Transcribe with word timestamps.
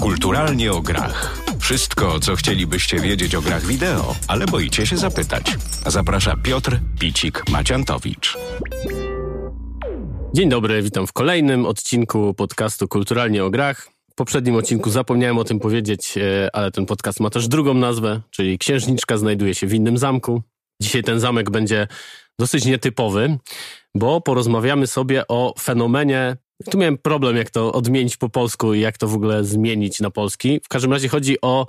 Kulturalnie 0.00 0.72
o 0.72 0.80
grach. 0.80 1.38
Wszystko, 1.58 2.20
co 2.20 2.36
chcielibyście 2.36 3.00
wiedzieć 3.00 3.34
o 3.34 3.40
grach 3.40 3.66
wideo, 3.66 4.14
ale 4.28 4.46
boicie 4.46 4.86
się 4.86 4.96
zapytać. 4.96 5.56
Zaprasza 5.86 6.36
Piotr 6.42 6.80
Picik-Maciantowicz. 7.00 8.38
Dzień 10.34 10.48
dobry, 10.48 10.82
witam 10.82 11.06
w 11.06 11.12
kolejnym 11.12 11.66
odcinku 11.66 12.34
podcastu 12.34 12.88
Kulturalnie 12.88 13.44
o 13.44 13.50
grach. 13.50 13.88
W 14.10 14.14
poprzednim 14.14 14.54
odcinku 14.54 14.90
zapomniałem 14.90 15.38
o 15.38 15.44
tym 15.44 15.60
powiedzieć, 15.60 16.18
e, 16.18 16.48
ale 16.52 16.70
ten 16.70 16.86
podcast 16.86 17.20
ma 17.20 17.30
też 17.30 17.48
drugą 17.48 17.74
nazwę, 17.74 18.20
czyli 18.30 18.58
Księżniczka 18.58 19.16
znajduje 19.16 19.54
się 19.54 19.66
w 19.66 19.74
innym 19.74 19.98
zamku. 19.98 20.42
Dzisiaj 20.82 21.02
ten 21.02 21.20
zamek 21.20 21.50
będzie 21.50 21.88
dosyć 22.38 22.64
nietypowy, 22.64 23.38
bo 23.94 24.20
porozmawiamy 24.20 24.86
sobie 24.86 25.28
o 25.28 25.54
fenomenie. 25.60 26.36
Tu 26.64 26.78
miałem 26.78 26.98
problem, 26.98 27.36
jak 27.36 27.50
to 27.50 27.72
odmienić 27.72 28.16
po 28.16 28.28
polsku 28.28 28.74
i 28.74 28.80
jak 28.80 28.98
to 28.98 29.08
w 29.08 29.14
ogóle 29.14 29.44
zmienić 29.44 30.00
na 30.00 30.10
polski. 30.10 30.60
W 30.64 30.68
każdym 30.68 30.92
razie 30.92 31.08
chodzi 31.08 31.40
o 31.42 31.66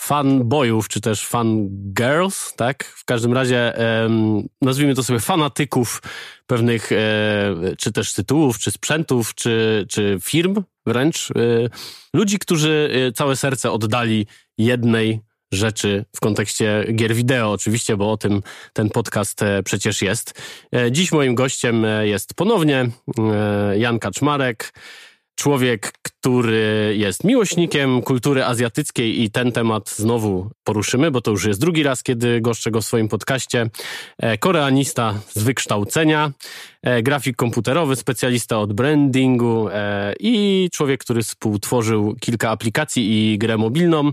fanboyów, 0.00 0.88
czy 0.88 1.00
też 1.00 1.26
fangirls, 1.26 2.54
tak? 2.56 2.84
W 2.84 3.04
każdym 3.04 3.32
razie 3.32 3.72
um, 4.02 4.48
nazwijmy 4.62 4.94
to 4.94 5.02
sobie 5.02 5.20
fanatyków 5.20 6.02
pewnych, 6.46 6.92
e, 6.92 6.96
czy 7.78 7.92
też 7.92 8.12
tytułów, 8.12 8.58
czy 8.58 8.70
sprzętów, 8.70 9.34
czy, 9.34 9.86
czy 9.88 10.18
firm 10.22 10.62
wręcz. 10.86 11.30
E, 11.30 11.34
ludzi, 12.14 12.38
którzy 12.38 12.90
e, 13.08 13.12
całe 13.12 13.36
serce 13.36 13.72
oddali 13.72 14.26
jednej 14.58 15.20
rzeczy 15.52 16.04
w 16.16 16.20
kontekście 16.20 16.84
gier 16.94 17.14
wideo, 17.14 17.52
oczywiście, 17.52 17.96
bo 17.96 18.12
o 18.12 18.16
tym 18.16 18.42
ten 18.72 18.90
podcast 18.90 19.42
e, 19.42 19.62
przecież 19.62 20.02
jest. 20.02 20.42
E, 20.74 20.92
dziś 20.92 21.12
moim 21.12 21.34
gościem 21.34 21.84
e, 21.84 22.06
jest 22.06 22.34
ponownie 22.34 22.90
Jan 23.76 23.98
Kaczmarek, 23.98 24.72
człowiek, 25.34 25.92
który 26.02 26.94
jest 26.98 27.24
miłośnikiem 27.24 28.02
kultury 28.02 28.44
azjatyckiej 28.44 29.22
i 29.22 29.30
ten 29.30 29.52
temat 29.52 29.90
znowu 29.90 30.50
poruszymy, 30.64 31.10
bo 31.10 31.20
to 31.20 31.30
już 31.30 31.44
jest 31.44 31.60
drugi 31.60 31.82
raz, 31.82 32.02
kiedy 32.02 32.40
goszczę 32.40 32.70
go 32.70 32.80
w 32.80 32.84
swoim 32.84 33.08
podcaście. 33.08 33.70
Koreanista 34.40 35.14
z 35.34 35.42
wykształcenia, 35.42 36.32
grafik 37.02 37.36
komputerowy, 37.36 37.96
specjalista 37.96 38.58
od 38.58 38.72
brandingu 38.72 39.68
i 40.20 40.68
człowiek, 40.72 41.00
który 41.00 41.22
współtworzył 41.22 42.16
kilka 42.20 42.50
aplikacji 42.50 43.32
i 43.32 43.38
grę 43.38 43.58
mobilną. 43.58 44.12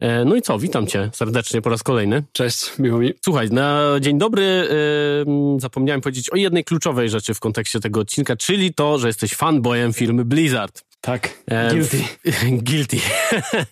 E, 0.00 0.24
no 0.24 0.36
i 0.36 0.42
co, 0.42 0.58
witam 0.58 0.86
cię 0.86 1.10
serdecznie 1.12 1.62
po 1.62 1.70
raz 1.70 1.82
kolejny. 1.82 2.22
Cześć, 2.32 2.78
miło 2.78 2.98
mi. 2.98 3.12
Słuchaj, 3.24 3.50
na 3.50 3.96
dzień 4.00 4.18
dobry 4.18 4.42
yy, 4.44 5.60
zapomniałem 5.60 6.00
powiedzieć 6.00 6.30
o 6.30 6.36
jednej 6.36 6.64
kluczowej 6.64 7.08
rzeczy 7.08 7.34
w 7.34 7.40
kontekście 7.40 7.80
tego 7.80 8.00
odcinka, 8.00 8.36
czyli 8.36 8.74
to, 8.74 8.98
że 8.98 9.06
jesteś 9.06 9.34
fanboyem 9.34 9.92
firmy 9.92 10.24
Blizzard. 10.24 10.84
Tak, 11.00 11.42
e, 11.50 11.70
guilty. 11.70 11.98
guilty. 12.70 12.96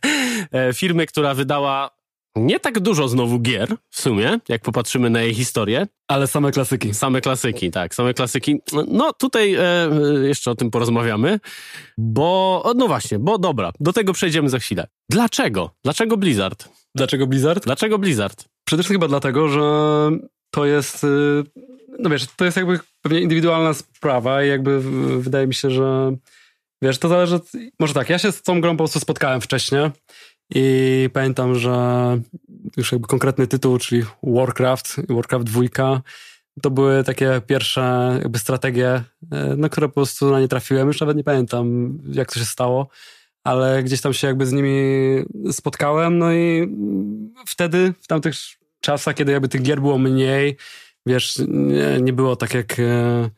firmy, 0.74 1.06
która 1.06 1.34
wydała 1.34 1.90
nie 2.36 2.60
tak 2.60 2.80
dużo 2.80 3.08
znowu 3.08 3.40
gier, 3.40 3.76
w 3.90 4.00
sumie, 4.00 4.38
jak 4.48 4.62
popatrzymy 4.62 5.10
na 5.10 5.22
jej 5.22 5.34
historię. 5.34 5.86
Ale 6.08 6.26
same 6.26 6.52
klasyki. 6.52 6.94
Same 6.94 7.20
klasyki, 7.20 7.70
tak, 7.70 7.94
same 7.94 8.14
klasyki. 8.14 8.60
No 8.88 9.12
tutaj 9.12 9.54
e, 9.54 9.90
jeszcze 10.22 10.50
o 10.50 10.54
tym 10.54 10.70
porozmawiamy, 10.70 11.40
bo, 11.98 12.72
no 12.76 12.86
właśnie, 12.86 13.18
bo 13.18 13.38
dobra, 13.38 13.72
do 13.80 13.92
tego 13.92 14.12
przejdziemy 14.12 14.48
za 14.48 14.58
chwilę. 14.58 14.86
Dlaczego? 15.10 15.70
Dlaczego 15.84 16.16
Blizzard? 16.16 16.68
Dlaczego 16.94 17.26
Blizzard? 17.26 17.64
Dlaczego 17.64 17.98
Blizzard? 17.98 18.44
Przede 18.64 18.82
wszystkim 18.82 19.00
chyba 19.00 19.08
dlatego, 19.08 19.48
że 19.48 19.60
to 20.50 20.66
jest, 20.66 21.04
y, 21.04 21.42
no 21.98 22.10
wiesz, 22.10 22.26
to 22.36 22.44
jest 22.44 22.56
jakby 22.56 22.80
pewnie 23.02 23.20
indywidualna 23.20 23.74
sprawa 23.74 24.44
i 24.44 24.48
jakby 24.48 24.80
wydaje 25.20 25.46
mi 25.46 25.54
się, 25.54 25.70
że 25.70 26.16
wiesz, 26.82 26.98
to 26.98 27.08
zależy, 27.08 27.40
może 27.80 27.94
tak, 27.94 28.10
ja 28.10 28.18
się 28.18 28.32
z 28.32 28.42
tą 28.42 28.60
grą 28.60 28.72
po 28.72 28.76
prostu 28.76 29.00
spotkałem 29.00 29.40
wcześniej 29.40 29.90
i 30.50 31.10
pamiętam, 31.12 31.54
że 31.54 31.74
już 32.76 32.92
jakby 32.92 33.08
konkretny 33.08 33.46
tytuł, 33.46 33.78
czyli 33.78 34.02
Warcraft, 34.22 34.96
Warcraft 35.08 35.44
2, 35.44 36.02
to 36.62 36.70
były 36.70 37.04
takie 37.04 37.40
pierwsze 37.46 38.18
jakby 38.22 38.38
strategie, 38.38 39.02
e, 39.32 39.56
na 39.56 39.68
które 39.68 39.88
po 39.88 39.94
prostu 39.94 40.30
na 40.30 40.40
nie 40.40 40.48
trafiłem. 40.48 40.88
Już 40.88 41.00
nawet 41.00 41.16
nie 41.16 41.24
pamiętam, 41.24 41.98
jak 42.12 42.32
to 42.32 42.38
się 42.38 42.44
stało, 42.44 42.88
ale 43.44 43.82
gdzieś 43.82 44.00
tam 44.00 44.12
się 44.12 44.26
jakby 44.26 44.46
z 44.46 44.52
nimi 44.52 44.78
spotkałem. 45.52 46.18
No 46.18 46.32
i 46.32 46.76
wtedy, 47.46 47.94
w 48.00 48.06
tamtych 48.06 48.34
czasach, 48.80 49.14
kiedy 49.14 49.32
jakby 49.32 49.48
tych 49.48 49.62
gier 49.62 49.80
było 49.80 49.98
mniej, 49.98 50.56
wiesz, 51.06 51.42
nie, 51.48 52.00
nie 52.00 52.12
było 52.12 52.36
tak 52.36 52.54
jak 52.54 52.78
e, 52.78 53.30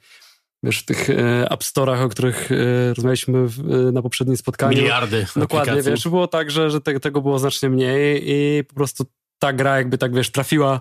wiesz, 0.66 0.78
w 0.78 0.84
tych 0.84 1.10
e, 1.10 1.50
App 1.50 1.62
Store'ach, 1.62 2.04
o 2.04 2.08
których 2.08 2.52
e, 2.52 2.94
rozmawialiśmy 2.94 3.38
e, 3.38 3.92
na 3.92 4.02
poprzednim 4.02 4.36
spotkaniu. 4.36 4.78
Miliardy 4.78 5.26
Dokładnie, 5.36 5.72
aplikacji. 5.72 5.92
wiesz, 5.92 6.08
było 6.08 6.28
tak, 6.28 6.50
że, 6.50 6.70
że 6.70 6.80
te, 6.80 7.00
tego 7.00 7.20
było 7.20 7.38
znacznie 7.38 7.70
mniej 7.70 8.22
i 8.26 8.64
po 8.64 8.74
prostu 8.74 9.04
ta 9.38 9.52
gra 9.52 9.76
jakby 9.76 9.98
tak, 9.98 10.14
wiesz, 10.14 10.30
trafiła 10.30 10.80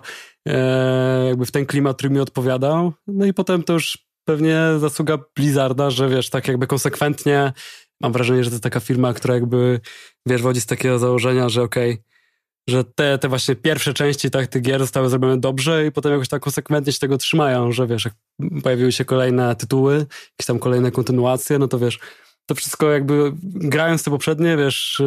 jakby 1.26 1.46
w 1.46 1.50
ten 1.50 1.66
klimat, 1.66 1.96
który 1.96 2.10
mi 2.10 2.20
odpowiadał. 2.20 2.92
No 3.06 3.26
i 3.26 3.32
potem 3.32 3.62
to 3.62 3.72
już 3.72 3.98
pewnie 4.24 4.60
zasługa 4.78 5.18
Blizzarda, 5.36 5.90
że 5.90 6.08
wiesz, 6.08 6.30
tak 6.30 6.48
jakby 6.48 6.66
konsekwentnie 6.66 7.52
mam 8.00 8.12
wrażenie, 8.12 8.44
że 8.44 8.50
to 8.50 8.54
jest 8.54 8.62
taka 8.62 8.80
firma, 8.80 9.14
która 9.14 9.34
jakby, 9.34 9.80
wiesz, 10.26 10.42
wodzi 10.42 10.60
z 10.60 10.66
takiego 10.66 10.98
założenia, 10.98 11.48
że 11.48 11.62
okej, 11.62 11.92
okay, 11.92 12.04
że 12.68 12.84
te, 12.84 13.18
te 13.18 13.28
właśnie 13.28 13.56
pierwsze 13.56 13.94
części 13.94 14.30
tak, 14.30 14.46
tych 14.46 14.62
gier 14.62 14.80
zostały 14.80 15.08
zrobione 15.08 15.40
dobrze 15.40 15.86
i 15.86 15.92
potem 15.92 16.12
jakoś 16.12 16.28
tak 16.28 16.42
konsekwentnie 16.42 16.92
się 16.92 16.98
tego 16.98 17.18
trzymają, 17.18 17.72
że 17.72 17.86
wiesz, 17.86 18.04
jak 18.04 18.14
pojawiły 18.62 18.92
się 18.92 19.04
kolejne 19.04 19.56
tytuły, 19.56 19.94
jakieś 19.94 20.46
tam 20.46 20.58
kolejne 20.58 20.90
kontynuacje, 20.90 21.58
no 21.58 21.68
to 21.68 21.78
wiesz, 21.78 21.98
to 22.46 22.54
wszystko 22.54 22.90
jakby 22.90 23.32
grając 23.44 24.02
te 24.02 24.10
poprzednie, 24.10 24.56
wiesz, 24.56 25.02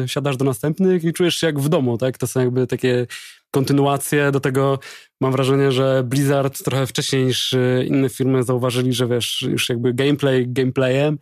yy, 0.00 0.08
siadasz 0.08 0.36
do 0.36 0.44
następnych 0.44 1.04
i 1.04 1.12
czujesz 1.12 1.34
się 1.36 1.46
jak 1.46 1.60
w 1.60 1.68
domu, 1.68 1.98
tak? 1.98 2.18
To 2.18 2.26
są 2.26 2.40
jakby 2.40 2.66
takie 2.66 3.06
kontynuacje, 3.50 4.32
do 4.32 4.40
tego 4.40 4.78
mam 5.20 5.32
wrażenie, 5.32 5.72
że 5.72 6.02
Blizzard 6.04 6.64
trochę 6.64 6.86
wcześniej 6.86 7.24
niż 7.24 7.52
yy, 7.52 7.84
inne 7.84 8.08
firmy 8.08 8.42
zauważyli, 8.42 8.92
że 8.92 9.06
wiesz, 9.06 9.42
już 9.42 9.68
jakby 9.68 9.94
gameplay 9.94 10.48
gameplayem, 10.48 11.18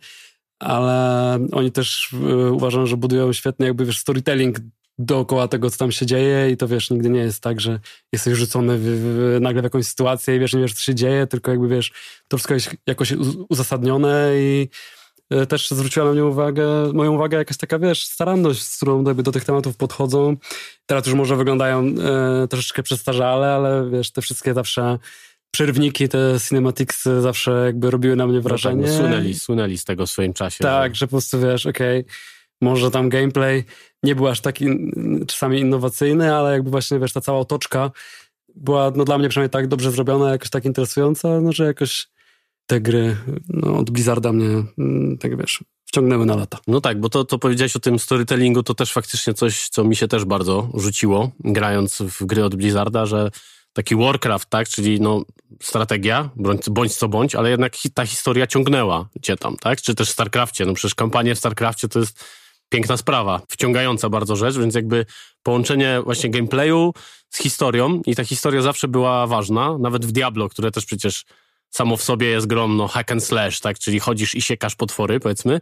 ale 0.59 1.39
oni 1.51 1.71
też 1.71 2.15
yy, 2.27 2.51
uważam, 2.51 2.87
że 2.87 2.97
budują 2.97 3.33
świetny 3.33 3.65
jakby, 3.65 3.85
wiesz, 3.85 3.99
storytelling 3.99 4.57
dookoła 5.05 5.47
tego, 5.47 5.69
co 5.69 5.77
tam 5.77 5.91
się 5.91 6.05
dzieje 6.05 6.51
i 6.51 6.57
to 6.57 6.67
wiesz, 6.67 6.89
nigdy 6.89 7.09
nie 7.09 7.19
jest 7.19 7.43
tak, 7.43 7.61
że 7.61 7.79
jesteś 8.13 8.37
rzucony 8.37 8.77
w, 8.77 8.81
w, 8.81 9.37
nagle 9.41 9.61
w 9.61 9.63
jakąś 9.63 9.85
sytuację 9.85 10.35
i 10.35 10.39
wiesz, 10.39 10.53
nie 10.53 10.61
wiesz, 10.61 10.73
co 10.73 10.81
się 10.81 10.95
dzieje, 10.95 11.27
tylko 11.27 11.51
jakby 11.51 11.67
wiesz, 11.67 11.91
to 12.27 12.37
wszystko 12.37 12.53
jest 12.53 12.69
jakoś 12.87 13.13
uzasadnione 13.49 14.31
i 14.35 14.69
e, 15.29 15.45
też 15.45 15.69
zwróciła 15.69 16.05
na 16.05 16.11
mnie 16.11 16.25
uwagę, 16.25 16.93
moją 16.93 17.13
uwagę 17.13 17.37
jakaś 17.37 17.57
taka, 17.57 17.79
wiesz, 17.79 18.05
staranność, 18.05 18.63
z 18.63 18.77
którą 18.77 19.03
do 19.03 19.31
tych 19.31 19.45
tematów 19.45 19.77
podchodzą. 19.77 20.37
Teraz 20.85 21.05
już 21.05 21.15
może 21.15 21.35
wyglądają 21.35 21.79
e, 21.79 22.47
troszeczkę 22.47 22.83
przestarzale, 22.83 23.47
ale 23.47 23.89
wiesz, 23.89 24.11
te 24.11 24.21
wszystkie 24.21 24.53
zawsze 24.53 24.99
przerwniki, 25.51 26.09
te 26.09 26.37
cinematics 26.49 27.03
zawsze 27.03 27.65
jakby 27.65 27.91
robiły 27.91 28.15
na 28.15 28.27
mnie 28.27 28.41
wrażenie. 28.41 28.81
No 28.81 28.87
tak, 28.87 28.91
no 28.91 28.99
słynęli, 28.99 29.33
słynęli 29.33 29.77
z 29.77 29.85
tego 29.85 30.05
w 30.05 30.09
swoim 30.09 30.33
czasie. 30.33 30.63
Tak, 30.63 30.95
że, 30.95 30.99
że 30.99 31.07
po 31.07 31.11
prostu 31.11 31.39
wiesz, 31.39 31.65
okej, 31.65 31.99
okay, 31.99 32.13
może 32.61 32.91
tam 32.91 33.09
gameplay 33.09 33.63
nie 34.03 34.15
był 34.15 34.27
aż 34.27 34.41
taki 34.41 34.65
czasami 35.27 35.59
innowacyjny, 35.59 36.35
ale 36.35 36.51
jakby 36.51 36.69
właśnie, 36.69 36.99
wiesz, 36.99 37.13
ta 37.13 37.21
cała 37.21 37.39
otoczka 37.39 37.91
była, 38.55 38.91
no 38.95 39.05
dla 39.05 39.17
mnie 39.17 39.29
przynajmniej 39.29 39.49
tak 39.49 39.67
dobrze 39.67 39.91
zrobiona, 39.91 40.31
jakoś 40.31 40.49
tak 40.49 40.65
interesująca, 40.65 41.41
no 41.41 41.51
że 41.51 41.65
jakoś 41.65 42.07
te 42.65 42.81
gry 42.81 43.17
no, 43.49 43.77
od 43.77 43.89
Blizzarda 43.89 44.33
mnie, 44.33 44.63
mm, 44.77 45.17
tak 45.17 45.37
wiesz, 45.37 45.63
wciągnęły 45.85 46.25
na 46.25 46.35
lata. 46.35 46.57
No 46.67 46.81
tak, 46.81 46.99
bo 46.99 47.09
to, 47.09 47.25
to 47.25 47.39
powiedziałeś 47.39 47.75
o 47.75 47.79
tym 47.79 47.99
storytellingu, 47.99 48.63
to 48.63 48.73
też 48.73 48.93
faktycznie 48.93 49.33
coś, 49.33 49.69
co 49.69 49.83
mi 49.83 49.95
się 49.95 50.07
też 50.07 50.25
bardzo 50.25 50.69
rzuciło, 50.73 51.31
grając 51.39 52.01
w 52.01 52.25
gry 52.25 52.45
od 52.45 52.55
Blizzarda, 52.55 53.05
że 53.05 53.31
taki 53.73 53.95
Warcraft, 53.95 54.49
tak, 54.49 54.69
czyli 54.69 55.01
no 55.01 55.23
strategia, 55.61 56.29
bądź, 56.35 56.69
bądź 56.69 56.95
co 56.95 57.07
bądź, 57.07 57.35
ale 57.35 57.49
jednak 57.49 57.73
ta 57.93 58.05
historia 58.05 58.47
ciągnęła 58.47 59.09
cię 59.21 59.35
tam, 59.37 59.57
tak, 59.57 59.81
czy 59.81 59.95
też 59.95 60.09
w 60.09 60.11
StarCraftie, 60.11 60.65
no 60.65 60.73
przecież 60.73 60.95
kampania 60.95 61.35
w 61.35 61.37
StarCraftie 61.37 61.87
to 61.87 61.99
jest 61.99 62.25
piękna 62.71 62.97
sprawa, 62.97 63.41
wciągająca 63.49 64.09
bardzo 64.09 64.35
rzecz, 64.35 64.57
więc 64.57 64.75
jakby 64.75 65.05
połączenie 65.43 66.01
właśnie 66.03 66.29
gameplayu 66.29 66.93
z 67.29 67.37
historią 67.37 68.01
i 68.05 68.15
ta 68.15 68.23
historia 68.23 68.61
zawsze 68.61 68.87
była 68.87 69.27
ważna, 69.27 69.77
nawet 69.77 70.05
w 70.05 70.11
Diablo, 70.11 70.49
które 70.49 70.71
też 70.71 70.85
przecież 70.85 71.25
samo 71.69 71.97
w 71.97 72.03
sobie 72.03 72.27
jest 72.27 72.47
grą, 72.47 72.67
no 72.67 72.87
hack 72.87 73.11
and 73.11 73.23
slash, 73.23 73.59
tak, 73.59 73.79
czyli 73.79 73.99
chodzisz 73.99 74.35
i 74.35 74.41
siekasz 74.41 74.75
potwory, 74.75 75.19
powiedzmy, 75.19 75.61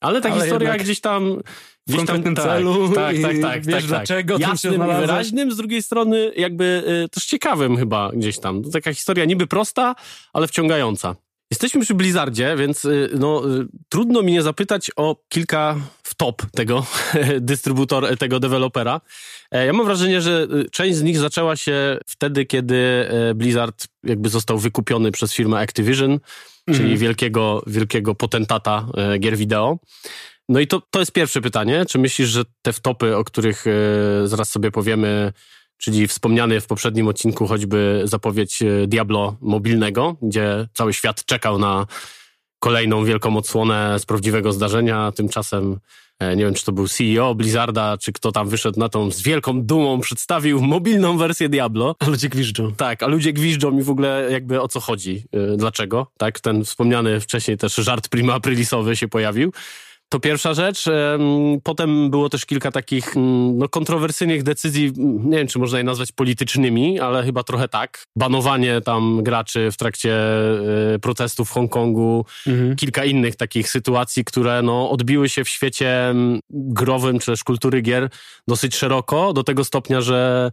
ale 0.00 0.20
ta 0.20 0.30
ale 0.30 0.40
historia 0.40 0.76
gdzieś 0.76 1.00
tam... 1.00 1.42
Gdzieś 1.86 2.02
w 2.02 2.06
tam, 2.06 2.22
tak, 2.22 2.44
celu 2.44 2.88
tak, 2.94 3.16
tak, 3.16 3.22
tak, 3.22 3.40
tak, 3.40 3.66
wiesz 3.66 3.74
tak, 3.74 3.84
dlaczego 3.84 4.38
Jasnym 4.38 4.74
się 4.74 4.88
i 4.88 5.00
wyraźnym, 5.00 5.52
z 5.52 5.56
drugiej 5.56 5.82
strony 5.82 6.32
jakby 6.36 6.82
y, 7.04 7.08
też 7.08 7.26
ciekawym 7.26 7.76
chyba 7.76 8.10
gdzieś 8.12 8.38
tam. 8.38 8.62
To 8.62 8.70
taka 8.70 8.94
historia 8.94 9.24
niby 9.24 9.46
prosta, 9.46 9.94
ale 10.32 10.48
wciągająca. 10.48 11.16
Jesteśmy 11.50 11.80
przy 11.80 11.94
Blizzardzie, 11.94 12.56
więc 12.56 12.84
y, 12.84 13.10
no, 13.18 13.42
y, 13.60 13.66
trudno 13.88 14.22
mi 14.22 14.32
nie 14.32 14.42
zapytać 14.42 14.90
o 14.96 15.16
kilka 15.28 15.76
w 16.02 16.14
top 16.14 16.42
tego 16.50 16.86
dystrybutora, 17.40 18.16
tego 18.16 18.40
dewelopera. 18.40 19.00
E, 19.50 19.66
ja 19.66 19.72
mam 19.72 19.86
wrażenie, 19.86 20.20
że 20.20 20.46
y, 20.66 20.70
część 20.70 20.98
z 20.98 21.02
nich 21.02 21.18
zaczęła 21.18 21.56
się 21.56 21.98
wtedy, 22.06 22.46
kiedy 22.46 23.08
e, 23.10 23.34
Blizzard 23.34 23.86
jakby 24.04 24.28
został 24.28 24.58
wykupiony 24.58 25.12
przez 25.12 25.34
firmę 25.34 25.58
Activision, 25.58 26.18
czyli 26.66 26.80
mhm. 26.80 26.98
wielkiego, 26.98 27.62
wielkiego 27.66 28.14
potentata 28.14 28.86
e, 28.96 29.18
gier 29.18 29.36
wideo. 29.36 29.78
No 30.48 30.60
i 30.60 30.66
to, 30.66 30.82
to 30.90 31.00
jest 31.00 31.12
pierwsze 31.12 31.40
pytanie. 31.40 31.84
Czy 31.88 31.98
myślisz, 31.98 32.28
że 32.28 32.42
te 32.62 32.72
wtopy, 32.72 33.16
o 33.16 33.24
których 33.24 33.64
zaraz 34.24 34.50
sobie 34.50 34.70
powiemy, 34.70 35.32
czyli 35.78 36.08
wspomniany 36.08 36.60
w 36.60 36.66
poprzednim 36.66 37.08
odcinku 37.08 37.46
choćby 37.46 38.02
zapowiedź 38.04 38.62
e, 38.62 38.86
Diablo 38.86 39.36
mobilnego, 39.40 40.16
gdzie 40.22 40.68
cały 40.74 40.94
świat 40.94 41.24
czekał 41.24 41.58
na 41.58 41.86
kolejną 42.58 43.04
wielką 43.04 43.36
odsłonę 43.36 43.98
z 43.98 44.06
prawdziwego 44.06 44.52
zdarzenia, 44.52 45.12
tymczasem 45.12 45.78
e, 46.18 46.36
nie 46.36 46.44
wiem, 46.44 46.54
czy 46.54 46.64
to 46.64 46.72
był 46.72 46.88
CEO 46.88 47.34
Blizzarda, 47.34 47.98
czy 47.98 48.12
kto 48.12 48.32
tam 48.32 48.48
wyszedł 48.48 48.80
na 48.80 48.88
tą 48.88 49.10
z 49.10 49.22
wielką 49.22 49.62
dumą, 49.62 50.00
przedstawił 50.00 50.60
mobilną 50.60 51.18
wersję 51.18 51.48
Diablo. 51.48 51.96
A 51.98 52.08
ludzie 52.08 52.28
gwiżdżą. 52.28 52.74
Tak, 52.74 53.02
a 53.02 53.06
ludzie 53.06 53.32
gwiżdżą 53.32 53.78
i 53.78 53.82
w 53.82 53.90
ogóle 53.90 54.28
jakby 54.30 54.60
o 54.60 54.68
co 54.68 54.80
chodzi, 54.80 55.24
dlaczego, 55.56 56.06
tak, 56.18 56.40
ten 56.40 56.64
wspomniany 56.64 57.20
wcześniej 57.20 57.58
też 57.58 57.74
żart 57.74 58.08
prima 58.08 58.34
aprilisowy 58.34 58.96
się 58.96 59.08
pojawił. 59.08 59.52
To 60.08 60.20
pierwsza 60.20 60.54
rzecz. 60.54 60.84
Potem 61.62 62.10
było 62.10 62.28
też 62.28 62.46
kilka 62.46 62.70
takich 62.70 63.16
mm, 63.16 63.58
no, 63.58 63.68
kontrowersyjnych 63.68 64.42
decyzji, 64.42 64.92
nie 65.24 65.38
wiem, 65.38 65.46
czy 65.46 65.58
można 65.58 65.78
je 65.78 65.84
nazwać 65.84 66.12
politycznymi, 66.12 67.00
ale 67.00 67.24
chyba 67.24 67.42
trochę 67.42 67.68
tak. 67.68 68.04
Banowanie 68.16 68.80
tam 68.80 69.22
graczy 69.22 69.70
w 69.72 69.76
trakcie 69.76 70.14
e, 70.94 70.98
protestów 70.98 71.48
w 71.48 71.52
Hongkongu, 71.52 72.24
mhm. 72.46 72.76
kilka 72.76 73.04
innych 73.04 73.36
takich 73.36 73.70
sytuacji, 73.70 74.24
które 74.24 74.62
no, 74.62 74.90
odbiły 74.90 75.28
się 75.28 75.44
w 75.44 75.48
świecie 75.48 76.08
mm, 76.08 76.40
growym, 76.50 77.18
czy 77.18 77.26
też 77.26 77.44
kultury 77.44 77.82
gier 77.82 78.08
dosyć 78.48 78.76
szeroko, 78.76 79.32
do 79.32 79.44
tego 79.44 79.64
stopnia, 79.64 80.00
że 80.00 80.50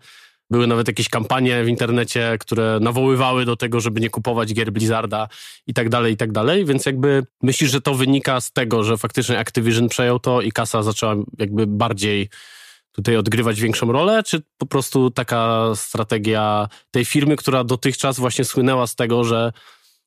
były 0.50 0.68
nawet 0.68 0.88
jakieś 0.88 1.10
kampanie 1.10 1.64
w 1.64 1.68
internecie, 1.68 2.38
które 2.40 2.78
nawoływały 2.82 3.46
do 3.46 3.56
tego, 3.56 3.80
żeby 3.80 4.02
nie 4.02 4.10
kupować 4.10 4.54
gier 4.54 4.72
Blizzarda 4.72 5.28
i 5.68 5.74
tak 5.74 5.90
dalej, 5.90 6.14
i 6.14 6.18
tak 6.18 6.32
dalej. 6.32 6.66
Więc 6.66 6.86
jakby 6.86 7.24
myślisz, 7.44 7.72
że 7.72 7.82
to 7.82 7.94
wynika 7.94 8.42
z 8.42 8.52
tego, 8.52 8.84
że 8.84 8.98
faktycznie 8.98 9.40
Activision 9.40 9.90
przejął 9.90 10.20
to 10.20 10.42
i 10.42 10.52
kasa 10.52 10.84
zaczęła 10.84 11.16
jakby 11.40 11.68
bardziej 11.68 12.30
tutaj 12.92 13.18
odgrywać 13.18 13.62
większą 13.62 13.92
rolę, 13.92 14.24
czy 14.24 14.42
po 14.58 14.66
prostu 14.66 15.12
taka 15.12 15.72
strategia 15.76 16.68
tej 16.92 17.06
firmy, 17.06 17.36
która 17.36 17.64
dotychczas 17.64 18.20
właśnie 18.20 18.46
słynęła 18.46 18.88
z 18.88 18.96
tego, 18.96 19.24
że 19.24 19.52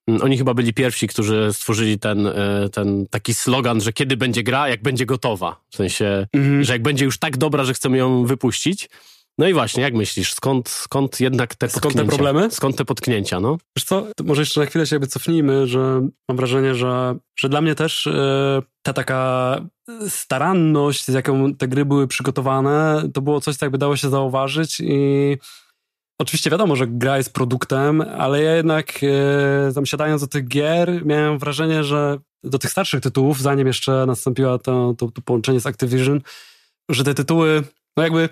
mm, 0.08 0.22
oni 0.22 0.38
chyba 0.38 0.54
byli 0.54 0.74
pierwsi, 0.74 1.08
którzy 1.08 1.48
stworzyli 1.52 1.98
ten, 1.98 2.26
e, 2.26 2.68
ten 2.72 3.06
taki 3.10 3.34
slogan, 3.34 3.80
że 3.80 3.92
kiedy 3.92 4.16
będzie 4.16 4.42
gra, 4.42 4.68
jak 4.68 4.82
będzie 4.82 5.06
gotowa. 5.06 5.60
W 5.70 5.76
sensie, 5.76 6.26
mhm. 6.32 6.64
że 6.64 6.72
jak 6.72 6.82
będzie 6.82 7.04
już 7.04 7.18
tak 7.18 7.36
dobra, 7.36 7.64
że 7.64 7.74
chcemy 7.74 7.98
ją 7.98 8.26
wypuścić, 8.26 8.88
no 9.38 9.48
i 9.48 9.52
właśnie, 9.52 9.82
jak 9.82 9.94
myślisz, 9.94 10.34
skąd, 10.34 10.68
skąd 10.68 11.20
jednak 11.20 11.54
te 11.54 11.68
skąd 11.68 11.96
te 11.96 12.04
problemy? 12.04 12.50
Skąd 12.50 12.76
te 12.76 12.84
potknięcia, 12.84 13.40
no? 13.40 13.58
Wiesz 13.76 13.84
co, 13.84 14.06
może 14.24 14.42
jeszcze 14.42 14.60
na 14.60 14.66
chwilę 14.66 14.86
się 14.86 14.96
jakby 14.96 15.06
cofnijmy, 15.06 15.66
że 15.66 16.08
mam 16.28 16.36
wrażenie, 16.36 16.74
że, 16.74 17.16
że 17.38 17.48
dla 17.48 17.60
mnie 17.60 17.74
też 17.74 18.06
yy, 18.06 18.62
ta 18.82 18.92
taka 18.92 19.60
staranność, 20.08 21.04
z 21.04 21.14
jaką 21.14 21.54
te 21.54 21.68
gry 21.68 21.84
były 21.84 22.08
przygotowane, 22.08 23.08
to 23.14 23.22
było 23.22 23.40
coś, 23.40 23.56
co 23.56 23.66
jakby 23.66 23.78
dało 23.78 23.96
się 23.96 24.10
zauważyć 24.10 24.80
i 24.80 25.36
Oczywiście 26.20 26.50
wiadomo, 26.50 26.76
że 26.76 26.86
gra 26.86 27.16
jest 27.16 27.32
produktem, 27.32 28.00
ale 28.00 28.42
ja 28.42 28.56
jednak 28.56 29.00
e, 29.02 29.72
tam 29.74 29.86
siadając 29.86 30.22
do 30.22 30.28
tych 30.28 30.48
gier 30.48 31.06
miałem 31.06 31.38
wrażenie, 31.38 31.84
że 31.84 32.18
do 32.44 32.58
tych 32.58 32.70
starszych 32.70 33.00
tytułów, 33.00 33.40
zanim 33.40 33.66
jeszcze 33.66 34.06
nastąpiło 34.06 34.58
to, 34.58 34.94
to, 34.98 35.10
to 35.10 35.22
połączenie 35.22 35.60
z 35.60 35.66
Activision, 35.66 36.20
że 36.88 37.04
te 37.04 37.14
tytuły, 37.14 37.62
no 37.96 38.02
jakby 38.02 38.28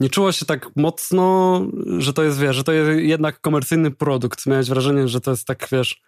nie 0.00 0.08
czuło 0.08 0.32
się 0.32 0.46
tak 0.46 0.70
mocno, 0.76 1.60
że 1.98 2.12
to 2.12 2.22
jest, 2.22 2.40
wiesz, 2.40 2.56
że 2.56 2.64
to 2.64 2.72
jest 2.72 3.00
jednak 3.00 3.40
komercyjny 3.40 3.90
produkt. 3.90 4.46
Miałeś 4.46 4.68
wrażenie, 4.68 5.08
że 5.08 5.20
to 5.20 5.30
jest 5.30 5.46
tak, 5.46 5.68
wiesz, 5.72 6.02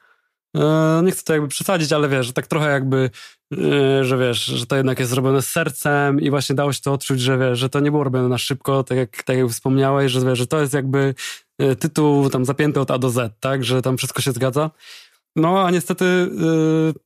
e, 0.56 1.02
nie 1.04 1.12
chcę 1.12 1.24
to 1.24 1.32
jakby 1.32 1.48
przesadzić, 1.48 1.92
ale 1.92 2.08
wiesz, 2.08 2.26
że 2.26 2.32
tak 2.32 2.46
trochę 2.46 2.70
jakby, 2.70 3.10
e, 3.58 4.04
że 4.04 4.18
wiesz, 4.18 4.44
że 4.44 4.66
to 4.66 4.76
jednak 4.76 4.98
jest 4.98 5.10
zrobione 5.10 5.42
z 5.42 5.48
sercem 5.48 6.20
i 6.20 6.30
właśnie 6.30 6.54
dało 6.54 6.72
się 6.72 6.80
to 6.80 6.92
odczuć, 6.92 7.20
że 7.20 7.38
wiesz, 7.38 7.58
że 7.58 7.68
to 7.68 7.80
nie 7.80 7.90
było 7.90 8.04
robione 8.04 8.28
na 8.28 8.38
szybko, 8.38 8.84
tak 8.84 8.98
jak, 8.98 9.22
tak 9.22 9.36
jak 9.36 9.48
wspomniałeś, 9.48 10.12
że 10.12 10.20
wiesz, 10.20 10.38
że 10.38 10.46
to 10.46 10.60
jest 10.60 10.74
jakby 10.74 11.14
e, 11.58 11.76
tytuł 11.76 12.30
tam 12.30 12.44
zapięty 12.44 12.80
od 12.80 12.90
A 12.90 12.98
do 12.98 13.10
Z, 13.10 13.32
tak, 13.40 13.64
że 13.64 13.82
tam 13.82 13.96
wszystko 13.96 14.22
się 14.22 14.32
zgadza. 14.32 14.70
No, 15.36 15.62
a 15.62 15.70
niestety 15.70 16.30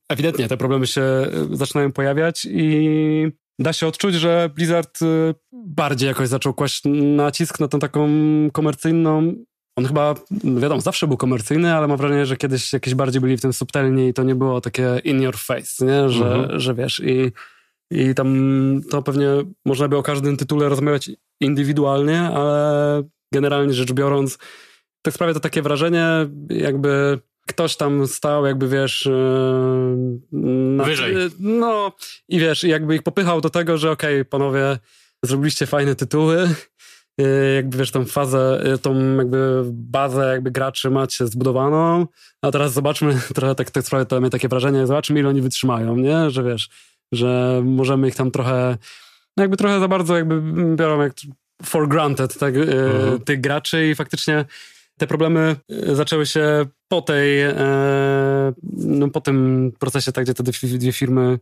ewidentnie 0.09 0.47
te 0.47 0.57
problemy 0.57 0.87
się 0.87 1.03
zaczynają 1.51 1.91
pojawiać 1.91 2.47
i 2.51 3.31
da 3.59 3.73
się 3.73 3.87
odczuć, 3.87 4.15
że 4.15 4.49
Blizzard 4.55 5.01
y, 5.01 5.35
bardziej 5.53 6.07
jakoś 6.07 6.27
zaczął 6.27 6.53
kłaść 6.53 6.81
nacisk 7.15 7.59
na 7.59 7.67
tą 7.67 7.79
taką 7.79 8.09
komercyjną. 8.53 9.33
On 9.77 9.85
chyba, 9.85 10.15
no 10.43 10.61
wiadomo, 10.61 10.81
zawsze 10.81 11.07
był 11.07 11.17
komercyjny, 11.17 11.73
ale 11.73 11.87
mam 11.87 11.97
wrażenie, 11.97 12.25
że 12.25 12.37
kiedyś 12.37 12.73
jakieś 12.73 12.95
bardziej 12.95 13.21
byli 13.21 13.37
w 13.37 13.41
tym 13.41 13.53
subtelni 13.53 14.07
i 14.07 14.13
to 14.13 14.23
nie 14.23 14.35
było 14.35 14.61
takie 14.61 15.01
in 15.03 15.21
your 15.21 15.37
face, 15.37 15.85
nie? 15.85 16.09
Że, 16.09 16.33
mhm. 16.33 16.59
że 16.59 16.75
wiesz, 16.75 17.01
i, 17.05 17.31
i 17.91 18.15
tam 18.15 18.81
to 18.89 19.01
pewnie 19.01 19.27
można 19.65 19.87
by 19.87 19.97
o 19.97 20.03
każdym 20.03 20.37
tytule 20.37 20.69
rozmawiać 20.69 21.11
indywidualnie, 21.41 22.21
ale 22.21 23.03
generalnie 23.33 23.73
rzecz 23.73 23.93
biorąc, 23.93 24.37
tak 25.01 25.13
sprawia 25.13 25.33
to 25.33 25.39
takie 25.39 25.61
wrażenie, 25.61 26.07
jakby 26.49 27.19
ktoś 27.47 27.75
tam 27.75 28.07
stał, 28.07 28.45
jakby 28.45 28.67
wiesz. 28.67 29.07
E, 29.07 29.11
na, 30.31 30.83
Wyżej. 30.83 31.15
No 31.39 31.91
i 32.29 32.39
wiesz, 32.39 32.63
jakby 32.63 32.95
ich 32.95 33.03
popychał 33.03 33.41
do 33.41 33.49
tego, 33.49 33.77
że 33.77 33.91
okej, 33.91 34.15
okay, 34.15 34.25
panowie, 34.25 34.77
zrobiliście 35.23 35.65
fajne 35.65 35.95
tytuły. 35.95 36.49
E, 37.19 37.53
jakby 37.55 37.77
wiesz, 37.77 37.91
tą 37.91 38.05
fazę, 38.05 38.61
e, 38.63 38.77
tą 38.77 39.15
jakby 39.17 39.63
bazę 39.71 40.31
jakby 40.31 40.51
graczy 40.51 40.89
macie 40.89 41.27
zbudowaną, 41.27 42.07
a 42.41 42.51
teraz 42.51 42.73
zobaczmy, 42.73 43.19
trochę 43.35 43.55
tak, 43.55 43.71
tak 43.71 43.83
sprawia 43.83 44.05
to 44.05 44.21
mnie 44.21 44.29
takie 44.29 44.47
wrażenie, 44.47 44.87
zobaczmy 44.87 45.19
ile 45.19 45.29
oni 45.29 45.41
wytrzymają, 45.41 45.97
nie? 45.97 46.29
Że 46.29 46.43
wiesz, 46.43 46.69
że 47.11 47.61
możemy 47.65 48.07
ich 48.07 48.15
tam 48.15 48.31
trochę, 48.31 48.77
no 49.37 49.43
jakby 49.43 49.57
trochę 49.57 49.79
za 49.79 49.87
bardzo 49.87 50.17
jakby 50.17 50.41
biorą 50.75 51.01
jak 51.01 51.13
for 51.63 51.87
granted 51.87 52.37
tak, 52.37 52.55
mhm. 52.55 53.19
tych 53.19 53.41
graczy 53.41 53.87
i 53.87 53.95
faktycznie 53.95 54.45
te 54.97 55.07
problemy 55.07 55.55
e, 55.69 55.95
zaczęły 55.95 56.25
się 56.25 56.65
po 56.87 57.01
tej, 57.01 57.41
e, 57.41 58.53
no 58.73 59.09
po 59.09 59.21
tym 59.21 59.71
procesie, 59.79 60.11
tak, 60.11 60.23
gdzie 60.23 60.33
te 60.33 60.43
dwie 60.43 60.91
firmy 60.91 61.39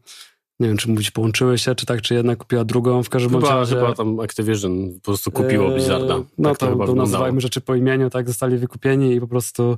nie 0.59 0.67
wiem, 0.67 0.77
czy 0.77 0.89
mówić 0.89 1.11
połączyły 1.11 1.57
się, 1.57 1.75
czy 1.75 1.85
tak, 1.85 2.01
czy 2.01 2.13
jedna 2.13 2.35
kupiła 2.35 2.65
drugą, 2.65 3.03
w 3.03 3.09
każdym 3.09 3.31
chyba, 3.31 3.55
razie... 3.55 3.75
Chyba 3.75 3.93
tam 3.93 4.19
Activision 4.19 4.93
po 4.93 5.01
prostu 5.01 5.31
kupiło 5.31 5.71
e, 5.71 5.73
Blizzarda. 5.73 6.15
Tak 6.17 6.27
no 6.37 6.55
to, 6.55 6.75
to, 6.75 6.85
to 6.85 6.95
nazywajmy 6.95 7.41
rzeczy 7.41 7.61
po 7.61 7.75
imieniu, 7.75 8.09
tak, 8.09 8.27
zostali 8.27 8.57
wykupieni 8.57 9.15
i 9.15 9.19
po 9.19 9.27
prostu 9.27 9.77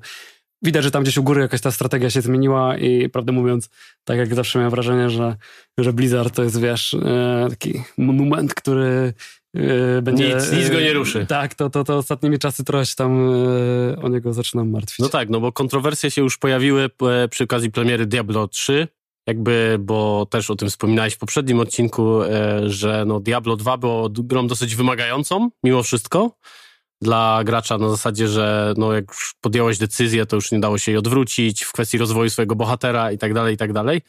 widać, 0.61 0.83
że 0.83 0.91
tam 0.91 1.03
gdzieś 1.03 1.17
u 1.17 1.23
góry 1.23 1.41
jakaś 1.41 1.61
ta 1.61 1.71
strategia 1.71 2.09
się 2.09 2.21
zmieniła 2.21 2.77
i 2.77 3.09
prawdę 3.09 3.31
mówiąc, 3.31 3.69
tak 4.03 4.17
jak 4.17 4.35
zawsze 4.35 4.59
miałem 4.59 4.71
wrażenie, 4.71 5.09
że, 5.09 5.35
że 5.77 5.93
Blizzard 5.93 6.35
to 6.35 6.43
jest, 6.43 6.61
wiesz, 6.61 6.95
taki 7.49 7.83
monument, 7.97 8.53
który 8.53 9.13
będzie... 10.01 10.35
Nic, 10.35 10.51
nic 10.51 10.69
go 10.69 10.79
nie 10.79 10.93
ruszy. 10.93 11.19
Yy, 11.19 11.25
tak, 11.25 11.55
to, 11.55 11.69
to, 11.69 11.83
to 11.83 11.97
ostatnimi 11.97 12.39
czasy 12.39 12.63
trochę 12.63 12.85
się 12.85 12.95
tam 12.95 13.31
yy, 13.31 14.03
o 14.03 14.09
niego 14.09 14.33
zaczynam 14.33 14.69
martwić. 14.69 14.99
No 14.99 15.09
tak, 15.09 15.29
no 15.29 15.39
bo 15.39 15.51
kontrowersje 15.51 16.11
się 16.11 16.21
już 16.21 16.37
pojawiły 16.37 16.89
e, 17.01 17.27
przy 17.27 17.43
okazji 17.43 17.71
premiery 17.71 18.05
Diablo 18.05 18.47
3, 18.47 18.87
jakby, 19.27 19.77
bo 19.79 20.27
też 20.29 20.49
o 20.49 20.55
tym 20.55 20.69
wspominałeś 20.69 21.13
w 21.13 21.17
poprzednim 21.17 21.59
odcinku, 21.59 22.23
e, 22.23 22.69
że 22.69 23.03
no 23.07 23.19
Diablo 23.19 23.55
2 23.55 23.77
było 23.77 24.09
grą 24.09 24.47
dosyć 24.47 24.75
wymagającą, 24.75 25.49
mimo 25.63 25.83
wszystko, 25.83 26.31
dla 27.01 27.41
gracza 27.45 27.77
na 27.77 27.89
zasadzie, 27.89 28.27
że 28.27 28.73
no 28.77 28.93
jak 28.93 29.07
już 29.07 29.35
podjąłeś 29.41 29.77
decyzję, 29.77 30.25
to 30.25 30.35
już 30.35 30.51
nie 30.51 30.59
dało 30.59 30.77
się 30.77 30.91
jej 30.91 30.99
odwrócić 30.99 31.63
w 31.63 31.71
kwestii 31.71 31.97
rozwoju 31.97 32.29
swojego 32.29 32.55
bohatera 32.55 33.11
i 33.11 33.17
tak 33.17 33.33
dalej, 33.33 33.53
i 33.53 33.57
tak 33.57 33.73
dalej. 33.73 34.01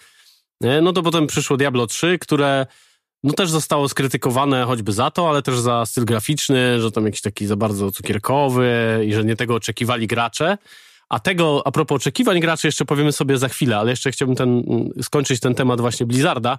E, 0.63 0.81
no 0.81 0.93
to 0.93 1.03
potem 1.03 1.27
przyszło 1.27 1.57
Diablo 1.57 1.87
3, 1.87 2.19
które 2.19 2.67
no 3.27 3.33
też 3.33 3.51
zostało 3.51 3.89
skrytykowane 3.89 4.65
choćby 4.65 4.93
za 4.93 5.11
to, 5.11 5.29
ale 5.29 5.43
też 5.43 5.59
za 5.59 5.87
styl 5.87 6.05
graficzny, 6.05 6.81
że 6.81 6.93
tam 6.93 7.05
jakiś 7.07 7.21
taki 7.21 7.47
za 7.47 7.57
bardzo 7.57 7.93
cukierkowy 7.93 9.03
i 9.07 9.15
że 9.15 9.25
nie 9.25 9.37
tego 9.37 9.55
oczekiwali 9.55 10.07
gracze. 10.07 10.59
A 11.09 11.21
tego, 11.21 11.63
a 11.65 11.71
propos 11.71 11.97
oczekiwań 11.97 12.41
graczy, 12.41 12.69
jeszcze 12.69 12.85
powiemy 12.85 13.13
sobie 13.13 13.39
za 13.39 13.49
chwilę, 13.49 13.79
ale 13.79 13.91
jeszcze 13.91 14.13
chciałbym 14.13 14.37
ten, 14.37 14.63
skończyć 15.03 15.41
ten 15.41 15.55
temat 15.55 15.81
właśnie 15.81 16.07
Blizzarda. 16.07 16.59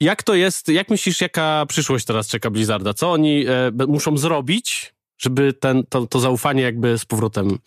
Jak 0.00 0.22
to 0.22 0.34
jest, 0.34 0.68
jak 0.68 0.88
myślisz, 0.88 1.20
jaka 1.20 1.66
przyszłość 1.68 2.04
teraz 2.04 2.28
czeka 2.28 2.50
Blizzarda? 2.50 2.94
Co 2.94 3.12
oni 3.12 3.46
e, 3.46 3.86
muszą 3.88 4.16
zrobić, 4.16 4.94
żeby 5.18 5.52
ten, 5.52 5.84
to, 5.88 6.06
to 6.06 6.20
zaufanie 6.20 6.62
jakby 6.62 6.98
z 6.98 7.04
powrotem 7.04 7.58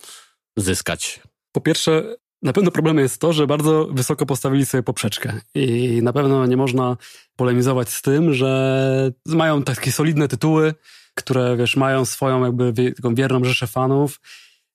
zyskać? 0.56 1.20
Po 1.52 1.60
pierwsze, 1.60 2.16
na 2.44 2.52
pewno 2.52 2.70
problemem 2.70 3.02
jest 3.02 3.20
to, 3.20 3.32
że 3.32 3.46
bardzo 3.46 3.88
wysoko 3.90 4.26
postawili 4.26 4.66
sobie 4.66 4.82
poprzeczkę 4.82 5.40
i 5.54 6.00
na 6.02 6.12
pewno 6.12 6.46
nie 6.46 6.56
można 6.56 6.96
polemizować 7.36 7.88
z 7.88 8.02
tym, 8.02 8.34
że 8.34 9.12
mają 9.26 9.62
takie 9.62 9.92
solidne 9.92 10.28
tytuły, 10.28 10.74
które, 11.14 11.56
wiesz, 11.56 11.76
mają 11.76 12.04
swoją 12.04 12.44
jakby 12.44 12.92
taką 12.92 13.14
wierną 13.14 13.44
rzeszę 13.44 13.66
fanów, 13.66 14.20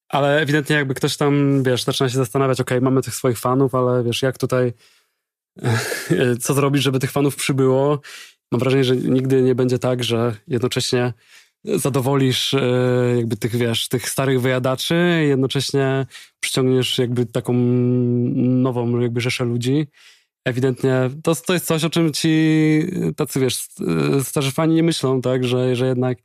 ale 0.09 0.41
ewidentnie 0.41 0.75
jakby 0.75 0.93
ktoś 0.93 1.17
tam, 1.17 1.63
wiesz, 1.63 1.83
zaczyna 1.83 2.09
się 2.09 2.17
zastanawiać, 2.17 2.61
okay, 2.61 2.81
mamy 2.81 3.01
tych 3.01 3.15
swoich 3.15 3.39
fanów, 3.39 3.75
ale 3.75 4.03
wiesz, 4.03 4.21
jak 4.21 4.37
tutaj, 4.37 4.73
co 6.41 6.53
zrobić, 6.53 6.83
żeby 6.83 6.99
tych 6.99 7.11
fanów 7.11 7.35
przybyło? 7.35 7.99
Mam 8.51 8.59
wrażenie, 8.59 8.83
że 8.83 8.95
nigdy 8.95 9.41
nie 9.41 9.55
będzie 9.55 9.79
tak, 9.79 10.03
że 10.03 10.35
jednocześnie 10.47 11.13
zadowolisz 11.63 12.53
e, 12.53 13.13
jakby 13.17 13.37
tych, 13.37 13.55
wiesz, 13.55 13.87
tych 13.87 14.09
starych 14.09 14.41
wyjadaczy 14.41 15.25
jednocześnie 15.27 16.05
przyciągniesz 16.39 16.97
jakby 16.97 17.25
taką 17.25 17.53
nową 18.33 18.99
jakby 18.99 19.21
rzeszę 19.21 19.45
ludzi. 19.45 19.87
ewidentnie 20.45 21.09
to, 21.23 21.35
to 21.35 21.53
jest 21.53 21.65
coś, 21.65 21.83
o 21.83 21.89
czym 21.89 22.13
ci 22.13 22.29
tacy, 23.15 23.39
wiesz, 23.39 23.67
starzy 24.23 24.51
fani 24.51 24.75
nie 24.75 24.83
myślą, 24.83 25.21
tak, 25.21 25.43
że, 25.43 25.75
że 25.75 25.87
jednak 25.87 26.17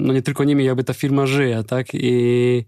no 0.00 0.12
nie 0.12 0.22
tylko 0.22 0.44
nimi 0.44 0.64
jakby 0.64 0.84
ta 0.84 0.94
firma 0.94 1.26
żyje, 1.26 1.64
tak, 1.64 1.86
i 1.94 2.64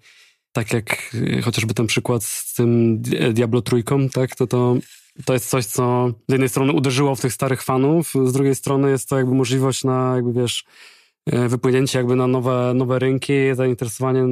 tak 0.53 0.73
jak 0.73 1.17
chociażby 1.45 1.75
ten 1.75 1.87
przykład 1.87 2.25
z 2.25 2.55
tym 2.55 3.01
Diablo 3.33 3.63
trójką, 3.63 4.09
tak, 4.09 4.37
to 4.37 4.47
to 4.47 4.77
to 5.25 5.33
jest 5.33 5.51
coś, 5.51 5.67
co 5.67 6.13
z 6.29 6.33
jednej 6.33 6.49
strony 6.49 6.73
uderzyło 6.73 7.15
w 7.15 7.21
tych 7.21 7.33
starych 7.33 7.63
fanów, 7.63 8.13
z 8.25 8.33
drugiej 8.33 8.55
strony 8.55 8.91
jest 8.91 9.09
to 9.09 9.17
jakby 9.17 9.35
możliwość 9.35 9.85
na, 9.85 10.13
jakby 10.17 10.33
wiesz, 10.33 10.65
e, 10.65 11.00
wypłynięcie 11.33 11.99
jakby 11.99 12.17
na 12.17 12.27
nowe, 12.27 12.73
nowe 12.75 12.99
rynki, 12.99 13.33
zainteresowanie 13.53 14.23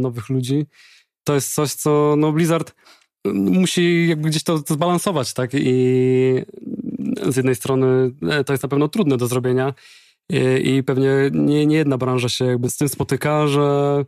nowych 0.00 0.28
ludzi. 0.28 0.66
To 1.24 1.34
jest 1.34 1.54
coś, 1.54 1.72
co 1.72 2.14
no 2.18 2.32
Blizzard 2.32 2.74
musi 3.34 4.08
jakby 4.08 4.28
gdzieś 4.28 4.42
to, 4.42 4.58
zbalansować, 4.58 5.34
tak? 5.34 5.50
I 5.54 6.44
z 7.28 7.36
jednej 7.36 7.54
strony 7.54 8.10
e, 8.30 8.44
to 8.44 8.52
jest 8.52 8.62
na 8.62 8.68
pewno 8.68 8.88
trudne 8.88 9.16
do 9.16 9.26
zrobienia 9.26 9.74
i, 10.30 10.76
i 10.76 10.82
pewnie 10.82 11.10
nie, 11.32 11.66
nie 11.66 11.76
jedna 11.76 11.98
branża 11.98 12.28
się 12.28 12.44
jakby 12.44 12.70
z 12.70 12.76
tym 12.76 12.88
spotyka, 12.88 13.46
że 13.46 14.04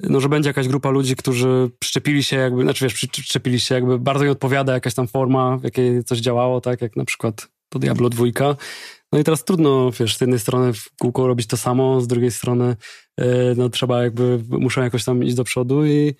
no, 0.00 0.20
że 0.20 0.28
będzie 0.28 0.50
jakaś 0.50 0.68
grupa 0.68 0.90
ludzi, 0.90 1.16
którzy 1.16 1.70
przyczepili 1.78 2.24
się 2.24 2.36
jakby, 2.36 2.62
znaczy 2.62 2.84
wiesz, 2.84 2.94
przyczepili 2.94 3.60
się 3.60 3.74
jakby, 3.74 3.98
bardzo 3.98 4.24
im 4.24 4.30
odpowiada 4.30 4.72
jakaś 4.72 4.94
tam 4.94 5.08
forma, 5.08 5.56
w 5.56 5.64
jakiej 5.64 6.04
coś 6.04 6.18
działało, 6.18 6.60
tak, 6.60 6.82
jak 6.82 6.96
na 6.96 7.04
przykład 7.04 7.48
to 7.68 7.78
Diablo 7.78 8.10
2. 8.10 8.24
No 9.12 9.18
i 9.18 9.24
teraz 9.24 9.44
trudno, 9.44 9.90
wiesz, 9.90 10.16
z 10.16 10.20
jednej 10.20 10.38
strony 10.38 10.72
w 10.72 10.90
kółko 11.00 11.26
robić 11.26 11.46
to 11.46 11.56
samo, 11.56 12.00
z 12.00 12.06
drugiej 12.06 12.30
strony 12.30 12.76
yy, 13.18 13.26
no 13.56 13.68
trzeba 13.68 14.02
jakby, 14.02 14.40
muszą 14.48 14.82
jakoś 14.82 15.04
tam 15.04 15.24
iść 15.24 15.34
do 15.34 15.44
przodu 15.44 15.86
i 15.86 16.14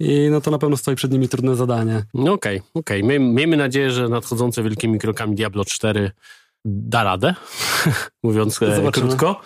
i 0.00 0.28
no 0.30 0.40
to 0.40 0.50
na 0.50 0.58
pewno 0.58 0.76
stoi 0.76 0.96
przed 0.96 1.12
nimi 1.12 1.28
trudne 1.28 1.56
zadanie. 1.56 2.04
No 2.14 2.32
okej, 2.32 2.58
okay, 2.58 2.70
okej. 2.74 3.02
Okay. 3.02 3.18
Miejmy 3.20 3.56
nadzieję, 3.56 3.90
że 3.90 4.08
nadchodzące 4.08 4.62
wielkimi 4.62 4.98
krokami 4.98 5.34
Diablo 5.34 5.64
4 5.64 6.10
da 6.64 7.04
radę, 7.04 7.34
mówiąc 8.22 8.62
e, 8.62 8.76
Zobaczymy. 8.76 9.06
krótko. 9.08 9.40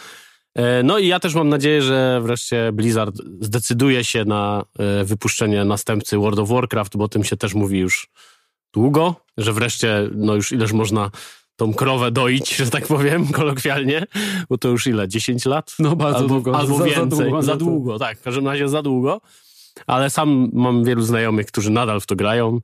E, 0.54 0.82
no 0.82 0.98
i 0.98 1.06
ja 1.06 1.20
też 1.20 1.34
mam 1.34 1.48
nadzieję, 1.48 1.82
że 1.82 2.20
wreszcie 2.22 2.70
Blizzard 2.72 3.16
zdecyduje 3.40 4.04
się 4.04 4.24
na 4.24 4.64
e, 4.78 5.04
wypuszczenie 5.04 5.64
następcy 5.64 6.18
World 6.18 6.38
of 6.38 6.48
Warcraft, 6.48 6.96
bo 6.96 7.04
o 7.04 7.08
tym 7.08 7.24
się 7.24 7.36
też 7.36 7.54
mówi 7.54 7.78
już 7.78 8.08
długo, 8.74 9.14
że 9.38 9.52
wreszcie, 9.52 10.10
no 10.14 10.34
już 10.34 10.52
ileż 10.52 10.72
można 10.72 11.10
tą 11.56 11.74
krowę 11.74 12.10
doić, 12.10 12.56
że 12.56 12.70
tak 12.70 12.86
powiem, 12.86 13.26
kolokwialnie, 13.38 14.06
bo 14.48 14.58
to 14.58 14.68
już 14.68 14.86
ile, 14.86 15.08
10 15.08 15.44
lat? 15.44 15.74
No 15.78 15.96
bardzo 15.96 16.18
albo, 16.18 16.28
długo. 16.28 16.58
Albo 16.58 16.78
za, 16.78 16.84
więcej, 16.84 17.18
za 17.18 17.24
długo, 17.24 17.42
za 17.42 17.56
długo, 17.56 17.98
tak, 17.98 18.18
w 18.18 18.22
każdym 18.22 18.46
razie 18.46 18.68
za 18.68 18.82
długo, 18.82 19.20
ale 19.86 20.10
sam 20.10 20.50
mam 20.52 20.84
wielu 20.84 21.02
znajomych, 21.02 21.46
którzy 21.46 21.70
nadal 21.70 22.00
w 22.00 22.06
to 22.06 22.16
grają 22.16 22.60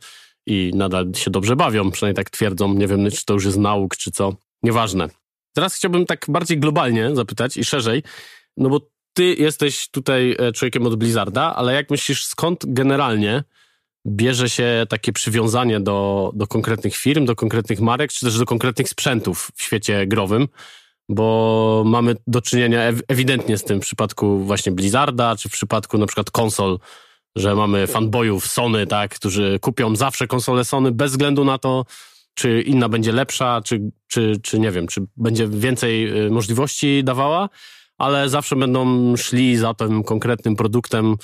i 0.46 0.70
nadal 0.74 1.14
się 1.14 1.30
dobrze 1.30 1.56
bawią, 1.56 1.90
przynajmniej 1.90 2.16
tak 2.16 2.30
twierdzą, 2.30 2.74
nie 2.74 2.86
wiem, 2.86 3.10
czy 3.10 3.24
to 3.24 3.34
już 3.34 3.44
jest 3.44 3.58
nauk, 3.58 3.96
czy 3.96 4.10
co, 4.10 4.34
nieważne. 4.62 5.08
Teraz 5.54 5.74
chciałbym 5.74 6.06
tak 6.06 6.26
bardziej 6.28 6.58
globalnie 6.58 7.16
zapytać 7.16 7.56
i 7.56 7.64
szerzej, 7.64 8.02
no 8.56 8.68
bo 8.68 8.80
ty 9.12 9.34
jesteś 9.34 9.88
tutaj 9.88 10.36
e, 10.38 10.52
człowiekiem 10.52 10.86
od 10.86 10.96
Blizzarda, 10.96 11.56
ale 11.56 11.74
jak 11.74 11.90
myślisz, 11.90 12.24
skąd 12.24 12.64
generalnie 12.66 13.44
bierze 14.08 14.50
się 14.50 14.86
takie 14.88 15.12
przywiązanie 15.12 15.80
do, 15.80 16.30
do 16.34 16.46
konkretnych 16.46 16.96
firm, 16.96 17.24
do 17.24 17.36
konkretnych 17.36 17.80
marek, 17.80 18.12
czy 18.12 18.26
też 18.26 18.38
do 18.38 18.44
konkretnych 18.44 18.88
sprzętów 18.88 19.50
w 19.56 19.62
świecie 19.62 20.06
growym? 20.06 20.48
Bo 21.08 21.82
mamy 21.86 22.16
do 22.26 22.42
czynienia 22.42 22.80
ewidentnie 23.08 23.58
z 23.58 23.64
tym 23.64 23.80
w 23.80 23.82
przypadku 23.82 24.38
właśnie 24.38 24.72
Blizzarda, 24.72 25.36
czy 25.36 25.48
w 25.48 25.52
przypadku 25.52 25.98
na 25.98 26.06
przykład 26.06 26.30
konsol, 26.30 26.78
że 27.36 27.54
mamy 27.54 27.86
fanboyów 27.86 28.46
Sony, 28.46 28.86
tak, 28.86 29.14
którzy 29.14 29.58
kupią 29.60 29.96
zawsze 29.96 30.26
konsole 30.26 30.64
Sony 30.64 30.92
bez 30.92 31.10
względu 31.10 31.44
na 31.44 31.58
to, 31.58 31.84
czy 32.34 32.62
inna 32.62 32.88
będzie 32.88 33.12
lepsza, 33.12 33.60
czy, 33.64 33.90
czy, 34.08 34.40
czy 34.42 34.58
nie 34.58 34.70
wiem, 34.70 34.86
czy 34.86 35.00
będzie 35.16 35.48
więcej 35.48 36.24
y, 36.26 36.30
możliwości 36.30 37.04
dawała, 37.04 37.48
ale 37.98 38.28
zawsze 38.28 38.56
będą 38.56 39.16
szli 39.16 39.56
za 39.56 39.74
tym 39.74 40.04
konkretnym 40.04 40.56
produktem, 40.56 41.16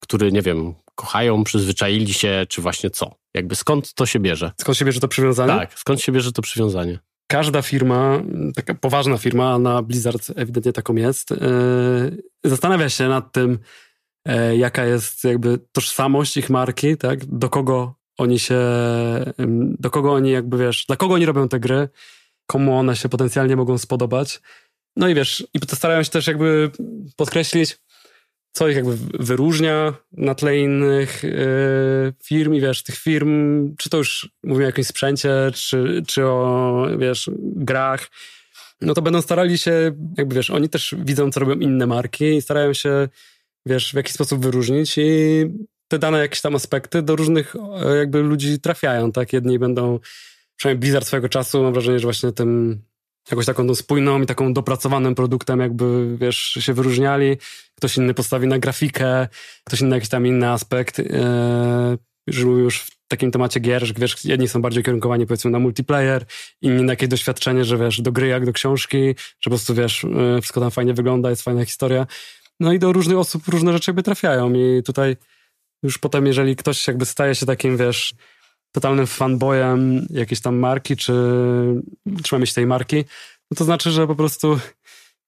który, 0.00 0.32
nie 0.32 0.42
wiem, 0.42 0.74
kochają, 0.94 1.44
przyzwyczaili 1.44 2.14
się, 2.14 2.46
czy 2.48 2.62
właśnie 2.62 2.90
co? 2.90 3.14
Jakby 3.34 3.54
skąd 3.54 3.94
to 3.94 4.06
się 4.06 4.20
bierze? 4.20 4.52
Skąd 4.60 4.78
się 4.78 4.84
bierze 4.84 5.00
to 5.00 5.08
przywiązanie? 5.08 5.52
Tak, 5.52 5.78
skąd 5.78 6.00
się 6.00 6.12
bierze 6.12 6.32
to 6.32 6.42
przywiązanie? 6.42 6.98
Każda 7.26 7.62
firma, 7.62 8.22
taka 8.54 8.74
poważna 8.74 9.18
firma, 9.18 9.58
na 9.58 9.82
Blizzard 9.82 10.30
ewidentnie 10.36 10.72
taką 10.72 10.94
jest, 10.94 11.30
yy, 11.30 11.38
zastanawia 12.44 12.88
się 12.88 13.08
nad 13.08 13.32
tym, 13.32 13.58
yy, 14.26 14.56
jaka 14.56 14.84
jest 14.84 15.24
jakby 15.24 15.58
tożsamość 15.72 16.36
ich 16.36 16.50
marki, 16.50 16.96
tak? 16.96 17.24
Do 17.24 17.48
kogo 17.48 17.94
oni 18.18 18.38
się, 18.38 18.60
do 19.78 19.90
kogo 19.90 20.12
oni 20.12 20.30
jakby, 20.30 20.58
wiesz, 20.58 20.86
dla 20.86 20.96
kogo 20.96 21.14
oni 21.14 21.26
robią 21.26 21.48
te 21.48 21.60
gry, 21.60 21.88
komu 22.46 22.78
one 22.78 22.96
się 22.96 23.08
potencjalnie 23.08 23.56
mogą 23.56 23.78
spodobać. 23.78 24.40
No 24.96 25.08
i 25.08 25.14
wiesz, 25.14 25.46
i 25.54 25.58
starają 25.74 26.02
się 26.02 26.10
też 26.10 26.26
jakby 26.26 26.70
podkreślić, 27.16 27.78
co 28.52 28.68
ich 28.68 28.76
jakby 28.76 28.96
wyróżnia 29.20 29.94
na 30.12 30.34
tle 30.34 30.58
innych 30.58 31.22
yy, 31.22 32.12
firm 32.24 32.54
i 32.54 32.60
wiesz, 32.60 32.82
tych 32.82 32.96
firm, 32.96 33.30
czy 33.76 33.90
to 33.90 33.98
już 33.98 34.30
mówimy 34.44 34.64
o 34.64 34.66
jakimś 34.66 34.86
sprzęcie, 34.86 35.30
czy, 35.54 36.02
czy 36.06 36.26
o, 36.26 36.86
wiesz, 36.98 37.30
grach, 37.38 38.10
no 38.80 38.94
to 38.94 39.02
będą 39.02 39.22
starali 39.22 39.58
się, 39.58 39.92
jakby 40.18 40.34
wiesz, 40.34 40.50
oni 40.50 40.68
też 40.68 40.94
widzą, 40.98 41.30
co 41.30 41.40
robią 41.40 41.54
inne 41.54 41.86
marki 41.86 42.24
i 42.24 42.42
starają 42.42 42.72
się, 42.72 43.08
wiesz, 43.66 43.92
w 43.92 43.94
jakiś 43.94 44.12
sposób 44.12 44.42
wyróżnić 44.42 44.98
i 44.98 45.44
te 45.88 45.98
dane 45.98 46.18
jakieś 46.18 46.40
tam 46.40 46.54
aspekty 46.54 47.02
do 47.02 47.16
różnych 47.16 47.56
e, 47.56 47.96
jakby 47.96 48.22
ludzi 48.22 48.60
trafiają, 48.60 49.12
tak? 49.12 49.32
Jedni 49.32 49.58
będą, 49.58 49.98
przynajmniej 50.56 50.80
Blizzard 50.80 51.06
swojego 51.06 51.28
czasu, 51.28 51.62
mam 51.62 51.72
wrażenie, 51.72 51.98
że 51.98 52.06
właśnie 52.06 52.32
tym 52.32 52.82
jakąś 53.30 53.46
taką 53.46 53.66
tą 53.66 53.74
spójną 53.74 54.22
i 54.22 54.26
taką 54.26 54.54
dopracowanym 54.54 55.14
produktem 55.14 55.60
jakby, 55.60 56.16
wiesz, 56.16 56.38
się 56.60 56.72
wyróżniali. 56.72 57.36
Ktoś 57.74 57.96
inny 57.96 58.14
postawi 58.14 58.46
na 58.46 58.58
grafikę, 58.58 59.28
ktoś 59.64 59.80
inny 59.80 59.96
jakiś 59.96 60.08
tam 60.08 60.26
inny 60.26 60.48
aspekt. 60.48 60.98
Yy, 60.98 61.04
żył 62.26 62.58
już 62.58 62.80
w 62.80 62.90
takim 63.08 63.30
temacie 63.30 63.60
gier, 63.60 63.86
że 63.86 63.94
wiesz, 63.96 64.24
jedni 64.24 64.48
są 64.48 64.62
bardziej 64.62 64.82
kierunkowani 64.82 65.26
powiedzmy 65.26 65.50
na 65.50 65.58
multiplayer, 65.58 66.24
inni 66.62 66.82
na 66.82 66.92
jakieś 66.92 67.08
doświadczenie, 67.08 67.64
że 67.64 67.78
wiesz, 67.78 68.00
do 68.00 68.12
gry 68.12 68.26
jak 68.26 68.46
do 68.46 68.52
książki, 68.52 69.14
że 69.16 69.44
po 69.44 69.50
prostu 69.50 69.74
wiesz, 69.74 70.02
yy, 70.02 70.40
wszystko 70.40 70.60
tam 70.60 70.70
fajnie 70.70 70.94
wygląda, 70.94 71.30
jest 71.30 71.42
fajna 71.42 71.64
historia. 71.64 72.06
No 72.60 72.72
i 72.72 72.78
do 72.78 72.92
różnych 72.92 73.18
osób 73.18 73.48
różne 73.48 73.72
rzeczy 73.72 73.90
jakby 73.90 74.02
trafiają 74.02 74.52
i 74.54 74.82
tutaj 74.82 75.16
już 75.82 75.98
potem, 75.98 76.26
jeżeli 76.26 76.56
ktoś 76.56 76.88
jakby 76.88 77.06
staje 77.06 77.34
się 77.34 77.46
takim, 77.46 77.76
wiesz, 77.76 78.14
totalnym 78.72 79.06
fanboyem 79.06 80.06
jakiejś 80.10 80.40
tam 80.40 80.56
marki, 80.56 80.96
czy 80.96 81.12
trzymamy 82.22 82.46
się 82.46 82.54
tej 82.54 82.66
marki, 82.66 83.04
no 83.50 83.56
to 83.56 83.64
znaczy, 83.64 83.90
że 83.90 84.06
po 84.06 84.14
prostu 84.14 84.58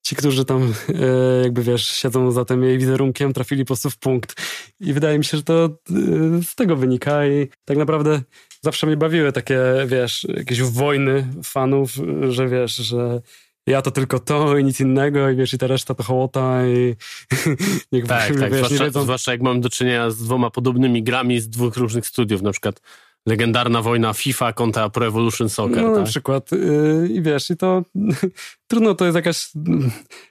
ci, 0.06 0.16
którzy 0.16 0.44
tam 0.44 0.72
e, 0.88 1.42
jakby, 1.42 1.62
wiesz, 1.62 1.88
siedzą 1.88 2.30
za 2.30 2.44
tym 2.44 2.64
jej 2.64 2.78
wizerunkiem, 2.78 3.32
trafili 3.32 3.64
po 3.64 3.66
prostu 3.66 3.90
w 3.90 3.98
punkt. 3.98 4.34
I 4.80 4.92
wydaje 4.92 5.18
mi 5.18 5.24
się, 5.24 5.36
że 5.36 5.42
to 5.42 5.64
e, 5.64 6.42
z 6.42 6.54
tego 6.54 6.76
wynika 6.76 7.26
i 7.26 7.48
tak 7.64 7.76
naprawdę 7.76 8.20
zawsze 8.62 8.86
mnie 8.86 8.96
bawiły 8.96 9.32
takie, 9.32 9.58
wiesz, 9.86 10.26
jakieś 10.36 10.62
wojny 10.62 11.26
fanów, 11.42 11.90
że 12.28 12.48
wiesz, 12.48 12.76
że 12.76 13.20
ja 13.66 13.82
to 13.82 13.90
tylko 13.90 14.18
to 14.18 14.58
i 14.58 14.64
nic 14.64 14.80
innego 14.80 15.30
i 15.30 15.36
wiesz, 15.36 15.54
i 15.54 15.58
ta 15.58 15.66
reszta 15.66 15.94
to 15.94 16.02
hołota 16.02 16.66
i 16.66 16.96
niech 17.92 18.06
tak, 18.06 18.28
tak, 18.40 18.52
wiesz, 18.52 18.66
zwłaszcza, 18.66 18.84
wiedzą... 18.84 19.02
zwłaszcza 19.02 19.32
jak 19.32 19.42
mam 19.42 19.60
do 19.60 19.68
czynienia 19.68 20.10
z 20.10 20.16
dwoma 20.16 20.50
podobnymi 20.50 21.02
grami 21.02 21.40
z 21.40 21.48
dwóch 21.48 21.76
różnych 21.76 22.06
studiów, 22.06 22.42
na 22.42 22.52
przykład 22.52 22.80
legendarna 23.26 23.82
wojna 23.82 24.12
FIFA 24.12 24.52
kontra 24.52 24.90
Pro 24.90 25.06
Evolution 25.06 25.48
Soccer. 25.48 25.82
No, 25.82 25.88
tak? 25.88 25.98
na 25.98 26.04
przykład. 26.04 26.52
Yy, 26.52 27.08
I 27.08 27.22
wiesz, 27.22 27.50
i 27.50 27.56
to 27.56 27.82
trudno, 28.70 28.94
to 28.94 29.04
jest 29.04 29.16
jakaś 29.16 29.50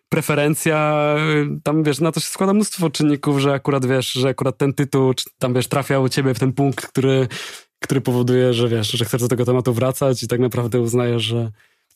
preferencja. 0.09 0.95
Tam 1.63 1.83
wiesz, 1.83 1.99
na 1.99 2.11
to 2.11 2.19
się 2.19 2.27
składa 2.27 2.53
mnóstwo 2.53 2.89
czynników, 2.89 3.39
że 3.39 3.53
akurat 3.53 3.85
wiesz, 3.85 4.11
że 4.11 4.29
akurat 4.29 4.57
ten 4.57 4.73
tytuł 4.73 5.13
tam 5.39 5.53
wiesz, 5.53 5.67
trafia 5.67 5.99
u 5.99 6.09
ciebie 6.09 6.33
w 6.33 6.39
ten 6.39 6.53
punkt, 6.53 6.87
który, 6.87 7.27
który 7.79 8.01
powoduje, 8.01 8.53
że 8.53 8.67
wiesz, 8.67 8.91
że 8.91 9.05
chcesz 9.05 9.21
do 9.21 9.27
tego 9.27 9.45
tematu 9.45 9.73
wracać 9.73 10.23
i 10.23 10.27
tak 10.27 10.39
naprawdę 10.39 10.81
uznajesz, 10.81 11.23
że 11.23 11.51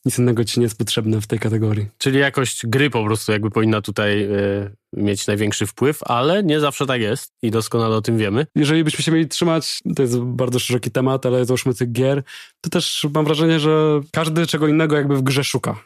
nic 0.08 0.20
innego 0.20 0.46
ci 0.46 0.60
nie 0.60 0.64
jest 0.64 0.78
potrzebne 0.78 1.22
w 1.22 1.28
tej 1.28 1.40
kategorii. 1.40 1.88
Czyli 1.98 2.20
jakość 2.20 2.66
gry 2.66 2.90
po 2.90 3.04
prostu 3.04 3.32
jakby 3.32 3.52
powinna 3.52 3.82
tutaj 3.82 4.24
y, 4.24 4.72
mieć 4.94 5.28
największy 5.28 5.66
wpływ, 5.66 6.04
ale 6.04 6.44
nie 6.44 6.60
zawsze 6.60 6.86
tak 6.86 7.02
jest 7.02 7.34
i 7.42 7.52
doskonale 7.52 7.96
o 7.96 8.02
tym 8.02 8.18
wiemy. 8.18 8.48
Jeżeli 8.56 8.84
byśmy 8.84 9.04
się 9.04 9.12
mieli 9.12 9.28
trzymać, 9.28 9.80
to 9.96 10.02
jest 10.02 10.20
bardzo 10.20 10.60
szeroki 10.60 10.92
temat, 10.92 11.26
ale 11.26 11.46
załóżmy 11.46 11.74
tych 11.74 11.92
gier, 11.92 12.24
to 12.62 12.70
też 12.70 13.08
mam 13.14 13.26
wrażenie, 13.26 13.60
że 13.60 14.02
każdy 14.12 14.48
czego 14.48 14.68
innego 14.68 14.96
jakby 14.96 15.16
w 15.16 15.22
grze 15.22 15.44
szuka. 15.44 15.80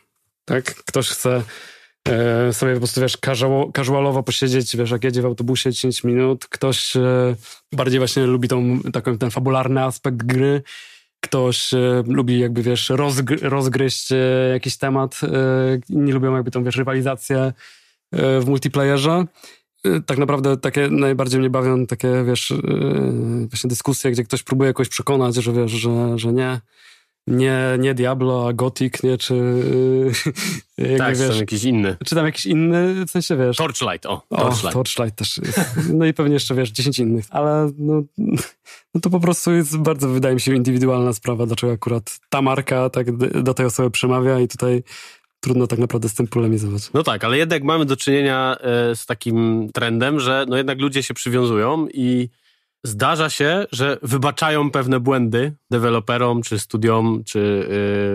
Tak? 0.46 0.76
Ktoś 0.76 1.10
chce 1.10 1.44
e, 2.08 2.54
sobie 2.54 2.74
po 2.74 2.80
prostu, 2.80 3.02
wiesz, 3.02 3.18
casualowo 3.76 4.24
posiedzieć, 4.24 4.78
wiesz, 4.78 4.92
jak 4.92 5.04
jedzie 5.04 5.22
w 5.22 5.26
autobusie 5.26 5.72
10 5.72 6.04
minut. 6.04 6.48
Ktoś 6.48 6.96
e, 6.96 7.36
bardziej 7.72 8.00
właśnie 8.00 8.26
lubi 8.26 8.48
tą, 8.48 8.80
taką, 8.94 9.18
ten 9.18 9.32
fabularny 9.32 9.84
aspekt 9.84 10.18
gry 10.18 10.62
ktoś 11.22 11.74
e, 11.74 12.04
lubi 12.08 12.40
jakby, 12.40 12.62
wiesz, 12.62 12.90
rozgry 12.90 13.38
rozgryźć 13.50 14.12
e, 14.12 14.16
jakiś 14.54 14.78
temat, 14.78 15.22
e, 15.24 15.80
nie 15.90 16.14
lubią 16.14 16.36
jakby 16.36 16.52
tą, 16.52 16.64
wiesz, 16.64 16.76
rywalizację 16.76 17.54
e, 18.12 18.40
w 18.40 18.46
multiplayerze. 18.46 19.26
E, 19.86 20.02
tak 20.02 20.18
naprawdę 20.18 20.58
takie 20.58 20.90
najbardziej 20.90 21.40
mnie 21.40 21.50
bawią 21.50 21.86
takie, 21.86 22.24
wiesz, 22.24 22.52
e, 22.52 22.58
właśnie 23.50 23.68
dyskusje, 23.68 24.12
gdzie 24.12 24.24
ktoś 24.24 24.44
próbuje 24.44 24.68
jakoś 24.68 24.90
przekonać, 24.90 25.36
że 25.36 25.54
wiesz, 25.54 25.72
że, 25.72 26.20
że 26.20 26.34
nie, 26.34 26.62
nie, 27.28 27.58
nie 27.80 27.94
Diablo, 27.94 28.48
a 28.48 28.54
Gothic, 28.54 29.04
nie, 29.04 29.18
czy 29.18 29.36
jakby, 30.78 30.98
tak, 30.98 31.18
wiesz, 31.18 31.40
jakiś 31.40 31.64
inny. 31.64 31.98
Czy 32.06 32.16
tam 32.16 32.26
jakiś 32.26 32.46
inny, 32.46 33.06
w 33.06 33.12
sensie, 33.12 33.38
wiesz... 33.38 33.58
Torchlight, 33.58 34.06
o, 34.06 34.22
Torchlight. 34.30 34.66
O, 34.66 34.72
Torchlight 34.72 35.16
też 35.16 35.38
jest. 35.38 35.60
No 35.94 36.06
i 36.06 36.14
pewnie 36.14 36.34
jeszcze, 36.34 36.56
wiesz, 36.56 36.72
10 36.72 37.00
innych, 37.00 37.26
ale 37.30 37.72
no, 37.78 38.04
no 38.94 39.02
to 39.02 39.10
po 39.10 39.20
prostu 39.20 39.52
jest 39.52 39.78
bardzo, 39.78 40.10
wydaje 40.10 40.36
mi 40.36 40.42
się, 40.42 40.56
indywidualna 40.56 41.14
sprawa, 41.14 41.46
dlaczego 41.46 41.74
akurat 41.74 42.20
ta 42.30 42.42
marka 42.42 42.90
tak 42.90 43.18
do 43.44 43.54
tej 43.54 43.66
osoby 43.66 43.92
przemawia 43.92 44.40
i 44.40 44.48
tutaj 44.48 44.84
trudno 45.40 45.68
tak 45.68 45.80
naprawdę 45.80 46.10
z 46.10 46.14
tym 46.14 46.28
polemizować. 46.28 46.94
No 46.94 47.04
tak, 47.04 47.24
ale 47.24 47.38
jednak 47.38 47.64
mamy 47.64 47.86
do 47.86 47.98
czynienia 47.98 48.58
e, 48.60 48.96
z 48.96 49.06
takim 49.06 49.70
trendem, 49.74 50.20
że 50.20 50.46
no 50.50 50.58
jednak 50.58 50.80
ludzie 50.80 51.04
się 51.04 51.14
przywiązują 51.14 51.88
i 51.94 52.30
zdarza 52.84 53.30
się, 53.30 53.66
że 53.72 53.98
wybaczają 54.02 54.72
pewne 54.72 55.00
błędy 55.00 55.54
deweloperom, 55.72 56.42
czy 56.42 56.60
studiom, 56.60 57.24
czy 57.26 57.68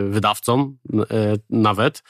yy, 0.02 0.10
wydawcom 0.10 0.78
yy, 0.92 1.04
nawet. 1.50 2.02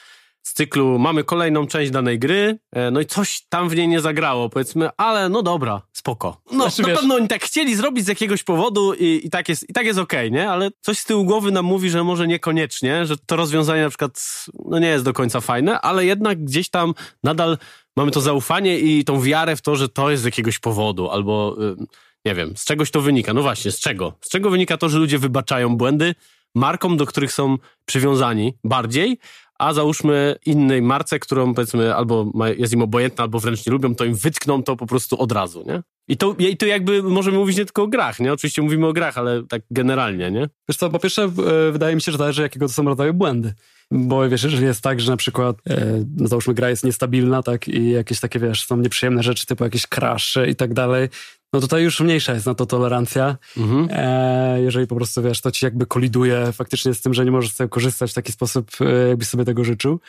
Z 0.43 0.53
cyklu 0.53 0.99
mamy 0.99 1.23
kolejną 1.23 1.67
część 1.67 1.91
danej 1.91 2.19
gry, 2.19 2.59
yy, 2.75 2.91
no 2.91 2.99
i 2.99 3.05
coś 3.05 3.45
tam 3.49 3.69
w 3.69 3.75
niej 3.75 3.87
nie 3.87 4.01
zagrało, 4.01 4.49
powiedzmy, 4.49 4.89
ale 4.97 5.29
no 5.29 5.43
dobra, 5.43 5.81
spoko. 5.93 6.41
No 6.51 6.63
znaczy, 6.63 6.81
na 6.81 6.87
wiesz, 6.87 6.97
pewno 6.97 7.15
oni 7.15 7.27
tak 7.27 7.43
chcieli 7.43 7.75
zrobić 7.75 8.05
z 8.05 8.07
jakiegoś 8.07 8.43
powodu 8.43 8.93
i, 8.93 9.21
i 9.23 9.29
tak 9.29 9.49
jest, 9.49 9.69
i 9.69 9.73
tak 9.73 9.85
jest 9.85 9.99
okej, 9.99 10.27
okay, 10.27 10.39
nie? 10.39 10.49
Ale 10.49 10.69
coś 10.81 10.97
z 10.99 11.05
tyłu 11.05 11.25
głowy 11.25 11.51
nam 11.51 11.65
mówi, 11.65 11.89
że 11.89 12.03
może 12.03 12.27
niekoniecznie, 12.27 13.05
że 13.05 13.17
to 13.17 13.35
rozwiązanie 13.35 13.81
na 13.81 13.89
przykład 13.89 14.45
no 14.65 14.79
nie 14.79 14.87
jest 14.87 15.05
do 15.05 15.13
końca 15.13 15.41
fajne, 15.41 15.81
ale 15.81 16.05
jednak 16.05 16.43
gdzieś 16.43 16.69
tam 16.69 16.93
nadal 17.23 17.57
mamy 17.95 18.11
to 18.11 18.21
zaufanie 18.21 18.79
i 18.79 19.03
tą 19.03 19.21
wiarę 19.21 19.55
w 19.55 19.61
to, 19.61 19.75
że 19.75 19.89
to 19.89 20.09
jest 20.09 20.23
z 20.23 20.25
jakiegoś 20.25 20.59
powodu, 20.59 21.09
albo 21.09 21.57
y, 21.81 22.06
nie 22.27 22.35
wiem, 22.35 22.57
z 22.57 22.65
czegoś 22.65 22.91
to 22.91 23.01
wynika. 23.01 23.33
No 23.33 23.41
właśnie, 23.41 23.71
z 23.71 23.79
czego? 23.79 24.13
Z 24.21 24.29
czego 24.29 24.49
wynika 24.49 24.77
to, 24.77 24.89
że 24.89 24.97
ludzie 24.97 25.19
wybaczają 25.19 25.77
błędy 25.77 26.15
markom, 26.55 26.97
do 26.97 27.05
których 27.05 27.33
są 27.33 27.57
przywiązani 27.85 28.53
bardziej, 28.63 29.17
a 29.59 29.73
załóżmy 29.73 30.35
innej 30.45 30.81
marce, 30.81 31.19
którą 31.19 31.53
powiedzmy 31.53 31.95
albo 31.95 32.31
jest 32.57 32.73
im 32.73 32.81
obojętna, 32.81 33.23
albo 33.23 33.39
wręcz 33.39 33.65
nie 33.65 33.71
lubią, 33.73 33.95
to 33.95 34.05
im 34.05 34.15
wytkną 34.15 34.63
to 34.63 34.75
po 34.75 34.85
prostu 34.85 35.21
od 35.21 35.31
razu, 35.31 35.63
nie? 35.67 35.83
I 36.07 36.17
to, 36.17 36.35
I 36.39 36.57
to 36.57 36.65
jakby 36.65 37.03
możemy 37.03 37.37
mówić 37.37 37.57
nie 37.57 37.65
tylko 37.65 37.83
o 37.83 37.87
grach, 37.87 38.19
nie? 38.19 38.33
Oczywiście 38.33 38.61
mówimy 38.61 38.87
o 38.87 38.93
grach, 38.93 39.17
ale 39.17 39.43
tak 39.43 39.61
generalnie, 39.71 40.31
nie? 40.31 40.49
Wiesz 40.69 40.77
co, 40.77 40.89
po 40.89 40.99
pierwsze 40.99 41.23
e, 41.23 41.71
wydaje 41.71 41.95
mi 41.95 42.01
się, 42.01 42.11
że 42.11 42.17
zależy 42.17 42.41
jakiego 42.41 42.67
to 42.67 42.73
są 42.73 42.83
rodzaju 42.83 43.13
błędy. 43.13 43.53
Bo 43.91 44.29
wiesz, 44.29 44.43
jeżeli 44.43 44.65
jest 44.65 44.81
tak, 44.81 44.99
że 44.99 45.11
na 45.11 45.17
przykład 45.17 45.57
e, 45.69 46.05
no 46.17 46.27
załóżmy 46.27 46.53
gra 46.53 46.69
jest 46.69 46.83
niestabilna, 46.83 47.43
tak, 47.43 47.67
i 47.67 47.89
jakieś 47.89 48.19
takie, 48.19 48.39
wiesz, 48.39 48.65
są 48.65 48.77
nieprzyjemne 48.77 49.23
rzeczy, 49.23 49.45
typu 49.45 49.63
jakieś 49.63 49.87
crashy 49.87 50.47
i 50.47 50.55
tak 50.55 50.73
dalej, 50.73 51.09
no 51.53 51.59
tutaj 51.59 51.83
już 51.83 51.99
mniejsza 51.99 52.33
jest 52.33 52.45
na 52.45 52.55
to 52.55 52.65
tolerancja. 52.65 53.37
Mhm. 53.57 53.87
E, 53.91 54.61
jeżeli 54.61 54.87
po 54.87 54.95
prostu, 54.95 55.21
wiesz, 55.21 55.41
to 55.41 55.51
ci 55.51 55.65
jakby 55.65 55.85
koliduje 55.85 56.51
faktycznie 56.51 56.93
z 56.93 57.01
tym, 57.01 57.13
że 57.13 57.25
nie 57.25 57.31
możesz 57.31 57.53
sobie 57.53 57.69
korzystać 57.69 58.11
w 58.11 58.13
taki 58.13 58.31
sposób, 58.31 58.71
e, 58.81 59.07
jakbyś 59.07 59.27
sobie 59.27 59.45
tego 59.45 59.63
życzył. 59.63 59.99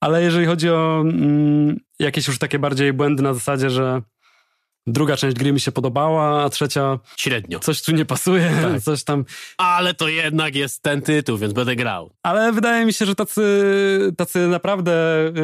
Ale 0.00 0.22
jeżeli 0.22 0.46
chodzi 0.46 0.70
o 0.70 1.00
mm, 1.00 1.80
jakieś 1.98 2.28
już 2.28 2.38
takie 2.38 2.58
bardziej 2.58 2.92
błędy 2.92 3.22
na 3.22 3.34
zasadzie, 3.34 3.70
że 3.70 4.02
druga 4.86 5.16
część 5.16 5.36
gry 5.36 5.52
mi 5.52 5.60
się 5.60 5.72
podobała, 5.72 6.44
a 6.44 6.48
trzecia 6.48 6.98
średnio. 7.16 7.58
Coś 7.58 7.82
tu 7.82 7.92
nie 7.92 8.04
pasuje, 8.04 8.52
tak. 8.62 8.80
coś 8.90 9.04
tam. 9.04 9.24
Ale 9.58 9.94
to 9.94 10.08
jednak 10.08 10.54
jest 10.54 10.82
ten 10.82 11.02
tytuł, 11.02 11.38
więc 11.38 11.52
będę 11.52 11.76
grał. 11.76 12.10
Ale 12.22 12.52
wydaje 12.52 12.86
mi 12.86 12.92
się, 12.92 13.06
że 13.06 13.14
tacy, 13.14 13.42
tacy 14.16 14.48
naprawdę, 14.48 14.92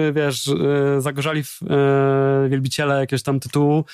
y, 0.09 0.13
wiesz, 0.13 0.47
y, 0.47 0.57
zagorzali 0.99 1.43
w, 1.45 1.61
e, 1.63 2.49
wielbiciele 2.49 3.01
jakiegoś 3.01 3.23
tam 3.23 3.41
tytułu 3.41 3.85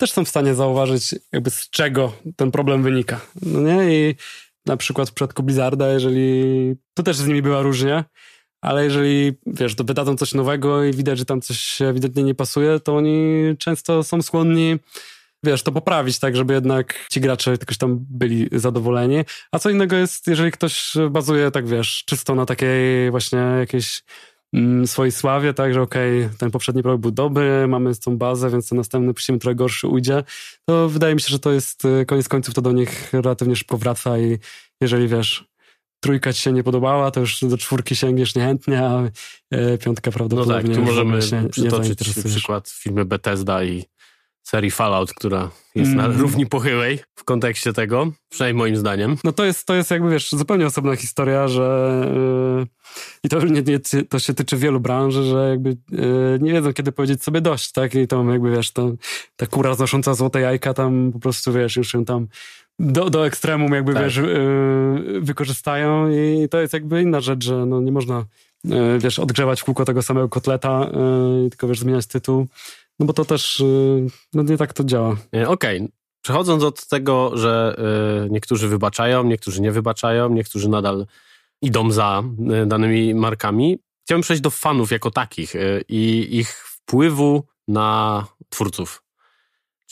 też 0.00 0.12
są 0.12 0.24
w 0.24 0.28
stanie 0.28 0.54
zauważyć, 0.54 1.14
jakby 1.32 1.50
z 1.50 1.70
czego 1.70 2.12
ten 2.36 2.50
problem 2.50 2.82
wynika. 2.82 3.20
No 3.42 3.60
nie? 3.60 3.94
I 3.94 4.14
na 4.66 4.76
przykład 4.76 5.10
w 5.10 5.12
przypadku 5.12 5.42
Blizzarda, 5.42 5.88
jeżeli 5.88 6.42
to 6.94 7.02
też 7.02 7.16
z 7.16 7.26
nimi 7.26 7.42
była 7.42 7.62
różnie, 7.62 8.04
ale 8.60 8.84
jeżeli, 8.84 9.32
wiesz, 9.46 9.74
wydadzą 9.74 10.16
coś 10.16 10.34
nowego 10.34 10.84
i 10.84 10.92
widać, 10.92 11.18
że 11.18 11.24
tam 11.24 11.40
coś 11.40 11.82
ewidentnie 11.82 12.22
nie 12.22 12.34
pasuje, 12.34 12.80
to 12.80 12.96
oni 12.96 13.44
często 13.58 14.02
są 14.02 14.22
skłonni 14.22 14.78
wiesz, 15.44 15.62
to 15.62 15.72
poprawić 15.72 16.18
tak, 16.18 16.36
żeby 16.36 16.54
jednak 16.54 17.06
ci 17.10 17.20
gracze 17.20 17.50
jakoś 17.50 17.78
tam 17.78 17.98
byli 18.10 18.48
zadowoleni. 18.52 19.24
A 19.52 19.58
co 19.58 19.70
innego 19.70 19.96
jest, 19.96 20.26
jeżeli 20.26 20.52
ktoś 20.52 20.92
bazuje, 21.10 21.50
tak 21.50 21.68
wiesz, 21.68 22.04
czysto 22.06 22.34
na 22.34 22.46
takiej 22.46 23.10
właśnie 23.10 23.38
jakiejś 23.38 24.02
mm, 24.52 24.86
swojej 24.86 25.12
sławie, 25.12 25.54
tak, 25.54 25.74
że 25.74 25.82
okej, 25.82 26.24
okay, 26.24 26.38
ten 26.38 26.50
poprzedni 26.50 26.82
projekt 26.82 27.02
był 27.02 27.10
dobry, 27.10 27.68
mamy 27.68 27.96
tą 27.96 28.18
bazę, 28.18 28.50
więc 28.50 28.68
ten 28.68 28.78
następny 28.78 29.14
puścimy 29.14 29.38
trochę 29.38 29.54
gorszy 29.54 29.88
ujdzie, 29.88 30.24
to 30.64 30.88
wydaje 30.88 31.14
mi 31.14 31.20
się, 31.20 31.28
że 31.28 31.38
to 31.38 31.52
jest 31.52 31.84
y, 31.84 32.06
koniec 32.06 32.28
końców 32.28 32.54
to 32.54 32.62
do 32.62 32.72
nich 32.72 33.12
relatywnie 33.12 33.56
szybko 33.56 33.78
wraca 33.78 34.18
i 34.18 34.38
jeżeli 34.80 35.08
wiesz, 35.08 35.49
trójka 36.00 36.32
ci 36.32 36.42
się 36.42 36.52
nie 36.52 36.62
podobała, 36.62 37.10
to 37.10 37.20
już 37.20 37.40
do 37.40 37.58
czwórki 37.58 37.96
sięgniesz 37.96 38.34
niechętnie, 38.34 38.82
a 38.82 39.02
e, 39.50 39.78
piątka 39.78 40.10
prawdopodobnie 40.10 40.68
No 40.68 40.68
tak, 40.68 40.76
tu 40.76 40.82
możemy 40.82 41.22
się 41.22 41.48
przytoczyć 41.48 41.98
przykład 42.24 42.68
filmy 42.68 43.04
Bethesda 43.04 43.64
i 43.64 43.84
serii 44.42 44.70
Fallout, 44.70 45.14
która 45.14 45.50
jest 45.74 45.92
mm. 45.92 46.10
na 46.12 46.18
równi 46.18 46.46
pochyłej 46.46 46.98
w 47.14 47.24
kontekście 47.24 47.72
tego, 47.72 48.12
przynajmniej 48.28 48.58
moim 48.58 48.76
zdaniem. 48.76 49.16
No 49.24 49.32
to 49.32 49.44
jest, 49.44 49.66
to 49.66 49.74
jest 49.74 49.90
jakby, 49.90 50.10
wiesz, 50.10 50.30
zupełnie 50.30 50.66
osobna 50.66 50.96
historia, 50.96 51.48
że 51.48 52.06
yy, 52.58 52.66
i 53.24 53.28
to, 53.28 53.44
nie, 53.44 53.62
nie, 53.62 53.78
to 54.08 54.18
się 54.18 54.34
tyczy 54.34 54.56
wielu 54.56 54.80
branży, 54.80 55.22
że 55.24 55.48
jakby 55.50 55.76
yy, 55.90 56.38
nie 56.40 56.52
wiedzą, 56.52 56.72
kiedy 56.72 56.92
powiedzieć 56.92 57.24
sobie 57.24 57.40
dość, 57.40 57.72
tak? 57.72 57.94
I 57.94 58.06
to 58.06 58.24
jakby, 58.24 58.50
wiesz, 58.50 58.72
to, 58.72 58.92
ta 59.36 59.46
kura 59.46 59.74
znosząca 59.74 60.14
złote 60.14 60.40
jajka 60.40 60.74
tam 60.74 61.12
po 61.12 61.18
prostu, 61.18 61.52
wiesz, 61.52 61.76
już 61.76 61.94
ją 61.94 62.04
tam 62.04 62.28
do, 62.80 63.10
do 63.10 63.26
ekstremum 63.26 63.72
jakby, 63.72 63.94
tak. 63.94 64.04
wiesz, 64.04 64.16
yy, 64.16 65.20
wykorzystają 65.20 66.10
i 66.10 66.48
to 66.50 66.60
jest 66.60 66.72
jakby 66.72 67.02
inna 67.02 67.20
rzecz, 67.20 67.44
że 67.44 67.66
no 67.66 67.80
nie 67.80 67.92
można, 67.92 68.24
yy, 68.64 68.98
wiesz, 68.98 69.18
odgrzewać 69.18 69.60
w 69.60 69.64
kółko 69.64 69.84
tego 69.84 70.02
samego 70.02 70.28
kotleta, 70.28 70.90
yy, 71.42 71.50
tylko, 71.50 71.68
wiesz, 71.68 71.78
zmieniać 71.80 72.06
tytuł, 72.06 72.46
no 72.98 73.06
bo 73.06 73.12
to 73.12 73.24
też, 73.24 73.62
no 74.34 74.42
nie 74.42 74.56
tak 74.56 74.72
to 74.72 74.84
działa. 74.84 75.16
Okej, 75.46 75.46
okay. 75.46 75.88
Przechodząc 76.22 76.62
od 76.62 76.86
tego, 76.86 77.32
że 77.34 77.76
niektórzy 78.30 78.68
wybaczają, 78.68 79.24
niektórzy 79.24 79.60
nie 79.62 79.72
wybaczają, 79.72 80.28
niektórzy 80.28 80.68
nadal 80.68 81.06
idą 81.62 81.90
za 81.90 82.22
danymi 82.66 83.14
markami, 83.14 83.78
chciałbym 84.04 84.22
przejść 84.22 84.42
do 84.42 84.50
fanów 84.50 84.90
jako 84.90 85.10
takich 85.10 85.52
i 85.88 86.28
ich 86.30 86.50
wpływu 86.50 87.44
na 87.68 88.26
twórców. 88.48 89.02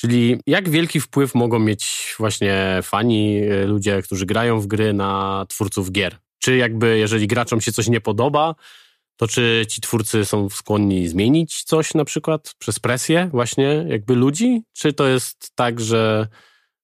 Czyli 0.01 0.41
jak 0.47 0.69
wielki 0.69 1.01
wpływ 1.01 1.35
mogą 1.35 1.59
mieć 1.59 2.15
właśnie 2.19 2.81
fani, 2.83 3.39
e, 3.39 3.67
ludzie, 3.67 4.03
którzy 4.03 4.27
grają 4.27 4.61
w 4.61 4.67
gry 4.67 4.93
na 4.93 5.45
twórców 5.49 5.93
gier? 5.93 6.19
Czy 6.39 6.57
jakby, 6.57 6.99
jeżeli 6.99 7.27
graczom 7.27 7.61
się 7.61 7.73
coś 7.73 7.89
nie 7.89 8.01
podoba, 8.01 8.55
to 9.17 9.29
czy 9.29 9.67
ci 9.69 9.81
twórcy 9.81 10.25
są 10.25 10.49
skłonni 10.49 11.09
zmienić 11.09 11.63
coś 11.63 11.95
na 11.95 12.05
przykład 12.05 12.55
przez 12.59 12.79
presję 12.79 13.29
właśnie 13.33 13.85
jakby 13.89 14.15
ludzi? 14.15 14.63
Czy 14.73 14.93
to 14.93 15.07
jest 15.07 15.53
tak, 15.55 15.81
że, 15.81 16.29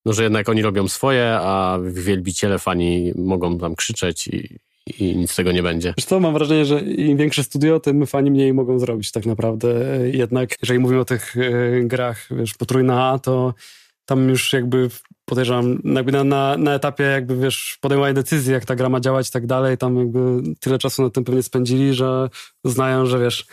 no, 0.05 0.13
że 0.13 0.23
jednak 0.23 0.49
oni 0.49 0.63
robią 0.63 0.89
swoje, 0.89 1.39
a 1.41 1.79
wielbiciele 1.83 2.59
fani 2.59 3.13
mogą 3.17 3.59
tam 3.59 3.77
krzyczeć 3.77 4.29
i, 4.29 4.59
i 4.87 5.17
nic 5.17 5.31
z 5.31 5.37
tego 5.37 5.53
nie 5.53 5.63
będzie. 5.63 5.95
Wiesz 5.99 6.21
mam 6.21 6.35
wrażenie, 6.35 6.65
że 6.65 6.81
im 6.81 7.17
większe 7.17 7.45
studio, 7.45 7.81
tym 7.81 8.07
fani 8.07 8.31
mniej 8.31 8.55
mogą 8.55 8.79
zrobić 8.79 9.11
tak 9.13 9.27
naprawdę. 9.27 9.69
Jednak 10.13 10.51
jeżeli 10.63 10.81
mówimy 10.81 11.01
o 11.01 11.05
tych 11.05 11.37
e, 11.37 11.41
grach, 11.85 12.29
wiesz, 12.31 12.55
potrójna 12.55 13.11
A, 13.11 13.19
to 13.19 13.55
tam 14.05 14.29
już 14.29 14.53
jakby 14.53 14.89
podejrzewam, 15.25 15.79
jakby 15.85 16.13
na, 16.13 16.25
na, 16.25 16.57
na 16.57 16.75
etapie 16.75 17.05
jakby, 17.05 17.37
wiesz, 17.37 17.79
podejmowania 17.81 18.15
decyzji, 18.15 18.53
jak 18.53 18.65
ta 18.65 18.77
gra 18.77 18.89
ma 18.89 19.01
działać 19.01 19.29
i 19.29 19.31
tak 19.31 19.47
dalej, 19.47 19.79
tam 19.79 19.99
jakby 19.99 20.43
tyle 20.61 20.79
czasu 20.79 21.03
na 21.03 21.11
tym 21.11 21.25
pewnie 21.25 21.43
spędzili, 21.43 21.95
że 21.95 22.29
znają, 22.65 23.07
że 23.07 23.19
wiesz, 23.19 23.47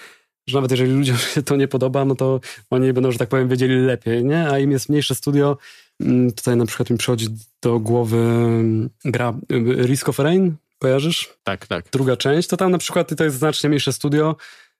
że 0.47 0.57
nawet 0.57 0.71
jeżeli 0.71 0.91
ludziom 0.91 1.17
się 1.33 1.43
to 1.43 1.55
nie 1.55 1.67
podoba, 1.67 2.05
no 2.05 2.15
to 2.15 2.39
oni 2.69 2.93
będą, 2.93 3.11
że 3.11 3.17
tak 3.17 3.29
powiem, 3.29 3.49
wiedzieli 3.49 3.75
lepiej, 3.75 4.25
nie? 4.25 4.47
A 4.47 4.59
im 4.59 4.71
jest 4.71 4.89
mniejsze 4.89 5.15
studio, 5.15 5.57
mm, 5.99 6.31
tutaj 6.31 6.57
na 6.57 6.65
przykład 6.65 6.89
mi 6.89 6.97
przychodzi 6.97 7.27
do 7.61 7.79
głowy 7.79 8.17
mm, 8.17 8.89
gra 9.05 9.33
y, 9.51 9.87
Risk 9.87 10.09
of 10.09 10.19
Rain, 10.19 10.55
Kojarzysz? 10.81 11.33
Tak, 11.43 11.67
tak. 11.67 11.85
Druga 11.91 12.17
część, 12.17 12.47
to 12.47 12.57
tam 12.57 12.71
na 12.71 12.77
przykład 12.77 13.15
to 13.17 13.23
jest 13.23 13.37
znacznie 13.37 13.69
mniejsze 13.69 13.93
studio 13.93 14.35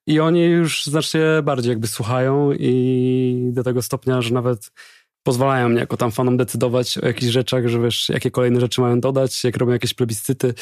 i 0.06 0.20
oni 0.20 0.44
już 0.44 0.84
znacznie 0.84 1.20
bardziej 1.42 1.70
jakby 1.70 1.86
słuchają 1.86 2.52
i 2.52 3.50
do 3.52 3.62
tego 3.62 3.82
stopnia, 3.82 4.22
że 4.22 4.34
nawet 4.34 4.70
pozwalają 5.22 5.68
mnie 5.68 5.80
jako 5.80 5.96
tam 5.96 6.12
fanom 6.12 6.36
decydować 6.36 6.98
o 6.98 7.06
jakichś 7.06 7.32
rzeczach, 7.32 7.68
że 7.68 7.80
wiesz, 7.80 8.08
jakie 8.08 8.30
kolejne 8.30 8.60
rzeczy 8.60 8.80
mają 8.80 9.00
dodać, 9.00 9.44
jak 9.44 9.56
robią 9.56 9.72
jakieś 9.72 9.94
plebiscyty. 9.94 10.54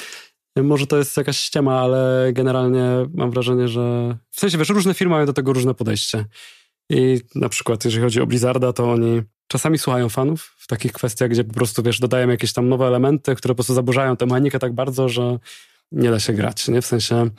Może 0.56 0.86
to 0.86 0.96
jest 0.96 1.16
jakaś 1.16 1.38
ściema, 1.38 1.80
ale 1.80 2.30
generalnie 2.32 2.84
mam 3.14 3.30
wrażenie, 3.30 3.68
że 3.68 4.16
w 4.30 4.40
sensie, 4.40 4.58
wiesz, 4.58 4.68
różne 4.68 4.94
firmy 4.94 5.10
mają 5.14 5.26
do 5.26 5.32
tego 5.32 5.52
różne 5.52 5.74
podejście. 5.74 6.24
I 6.90 7.20
na 7.34 7.48
przykład, 7.48 7.84
jeżeli 7.84 8.04
chodzi 8.04 8.20
o 8.20 8.26
Blizzarda, 8.26 8.72
to 8.72 8.90
oni 8.90 9.22
czasami 9.50 9.78
słuchają 9.78 10.08
fanów 10.08 10.54
w 10.58 10.66
takich 10.66 10.92
kwestiach, 10.92 11.28
gdzie 11.30 11.44
po 11.44 11.54
prostu, 11.54 11.82
wiesz, 11.82 12.00
dodają 12.00 12.28
jakieś 12.28 12.52
tam 12.52 12.68
nowe 12.68 12.86
elementy, 12.86 13.34
które 13.34 13.54
po 13.54 13.56
prostu 13.56 13.74
zaburzają 13.74 14.16
tę 14.16 14.26
mechanikę 14.26 14.58
tak 14.58 14.72
bardzo, 14.72 15.08
że 15.08 15.38
nie 15.92 16.10
da 16.10 16.20
się 16.20 16.32
grać, 16.32 16.68
nie? 16.68 16.82
W 16.82 16.86
sensie 16.86 17.30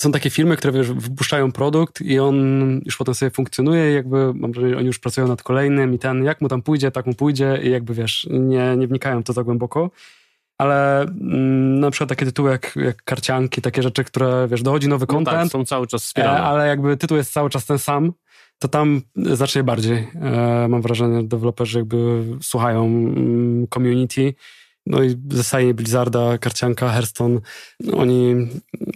są 0.00 0.12
takie 0.12 0.30
firmy, 0.30 0.56
które 0.56 0.72
wiesz, 0.72 0.92
wypuszczają 0.92 1.52
produkt 1.52 2.00
i 2.00 2.18
on 2.18 2.36
już 2.84 2.96
potem 2.96 3.14
sobie 3.14 3.30
funkcjonuje 3.30 3.90
i 3.90 3.94
jakby 3.94 4.34
mam 4.34 4.52
wrażenie, 4.52 4.72
że 4.72 4.78
oni 4.78 4.86
już 4.86 4.98
pracują 4.98 5.28
nad 5.28 5.42
kolejnym 5.42 5.94
i 5.94 5.98
ten, 5.98 6.24
jak 6.24 6.40
mu 6.40 6.48
tam 6.48 6.62
pójdzie, 6.62 6.90
tak 6.90 7.06
mu 7.06 7.14
pójdzie 7.14 7.58
i 7.62 7.70
jakby 7.70 7.94
wiesz, 7.94 8.26
nie, 8.30 8.76
nie 8.76 8.86
wnikają 8.88 9.20
w 9.20 9.24
to 9.24 9.32
za 9.32 9.44
głęboko. 9.44 9.90
ale 10.58 11.00
mm, 11.02 11.80
na 11.80 11.90
przykład 11.90 12.08
takie 12.08 12.24
tytuły 12.26 12.50
jak, 12.50 12.76
jak 12.76 13.02
karcianki, 13.04 13.62
takie 13.62 13.82
rzeczy, 13.82 14.04
które, 14.04 14.48
wiesz, 14.50 14.62
dochodzi 14.62 14.88
nowy 14.88 15.06
No 15.08 15.14
tak, 15.14 15.24
content, 15.24 15.52
są 15.52 15.64
cały 15.64 15.86
czas 15.86 16.02
e, 16.02 16.04
wspierane. 16.04 16.40
ale 16.40 16.68
jakby 16.68 16.96
tytuł 16.96 17.16
jest 17.16 17.32
cały 17.32 17.50
czas 17.50 17.66
ten 17.66 17.78
sam, 17.78 18.12
to 18.62 18.68
tam 18.68 19.02
znacznie 19.16 19.62
bardziej, 19.62 20.08
e, 20.14 20.66
mam 20.68 20.82
wrażenie, 20.82 21.22
deweloperzy 21.22 21.78
jakby 21.78 22.24
słuchają 22.42 22.84
mm, 22.84 23.66
community, 23.68 24.34
no 24.86 25.02
i 25.02 25.16
zostaje 25.30 25.74
Blizzarda, 25.74 26.38
karcianka, 26.38 26.88
Hearthstone, 26.88 27.40
no 27.80 27.98
oni, 27.98 28.34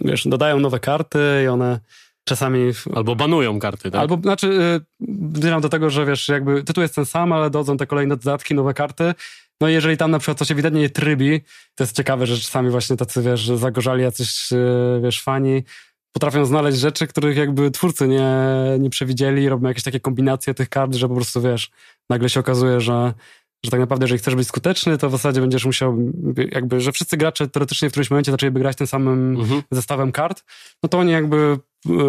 wiesz, 0.01 0.27
dodają 0.27 0.59
nowe 0.59 0.79
karty 0.79 1.19
i 1.45 1.47
one 1.47 1.79
czasami 2.23 2.71
Albo 2.95 3.15
banują 3.15 3.59
karty, 3.59 3.91
tak? 3.91 4.01
Albo, 4.01 4.17
znaczy, 4.17 4.79
zmierzam 5.33 5.61
do 5.61 5.69
tego, 5.69 5.89
że 5.89 6.05
wiesz, 6.05 6.27
jakby 6.27 6.63
tytuł 6.63 6.81
jest 6.81 6.95
ten 6.95 7.05
sam, 7.05 7.33
ale 7.33 7.49
dochodzą 7.49 7.77
te 7.77 7.87
kolejne 7.87 8.17
dodatki, 8.17 8.55
nowe 8.55 8.73
karty. 8.73 9.13
No 9.61 9.69
i 9.69 9.73
jeżeli 9.73 9.97
tam 9.97 10.11
na 10.11 10.19
przykład 10.19 10.37
coś 10.37 10.51
ewidentnie 10.51 10.81
nie 10.81 10.89
trybi, 10.89 11.41
to 11.75 11.83
jest 11.83 11.95
ciekawe, 11.95 12.25
że 12.27 12.37
czasami 12.37 12.69
właśnie 12.69 12.97
tacy, 12.97 13.21
wiesz, 13.21 13.47
zagorzali 13.47 14.03
jacyś, 14.03 14.51
y, 14.51 14.99
wiesz, 15.03 15.21
fani 15.21 15.63
potrafią 16.17 16.45
znaleźć 16.45 16.77
rzeczy, 16.77 17.07
których 17.07 17.37
jakby 17.37 17.71
twórcy 17.71 18.07
nie, 18.07 18.29
nie 18.79 18.89
przewidzieli, 18.89 19.49
robią 19.49 19.67
jakieś 19.67 19.83
takie 19.83 19.99
kombinacje 19.99 20.53
tych 20.53 20.69
kart, 20.69 20.95
że 20.95 21.07
po 21.07 21.15
prostu, 21.15 21.41
wiesz, 21.41 21.71
nagle 22.09 22.29
się 22.29 22.39
okazuje, 22.39 22.81
że 22.81 23.13
że 23.65 23.71
tak 23.71 23.79
naprawdę, 23.79 24.03
jeżeli 24.03 24.19
chcesz 24.19 24.35
być 24.35 24.47
skuteczny, 24.47 24.97
to 24.97 25.09
w 25.09 25.11
zasadzie 25.11 25.41
będziesz 25.41 25.65
musiał, 25.65 25.97
jakby, 26.51 26.81
że 26.81 26.91
wszyscy 26.91 27.17
gracze 27.17 27.47
teoretycznie 27.47 27.89
w 27.89 27.91
którymś 27.91 28.09
momencie 28.09 28.31
zaczęliby 28.31 28.59
grać 28.59 28.77
tym 28.77 28.87
samym 28.87 29.35
Mhm. 29.35 29.61
zestawem 29.71 30.11
kart, 30.11 30.43
no 30.83 30.89
to 30.89 30.99
oni 30.99 31.11
jakby 31.11 31.57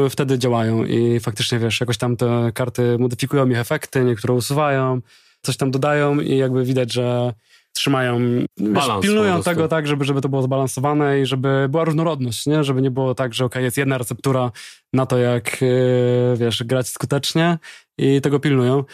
e, 0.06 0.10
wtedy 0.10 0.38
działają 0.38 0.84
i 0.84 1.20
faktycznie, 1.20 1.58
wiesz, 1.58 1.80
jakoś 1.80 1.98
tam 1.98 2.16
te 2.16 2.52
karty 2.54 2.98
modyfikują 2.98 3.48
ich 3.48 3.58
efekty, 3.58 4.04
niektóre 4.04 4.34
usuwają, 4.34 5.00
coś 5.42 5.56
tam 5.56 5.70
dodają 5.70 6.20
i 6.20 6.36
jakby 6.36 6.64
widać, 6.64 6.92
że 6.92 7.32
trzymają, 7.72 8.20
Balans 8.60 9.02
pilnują 9.02 9.42
tego 9.42 9.68
tak, 9.68 9.86
żeby, 9.86 10.04
żeby 10.04 10.20
to 10.20 10.28
było 10.28 10.42
zbalansowane 10.42 11.20
i 11.20 11.26
żeby 11.26 11.66
była 11.68 11.84
różnorodność, 11.84 12.46
nie? 12.46 12.64
Żeby 12.64 12.82
nie 12.82 12.90
było 12.90 13.14
tak, 13.14 13.34
że 13.34 13.44
okej, 13.44 13.64
jest 13.64 13.76
jedna 13.76 13.98
receptura 13.98 14.50
na 14.92 15.06
to, 15.06 15.18
jak, 15.18 15.60
e, 15.62 16.36
wiesz, 16.36 16.62
grać 16.64 16.88
skutecznie 16.88 17.58
i 17.98 18.20
tego 18.20 18.40
pilnują. 18.40 18.84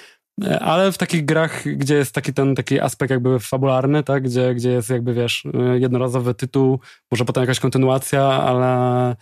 E, 0.45 0.61
Ale 0.61 0.93
w 0.93 0.99
takich 0.99 1.25
grach, 1.25 1.65
gdzie 1.77 1.95
jest 1.95 2.15
taki 2.15 2.33
ten 2.33 2.55
taki 2.55 2.81
aspekt 2.81 3.11
jakby 3.11 3.41
fabularny, 3.41 4.03
tak? 4.03 4.23
gdzie, 4.23 4.55
gdzie 4.55 4.71
jest 4.71 4.91
jakby, 4.91 5.15
wiesz, 5.15 5.47
e, 5.55 5.79
jednorazowy 5.79 6.35
tytuł, 6.35 6.81
może 7.13 7.25
potem 7.25 7.41
jakaś 7.41 7.61
kontynuacja, 7.61 8.23
ale 8.23 9.17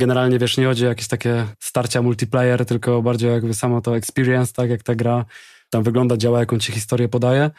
generalnie, 0.00 0.38
wiesz, 0.38 0.56
nie 0.56 0.66
chodzi 0.66 0.84
o 0.84 0.88
jakieś 0.88 1.08
takie 1.08 1.46
starcia 1.60 2.02
multiplayer, 2.02 2.66
tylko 2.66 3.02
bardziej 3.02 3.30
jakby 3.30 3.54
samo 3.54 3.80
to 3.80 3.96
experience, 3.96 4.52
tak 4.52 4.70
jak 4.70 4.82
ta 4.82 4.94
gra 4.94 5.24
tam 5.70 5.82
wygląda, 5.82 6.16
działa, 6.16 6.40
jaką 6.40 6.58
ci 6.58 6.72
historię 6.72 7.08
podaje, 7.08 7.50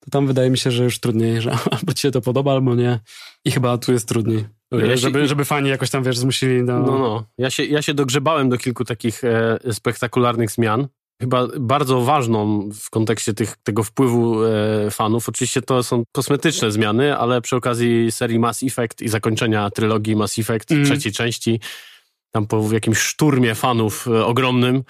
to 0.00 0.10
tam 0.10 0.26
wydaje 0.26 0.50
mi 0.50 0.58
się, 0.58 0.70
że 0.70 0.84
już 0.84 1.00
trudniej, 1.00 1.40
że 1.40 1.50
albo 1.70 1.92
ci 1.94 2.02
się 2.02 2.10
to 2.10 2.20
podoba, 2.20 2.52
albo 2.52 2.74
nie. 2.74 3.00
I 3.44 3.50
chyba 3.50 3.78
tu 3.78 3.92
jest 3.92 4.08
trudniej. 4.08 4.44
Ja 4.72 4.86
się- 4.90 4.96
żeby, 4.96 5.28
żeby 5.28 5.44
fani 5.44 5.68
jakoś 5.68 5.90
tam, 5.90 6.02
wiesz, 6.02 6.18
zmusili 6.18 6.66
do... 6.66 6.78
No, 6.78 6.98
no. 6.98 7.24
Ja 7.38 7.50
się, 7.50 7.64
ja 7.64 7.82
się 7.82 7.94
dogrzebałem 7.94 8.48
do 8.48 8.58
kilku 8.58 8.84
takich 8.84 9.24
e, 9.24 9.58
spektakularnych 9.72 10.50
zmian. 10.50 10.88
Chyba 11.20 11.46
bardzo 11.60 12.00
ważną 12.00 12.68
w 12.80 12.90
kontekście 12.90 13.34
tych, 13.34 13.56
tego 13.62 13.82
wpływu 13.82 14.44
e, 14.44 14.90
fanów. 14.90 15.28
Oczywiście 15.28 15.62
to 15.62 15.82
są 15.82 16.02
kosmetyczne 16.12 16.72
zmiany, 16.72 17.16
ale 17.16 17.40
przy 17.40 17.56
okazji 17.56 18.12
serii 18.12 18.38
Mass 18.38 18.62
Effect 18.62 19.02
i 19.02 19.08
zakończenia 19.08 19.70
trylogii 19.70 20.16
Mass 20.16 20.38
Effect 20.38 20.72
Mm. 20.72 20.84
trzeciej 20.84 21.12
części, 21.12 21.60
tam 22.30 22.46
po 22.46 22.68
jakimś 22.72 22.98
szturmie 22.98 23.54
fanów 23.54 24.06
e, 24.08 24.24
ogromnym, 24.24 24.82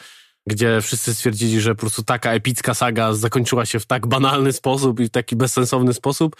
gdzie 0.50 0.80
wszyscy 0.82 1.14
stwierdzili, 1.14 1.60
że 1.60 1.74
po 1.74 1.80
prostu 1.80 2.02
taka 2.02 2.32
epicka 2.32 2.74
saga 2.74 3.12
zakończyła 3.12 3.66
się 3.66 3.80
w 3.80 3.86
tak 3.86 4.06
banalny 4.06 4.52
sposób 4.52 5.00
i 5.00 5.04
w 5.04 5.10
taki 5.10 5.36
bezsensowny 5.36 5.94
sposób, 5.94 6.36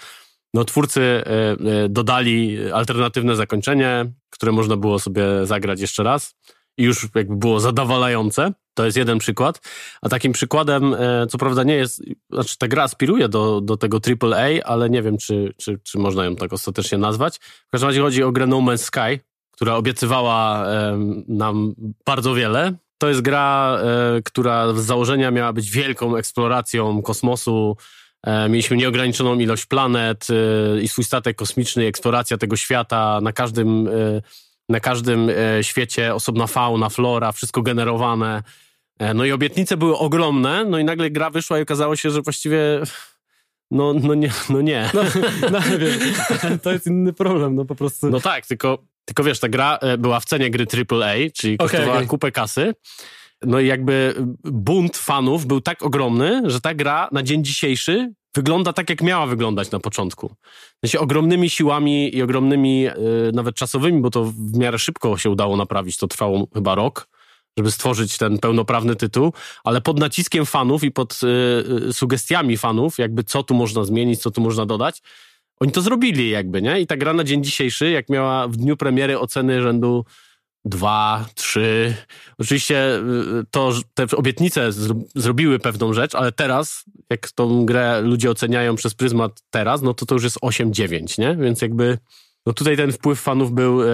no 0.54 0.64
twórcy 0.64 1.00
e, 1.02 1.22
e, 1.24 1.88
dodali 1.88 2.58
alternatywne 2.72 3.36
zakończenie, 3.36 4.12
które 4.30 4.52
można 4.52 4.76
było 4.76 4.98
sobie 4.98 5.24
zagrać 5.44 5.80
jeszcze 5.80 6.02
raz 6.02 6.34
i 6.78 6.82
już 6.82 7.08
jakby 7.14 7.36
było 7.36 7.60
zadowalające. 7.60 8.52
To 8.74 8.84
jest 8.84 8.96
jeden 8.96 9.18
przykład. 9.18 9.60
A 10.02 10.08
takim 10.08 10.32
przykładem, 10.32 10.94
e, 10.94 11.26
co 11.26 11.38
prawda 11.38 11.62
nie 11.62 11.74
jest, 11.74 12.02
znaczy 12.30 12.58
ta 12.58 12.68
gra 12.68 12.82
aspiruje 12.82 13.28
do, 13.28 13.60
do 13.60 13.76
tego 13.76 13.98
AAA, 13.98 14.64
ale 14.64 14.90
nie 14.90 15.02
wiem, 15.02 15.18
czy, 15.18 15.54
czy, 15.56 15.78
czy 15.82 15.98
można 15.98 16.24
ją 16.24 16.36
tak 16.36 16.52
ostatecznie 16.52 16.98
nazwać. 16.98 17.38
W 17.68 17.70
każdym 17.70 17.88
razie 17.88 18.00
chodzi 18.00 18.22
o 18.22 18.32
grę 18.32 18.46
No 18.46 18.56
Man's 18.56 18.78
Sky, 18.78 19.20
która 19.50 19.74
obiecywała 19.74 20.66
nam 21.28 21.74
bardzo 22.06 22.34
wiele. 22.34 22.74
To 23.00 23.08
jest 23.08 23.20
gra, 23.20 23.78
e, 23.82 24.22
która 24.22 24.72
z 24.72 24.84
założenia 24.84 25.30
miała 25.30 25.52
być 25.52 25.70
wielką 25.70 26.16
eksploracją 26.16 27.02
kosmosu. 27.02 27.76
E, 28.22 28.48
mieliśmy 28.48 28.76
nieograniczoną 28.76 29.38
ilość 29.38 29.66
planet 29.66 30.26
e, 30.30 30.80
i 30.80 30.88
swój 30.88 31.04
statek 31.04 31.36
kosmiczny, 31.36 31.84
i 31.84 31.86
eksploracja 31.86 32.38
tego 32.38 32.56
świata 32.56 33.20
na 33.22 33.32
każdym, 33.32 33.88
na 34.68 34.80
każdym 34.80 35.30
świecie, 35.62 36.14
osobna 36.14 36.46
fauna, 36.46 36.88
flora, 36.88 37.32
wszystko 37.32 37.62
generowane. 37.62 38.42
No 39.14 39.24
i 39.24 39.32
obietnice 39.32 39.76
były 39.76 39.98
ogromne, 39.98 40.64
no 40.64 40.78
i 40.78 40.84
nagle 40.84 41.10
gra 41.10 41.30
wyszła 41.30 41.58
i 41.58 41.62
okazało 41.62 41.96
się, 41.96 42.10
że 42.10 42.22
właściwie 42.22 42.80
no, 43.70 43.94
no 43.94 44.14
nie, 44.14 44.30
no 44.50 44.60
nie. 44.60 44.90
No, 44.94 45.02
no 45.52 45.60
wiesz, 45.78 45.98
to 46.62 46.72
jest 46.72 46.86
inny 46.86 47.12
problem, 47.12 47.54
no 47.54 47.64
po 47.64 47.74
prostu. 47.74 48.10
No 48.10 48.20
tak, 48.20 48.46
tylko, 48.46 48.78
tylko 49.10 49.24
wiesz, 49.24 49.40
ta 49.40 49.48
gra 49.48 49.76
e, 49.76 49.98
była 49.98 50.20
w 50.20 50.24
cenie 50.24 50.50
gry 50.50 50.66
AAA, 50.90 51.14
czyli 51.34 51.58
kosztowała 51.58 51.94
okej. 51.94 52.06
kupę 52.06 52.32
kasy. 52.32 52.74
No 53.42 53.60
i 53.60 53.66
jakby 53.66 54.14
bunt 54.44 54.96
fanów 54.96 55.46
był 55.46 55.60
tak 55.60 55.82
ogromny, 55.82 56.42
że 56.46 56.60
ta 56.60 56.74
gra 56.74 57.08
na 57.12 57.22
dzień 57.22 57.44
dzisiejszy 57.44 58.12
wygląda 58.34 58.72
tak, 58.72 58.90
jak 58.90 59.02
miała 59.02 59.26
wyglądać 59.26 59.70
na 59.70 59.80
początku. 59.80 60.34
Sensie 60.84 61.00
ogromnymi 61.00 61.50
siłami 61.50 62.16
i 62.16 62.22
ogromnymi, 62.22 62.86
e, 62.86 62.94
nawet 63.32 63.54
czasowymi, 63.54 64.00
bo 64.00 64.10
to 64.10 64.24
w 64.24 64.58
miarę 64.58 64.78
szybko 64.78 65.18
się 65.18 65.30
udało 65.30 65.56
naprawić, 65.56 65.96
to 65.96 66.06
trwało 66.06 66.46
chyba 66.54 66.74
rok, 66.74 67.08
żeby 67.58 67.70
stworzyć 67.70 68.18
ten 68.18 68.38
pełnoprawny 68.38 68.96
tytuł, 68.96 69.32
ale 69.64 69.80
pod 69.80 69.98
naciskiem 69.98 70.46
fanów 70.46 70.84
i 70.84 70.90
pod 70.90 71.20
e, 71.22 71.88
e, 71.88 71.92
sugestiami 71.92 72.56
fanów, 72.56 72.98
jakby 72.98 73.24
co 73.24 73.42
tu 73.42 73.54
można 73.54 73.84
zmienić, 73.84 74.22
co 74.22 74.30
tu 74.30 74.40
można 74.40 74.66
dodać, 74.66 75.02
oni 75.60 75.72
to 75.72 75.82
zrobili 75.82 76.30
jakby, 76.30 76.62
nie? 76.62 76.80
I 76.80 76.86
ta 76.86 76.96
gra 76.96 77.12
na 77.12 77.24
dzień 77.24 77.44
dzisiejszy, 77.44 77.90
jak 77.90 78.08
miała 78.08 78.48
w 78.48 78.56
dniu 78.56 78.76
premiery 78.76 79.18
oceny 79.18 79.62
rzędu 79.62 80.04
2, 80.64 81.26
3. 81.34 81.94
Oczywiście 82.38 82.96
y, 82.96 83.00
to, 83.50 83.72
te 83.94 84.06
obietnice 84.16 84.70
zro- 84.70 85.04
zrobiły 85.14 85.58
pewną 85.58 85.92
rzecz, 85.92 86.14
ale 86.14 86.32
teraz, 86.32 86.84
jak 87.10 87.30
tą 87.32 87.66
grę 87.66 88.00
ludzie 88.00 88.30
oceniają 88.30 88.76
przez 88.76 88.94
pryzmat 88.94 89.40
teraz, 89.50 89.82
no 89.82 89.94
to 89.94 90.06
to 90.06 90.14
już 90.14 90.24
jest 90.24 90.38
8, 90.42 90.72
9, 90.72 91.18
nie? 91.18 91.36
Więc 91.36 91.62
jakby 91.62 91.98
no 92.46 92.52
tutaj 92.52 92.76
ten 92.76 92.92
wpływ 92.92 93.20
fanów 93.20 93.52
był 93.52 93.82
e, 93.82 93.86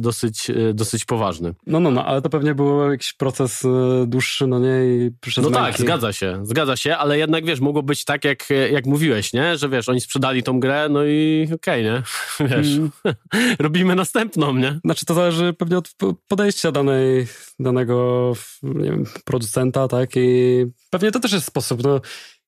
dosyć, 0.00 0.50
e, 0.50 0.74
dosyć 0.74 1.04
poważny. 1.04 1.54
No, 1.66 1.80
no, 1.80 1.90
no, 1.90 2.04
ale 2.04 2.22
to 2.22 2.30
pewnie 2.30 2.54
był 2.54 2.90
jakiś 2.90 3.12
proces 3.12 3.64
e, 3.64 3.68
dłuższy, 4.06 4.46
no 4.46 4.58
nie, 4.58 4.84
i 4.86 5.10
przez 5.20 5.44
No 5.44 5.50
tak, 5.50 5.62
męki. 5.62 5.82
zgadza 5.82 6.12
się, 6.12 6.40
zgadza 6.42 6.76
się, 6.76 6.96
ale 6.96 7.18
jednak 7.18 7.44
wiesz, 7.44 7.60
mogło 7.60 7.82
być 7.82 8.04
tak, 8.04 8.24
jak, 8.24 8.48
jak 8.72 8.86
mówiłeś, 8.86 9.32
nie? 9.32 9.56
Że 9.58 9.68
wiesz, 9.68 9.88
oni 9.88 10.00
sprzedali 10.00 10.42
tą 10.42 10.60
grę, 10.60 10.86
no 10.90 11.04
i 11.04 11.48
okej, 11.54 11.84
nie? 11.84 12.02
Wiesz, 12.50 12.74
Mm. 12.74 12.90
robimy 13.58 13.94
następną, 13.94 14.54
nie? 14.54 14.80
Znaczy 14.84 15.06
to 15.06 15.14
zależy 15.14 15.52
pewnie 15.52 15.78
od 15.78 15.90
podejścia 16.28 16.72
danej, 16.72 17.26
danego 17.58 18.32
nie 18.62 18.90
wiem, 18.90 19.04
producenta, 19.24 19.88
tak? 19.88 20.10
I 20.16 20.64
pewnie 20.90 21.10
to 21.10 21.20
też 21.20 21.32
jest 21.32 21.46
sposób. 21.46 21.82
No, 21.84 22.00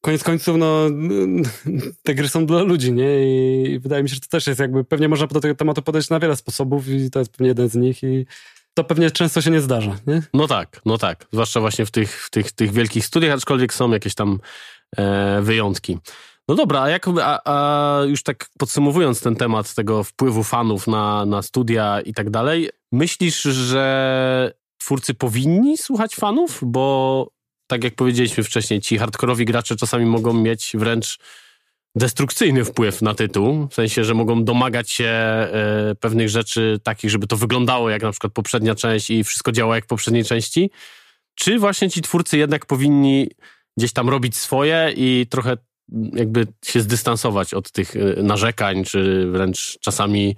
koniec 0.07 0.25
końców, 0.25 0.57
no, 0.57 0.87
te 2.05 2.15
gry 2.15 2.29
są 2.29 2.47
dla 2.47 2.63
ludzi, 2.63 2.93
nie? 2.93 3.25
I 3.25 3.79
wydaje 3.79 4.03
mi 4.03 4.09
się, 4.09 4.15
że 4.15 4.21
to 4.21 4.29
też 4.29 4.47
jest 4.47 4.61
jakby, 4.61 4.85
pewnie 4.85 5.09
można 5.09 5.27
do 5.27 5.41
tego 5.41 5.55
tematu 5.55 5.83
podejść 5.83 6.11
na 6.11 6.21
wiele 6.21 6.37
sposobów 6.37 6.89
i 6.89 7.11
to 7.11 7.19
jest 7.19 7.33
pewnie 7.33 7.49
jeden 7.49 7.69
z 7.69 7.75
nich 7.75 8.03
i 8.03 8.27
to 8.75 8.85
pewnie 8.85 9.11
często 9.11 9.41
się 9.41 9.51
nie 9.51 9.61
zdarza, 9.61 9.97
nie? 10.07 10.23
No 10.35 10.47
tak, 10.47 10.81
no 10.85 10.99
tak. 10.99 11.27
Zwłaszcza 11.33 11.61
właśnie 11.61 11.87
w 11.87 11.91
tych, 11.91 12.23
w 12.23 12.31
tych, 12.31 12.53
tych 12.53 12.73
wielkich 12.73 13.07
studiach, 13.07 13.35
aczkolwiek 13.35 13.75
są 13.75 13.91
jakieś 13.91 14.15
tam 14.15 14.39
e, 14.97 15.43
wyjątki. 15.43 15.99
No 16.49 16.55
dobra, 16.55 16.83
a, 16.83 16.89
jak, 16.89 17.09
a, 17.23 17.41
a 17.45 18.05
już 18.05 18.23
tak 18.23 18.47
podsumowując 18.59 19.21
ten 19.21 19.37
temat 19.37 19.75
tego 19.75 20.05
wpływu 20.05 20.43
fanów 20.43 20.87
na, 20.87 21.27
na 21.27 21.43
studia 21.43 22.01
i 22.01 22.15
tak 22.15 22.31
dalej, 22.31 22.71
myślisz, 22.93 23.43
że 23.43 24.53
twórcy 24.79 25.15
powinni 25.15 25.79
słuchać 25.79 26.15
fanów? 26.15 26.61
Bo 26.63 27.36
tak 27.67 27.85
jak 27.85 27.95
powiedzieliśmy 27.95 28.45
wcześniej, 28.45 28.81
ci 28.81 28.99
hardkorowi 28.99 29.45
gracze 29.45 29.77
czasami 29.77 30.07
mogą 30.07 30.33
mieć 30.33 30.73
wręcz 30.75 31.19
destrukcyjny 31.95 32.65
wpływ 32.65 33.03
na 33.03 33.15
tytuł, 33.15 33.69
w 33.71 33.75
sensie, 33.75 34.05
że 34.05 34.15
mogą 34.15 34.45
domagać 34.45 34.91
się 34.91 35.05
e, 35.05 35.95
pewnych 36.01 36.29
rzeczy 36.29 36.81
takich, 36.83 37.11
żeby 37.11 37.27
to 37.27 37.37
wyglądało 37.37 37.91
jak 37.91 38.03
na 38.03 38.11
przykład 38.11 38.33
poprzednia 38.33 38.75
część 38.75 39.11
i 39.11 39.25
wszystko 39.25 39.53
działało 39.53 39.75
jak 39.75 39.85
w 39.85 39.89
poprzedniej 39.89 40.25
części, 40.25 40.71
czy 41.35 41.59
właśnie 41.59 41.91
ci 41.91 42.03
twórcy 42.03 42.39
jednak 42.39 42.67
powinni 42.67 43.31
gdzieś 43.77 43.93
tam 43.93 44.09
robić 44.09 44.37
swoje 44.37 44.93
i 44.97 45.27
trochę 45.31 45.57
jakby 46.13 46.47
się 46.65 46.81
zdystansować 46.81 47.55
od 47.55 47.73
tych 47.73 47.97
e, 47.97 48.23
narzekań, 48.23 48.85
czy 48.85 49.27
wręcz 49.31 49.79
czasami 49.81 50.37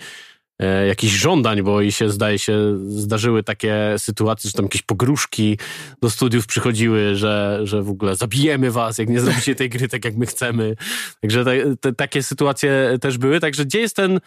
jakichś 0.88 1.14
żądań, 1.14 1.62
bo 1.62 1.80
i 1.80 1.92
się 1.92 2.10
zdaje 2.10 2.38
się, 2.38 2.78
zdarzyły 2.88 3.42
takie 3.42 3.94
sytuacje, 3.98 4.50
że 4.50 4.54
tam 4.54 4.64
jakieś 4.64 4.82
pogróżki 4.82 5.58
do 6.02 6.10
studiów 6.10 6.46
przychodziły, 6.46 7.16
że, 7.16 7.60
że 7.62 7.82
w 7.82 7.90
ogóle 7.90 8.16
zabijemy 8.16 8.70
was, 8.70 8.98
jak 8.98 9.08
nie 9.08 9.20
zrobicie 9.20 9.54
tej 9.54 9.70
gry 9.70 9.88
tak, 9.88 10.04
jak 10.04 10.16
my 10.16 10.26
chcemy. 10.26 10.76
Także 11.20 11.44
te, 11.44 11.76
te, 11.76 11.92
takie 11.92 12.22
sytuacje 12.22 12.98
też 13.00 13.18
były. 13.18 13.40
Także 13.40 13.64
gdzie 13.64 13.80
jest 13.80 13.96
ten 13.96 14.20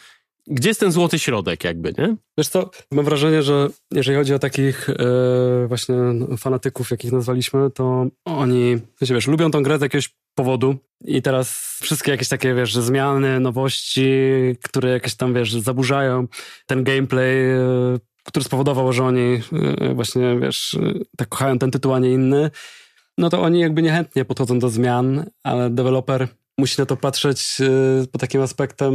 gdzie 0.51 0.69
jest 0.69 0.79
ten 0.79 0.91
złoty 0.91 1.19
środek 1.19 1.63
jakby, 1.63 1.93
nie? 1.97 2.15
Wiesz 2.37 2.47
co, 2.47 2.69
mam 2.91 3.05
wrażenie, 3.05 3.43
że 3.43 3.67
jeżeli 3.91 4.17
chodzi 4.17 4.33
o 4.33 4.39
takich 4.39 4.89
e, 4.89 5.67
właśnie 5.67 5.95
fanatyków, 6.37 6.91
jakich 6.91 7.11
nazwaliśmy, 7.11 7.71
to 7.71 8.05
oni, 8.25 8.77
wiesz, 9.01 9.27
lubią 9.27 9.51
tą 9.51 9.63
grę 9.63 9.77
z 9.77 9.81
jakiegoś 9.81 10.15
powodu 10.35 10.75
i 11.05 11.21
teraz 11.21 11.77
wszystkie 11.81 12.11
jakieś 12.11 12.27
takie, 12.27 12.55
wiesz, 12.55 12.73
zmiany, 12.73 13.39
nowości, 13.39 14.11
które 14.63 14.89
jakieś 14.89 15.15
tam, 15.15 15.33
wiesz, 15.33 15.53
zaburzają 15.53 16.27
ten 16.65 16.83
gameplay, 16.83 17.51
e, 17.51 17.59
który 18.23 18.43
spowodował, 18.43 18.93
że 18.93 19.03
oni 19.03 19.41
e, 19.81 19.93
właśnie, 19.93 20.39
wiesz, 20.39 20.77
tak 21.17 21.29
kochają 21.29 21.59
ten 21.59 21.71
tytuł, 21.71 21.93
a 21.93 21.99
nie 21.99 22.11
inny, 22.11 22.51
no 23.17 23.29
to 23.29 23.41
oni 23.41 23.59
jakby 23.59 23.81
niechętnie 23.81 24.25
podchodzą 24.25 24.59
do 24.59 24.69
zmian, 24.69 25.25
ale 25.43 25.69
deweloper 25.69 26.27
musi 26.57 26.81
na 26.81 26.85
to 26.85 26.97
patrzeć 26.97 27.57
pod 28.11 28.21
takim 28.21 28.41
aspektem, 28.41 28.93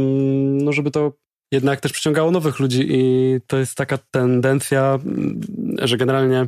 no 0.57 0.73
żeby 0.73 0.91
to 0.91 1.13
jednak 1.51 1.81
też 1.81 1.91
przyciągało 1.91 2.31
nowych 2.31 2.59
ludzi 2.59 2.85
i 2.89 3.35
to 3.47 3.57
jest 3.57 3.75
taka 3.75 3.97
tendencja, 4.11 4.99
że 5.81 5.97
generalnie 5.97 6.47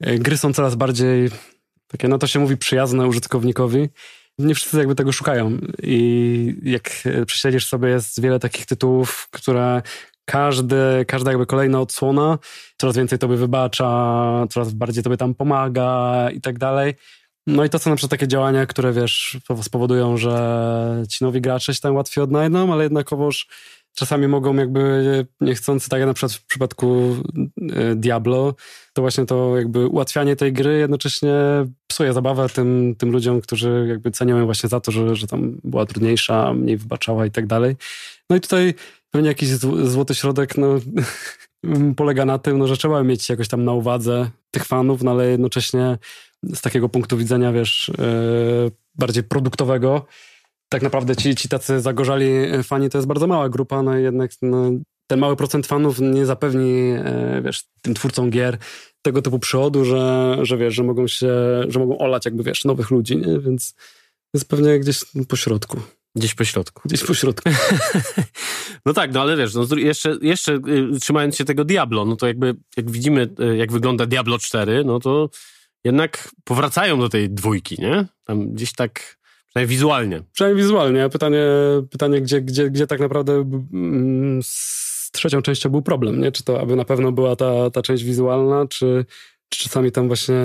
e, 0.00 0.18
gry 0.18 0.38
są 0.38 0.52
coraz 0.52 0.74
bardziej 0.74 1.30
takie, 1.88 2.08
no 2.08 2.18
to 2.18 2.26
się 2.26 2.38
mówi, 2.38 2.56
przyjazne 2.56 3.06
użytkownikowi. 3.06 3.88
Nie 4.38 4.54
wszyscy 4.54 4.78
jakby 4.78 4.94
tego 4.94 5.12
szukają 5.12 5.58
i 5.82 6.54
jak 6.62 6.90
e, 7.04 7.26
prześledzisz 7.26 7.66
sobie, 7.66 7.88
jest 7.88 8.22
wiele 8.22 8.38
takich 8.38 8.66
tytułów, 8.66 9.28
które 9.30 9.82
każdy, 10.24 11.04
każda 11.06 11.30
jakby 11.30 11.46
kolejna 11.46 11.80
odsłona 11.80 12.38
coraz 12.76 12.96
więcej 12.96 13.18
tobie 13.18 13.36
wybacza, 13.36 14.46
coraz 14.50 14.72
bardziej 14.72 15.04
tobie 15.04 15.16
tam 15.16 15.34
pomaga 15.34 16.28
i 16.30 16.40
tak 16.40 16.58
dalej. 16.58 16.94
No 17.46 17.64
i 17.64 17.70
to 17.70 17.78
są 17.78 17.90
na 17.90 17.96
przykład 17.96 18.10
takie 18.10 18.28
działania, 18.28 18.66
które 18.66 18.92
wiesz, 18.92 19.38
spowodują, 19.62 20.16
że 20.16 21.04
ci 21.08 21.24
nowi 21.24 21.40
gracze 21.40 21.74
się 21.74 21.80
tam 21.80 21.94
łatwiej 21.94 22.24
odnajdą, 22.24 22.72
ale 22.72 22.84
jednakowoż 22.84 23.48
czasami 23.98 24.28
mogą 24.28 24.54
jakby 24.54 25.26
niechcący, 25.40 25.88
tak 25.88 26.00
jak 26.00 26.06
na 26.06 26.14
przykład 26.14 26.32
w 26.32 26.46
przypadku 26.46 27.16
e, 27.72 27.94
Diablo, 27.94 28.54
to 28.92 29.02
właśnie 29.02 29.26
to 29.26 29.56
jakby 29.56 29.86
ułatwianie 29.86 30.36
tej 30.36 30.52
gry 30.52 30.78
jednocześnie 30.78 31.34
psuje 31.86 32.12
zabawę 32.12 32.48
tym, 32.48 32.94
tym 32.98 33.10
ludziom, 33.10 33.40
którzy 33.40 33.86
jakby 33.88 34.10
cenią 34.10 34.38
ją 34.38 34.44
właśnie 34.44 34.68
za 34.68 34.80
to, 34.80 34.92
że, 34.92 35.16
że 35.16 35.26
tam 35.26 35.60
była 35.64 35.86
trudniejsza, 35.86 36.54
mniej 36.54 36.76
wybaczała 36.76 37.26
i 37.26 37.30
tak 37.30 37.46
dalej. 37.46 37.76
No 38.30 38.36
i 38.36 38.40
tutaj 38.40 38.74
pewnie 39.10 39.28
jakiś 39.28 39.48
złoty 39.82 40.14
środek, 40.14 40.56
no 40.58 40.66
polega 41.96 42.24
na 42.24 42.38
tym, 42.38 42.58
no, 42.58 42.66
że 42.66 42.76
trzeba 42.76 43.02
mieć 43.02 43.28
jakoś 43.28 43.48
tam 43.48 43.64
na 43.64 43.72
uwadze 43.72 44.30
tych 44.50 44.64
fanów, 44.64 45.02
no 45.02 45.10
ale 45.10 45.30
jednocześnie 45.30 45.98
z 46.42 46.60
takiego 46.60 46.88
punktu 46.88 47.16
widzenia, 47.16 47.52
wiesz, 47.52 47.92
yy, 47.98 48.70
bardziej 48.94 49.24
produktowego, 49.24 50.06
tak 50.68 50.82
naprawdę 50.82 51.16
ci, 51.16 51.34
ci 51.34 51.48
tacy 51.48 51.80
zagorzali 51.80 52.28
fani 52.62 52.90
to 52.90 52.98
jest 52.98 53.08
bardzo 53.08 53.26
mała 53.26 53.48
grupa, 53.48 53.82
no 53.82 53.98
i 53.98 54.02
jednak 54.02 54.30
no, 54.42 54.70
ten 55.06 55.20
mały 55.20 55.36
procent 55.36 55.66
fanów 55.66 55.98
nie 56.00 56.26
zapewni, 56.26 56.92
e, 57.04 57.42
wiesz, 57.44 57.64
tym 57.82 57.94
twórcom 57.94 58.30
gier 58.30 58.58
tego 59.02 59.22
typu 59.22 59.38
przychodu, 59.38 59.84
że, 59.84 60.36
że 60.42 60.56
wiesz, 60.56 60.74
że 60.74 60.82
mogą 60.82 61.08
się, 61.08 61.32
że 61.68 61.78
mogą 61.78 61.98
olać 61.98 62.24
jakby, 62.24 62.42
wiesz, 62.42 62.64
nowych 62.64 62.90
ludzi, 62.90 63.16
nie? 63.16 63.38
Więc 63.38 63.74
jest 64.34 64.48
pewnie 64.48 64.78
gdzieś 64.78 65.04
po 65.28 65.36
środku. 65.36 65.80
Gdzieś 66.16 66.34
po 66.34 66.44
środku. 66.44 66.82
Gdzieś 66.84 67.04
po 67.04 67.14
środku. 67.14 67.50
no 68.86 68.92
tak, 68.92 69.12
no 69.12 69.20
ale 69.20 69.36
wiesz, 69.36 69.54
no 69.54 69.66
jeszcze, 69.76 70.18
jeszcze 70.22 70.54
y, 70.94 71.00
trzymając 71.00 71.36
się 71.36 71.44
tego 71.44 71.64
Diablo, 71.64 72.04
no 72.04 72.16
to 72.16 72.26
jakby 72.26 72.54
jak 72.76 72.90
widzimy, 72.90 73.28
y, 73.40 73.56
jak 73.56 73.72
wygląda 73.72 74.06
Diablo 74.06 74.38
4, 74.38 74.84
no 74.84 74.98
to 74.98 75.30
jednak 75.84 76.30
powracają 76.44 76.98
do 76.98 77.08
tej 77.08 77.30
dwójki, 77.30 77.76
nie? 77.78 78.06
Tam 78.24 78.52
gdzieś 78.52 78.72
tak 78.72 79.17
Przynajmniej 79.58 79.76
wizualnie. 79.76 80.22
Przynajmniej 80.32 80.64
wizualnie. 80.64 81.08
Pytanie, 81.08 81.46
pytanie 81.90 82.20
gdzie, 82.20 82.40
gdzie, 82.40 82.70
gdzie 82.70 82.86
tak 82.86 83.00
naprawdę 83.00 83.32
mm, 83.72 84.42
z 84.42 85.10
trzecią 85.12 85.42
częścią 85.42 85.70
był 85.70 85.82
problem, 85.82 86.20
nie? 86.20 86.32
Czy 86.32 86.44
to 86.44 86.60
aby 86.60 86.76
na 86.76 86.84
pewno 86.84 87.12
była 87.12 87.36
ta, 87.36 87.70
ta 87.70 87.82
część 87.82 88.04
wizualna, 88.04 88.66
czy, 88.66 89.04
czy 89.48 89.64
czasami 89.64 89.92
tam 89.92 90.06
właśnie 90.06 90.36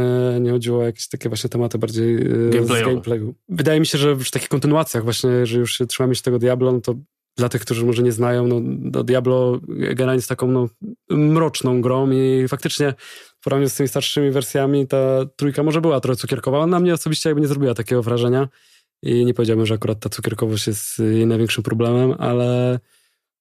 nie 0.42 0.52
chodziło 0.52 0.80
o 0.80 0.84
jakieś 0.84 1.08
takie 1.08 1.30
właśnie 1.30 1.50
tematy 1.50 1.78
bardziej 1.78 2.16
y, 2.56 2.66
z 2.66 2.86
gameplayu. 2.86 3.36
Wydaje 3.50 3.80
mi 3.80 3.86
się, 3.86 3.98
że 3.98 4.16
w 4.16 4.32
takich 4.32 4.50
kontynuacjach 4.50 5.04
właśnie, 5.04 5.46
że 5.46 5.60
już 5.60 5.78
się 5.78 5.86
trzymamy 5.86 6.16
się 6.16 6.22
tego 6.22 6.40
Diablo, 6.40 6.72
no 6.72 6.82
to 6.82 6.96
dla 7.38 7.50
tych, 7.50 7.62
którzy 7.62 7.86
może 7.86 8.04
nie 8.04 8.12
znają, 8.12 8.48
no, 8.48 8.60
no 8.64 9.04
Diablo 9.04 9.60
generalnie 9.68 10.18
jest 10.18 10.30
taką 10.30 10.48
no, 10.48 10.68
mroczną 11.10 11.82
grą 11.82 12.12
i 12.12 12.48
faktycznie 12.48 12.94
w 13.40 13.44
porównaniu 13.44 13.70
z 13.70 13.76
tymi 13.76 13.90
starszymi 13.90 14.32
wersjami 14.32 14.88
ta 14.88 14.98
trójka 15.36 15.64
może 15.64 15.82
była 15.82 16.00
trochę 16.00 16.16
cukierkowa, 16.16 16.58
ale 16.58 16.68
na 16.68 16.80
mnie 16.80 16.94
osobiście 16.94 17.30
jakby 17.30 17.42
nie 17.42 17.48
zrobiła 17.48 17.74
takiego 17.74 18.04
wrażenia. 18.04 18.48
I 19.04 19.26
nie 19.26 19.34
powiedziałbym, 19.34 19.66
że 19.66 19.74
akurat 19.74 20.00
ta 20.00 20.10
cukierkowość 20.10 20.68
jest 20.68 21.00
jej 21.00 21.28
największym 21.28 21.64
problemem, 21.64 22.16
ale 22.20 22.80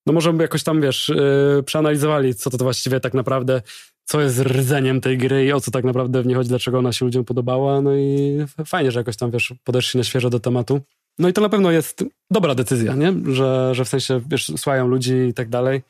no 0.07 0.12
może 0.12 0.33
by 0.33 0.42
jakoś 0.42 0.62
tam, 0.62 0.81
wiesz, 0.81 1.09
yy, 1.09 1.62
przeanalizowali, 1.62 2.35
co 2.35 2.51
to, 2.51 2.59
to 2.59 2.64
właściwie 2.64 3.01
tak 3.01 3.14
naprawdę, 3.14 3.62
co 4.05 4.20
jest 4.20 4.40
rdzeniem 4.40 5.01
tej 5.01 5.18
gry 5.18 5.44
i 5.44 5.53
o 5.53 5.61
co 5.61 5.70
tak 5.70 5.85
naprawdę 5.85 6.22
w 6.22 6.27
niej 6.27 6.37
chodzi, 6.37 6.48
dlaczego 6.48 6.79
ona 6.79 6.92
się 6.92 7.05
ludziom 7.05 7.25
podobała. 7.25 7.81
No 7.81 7.96
i 7.96 8.38
fajnie, 8.66 8.90
że 8.90 9.01
jakoś 9.01 9.16
tam, 9.16 9.31
wiesz, 9.31 9.55
podeszli 9.64 9.98
na 9.98 10.05
świeżo 10.05 10.31
do 10.31 10.40
tematu. 10.40 10.81
No 11.18 11.29
i 11.29 11.33
to 11.33 11.40
na 11.40 11.48
pewno 11.48 11.70
jest 11.70 12.05
dobra 12.31 12.55
decyzja, 12.55 12.94
nie? 12.94 13.35
Że, 13.35 13.70
że 13.75 13.85
w 13.85 13.88
sensie, 13.88 14.20
wiesz, 14.29 14.46
słuchają 14.46 14.88
ludzi 14.88 15.14
i 15.14 15.35
tak 15.35 15.48
dalej. 15.48 15.83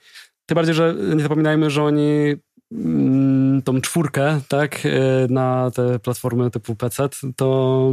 Tym 0.47 0.55
bardziej, 0.55 0.75
że 0.75 0.95
nie 1.17 1.23
zapominajmy, 1.23 1.71
że 1.71 1.83
oni 1.83 2.37
Mm, 2.73 3.32
tą 3.65 3.81
czwórkę, 3.81 4.41
tak, 4.49 4.87
e, 4.87 4.89
na 5.29 5.71
te 5.71 5.99
platformy 5.99 6.51
typu 6.51 6.75
PC, 6.75 7.09
to, 7.37 7.91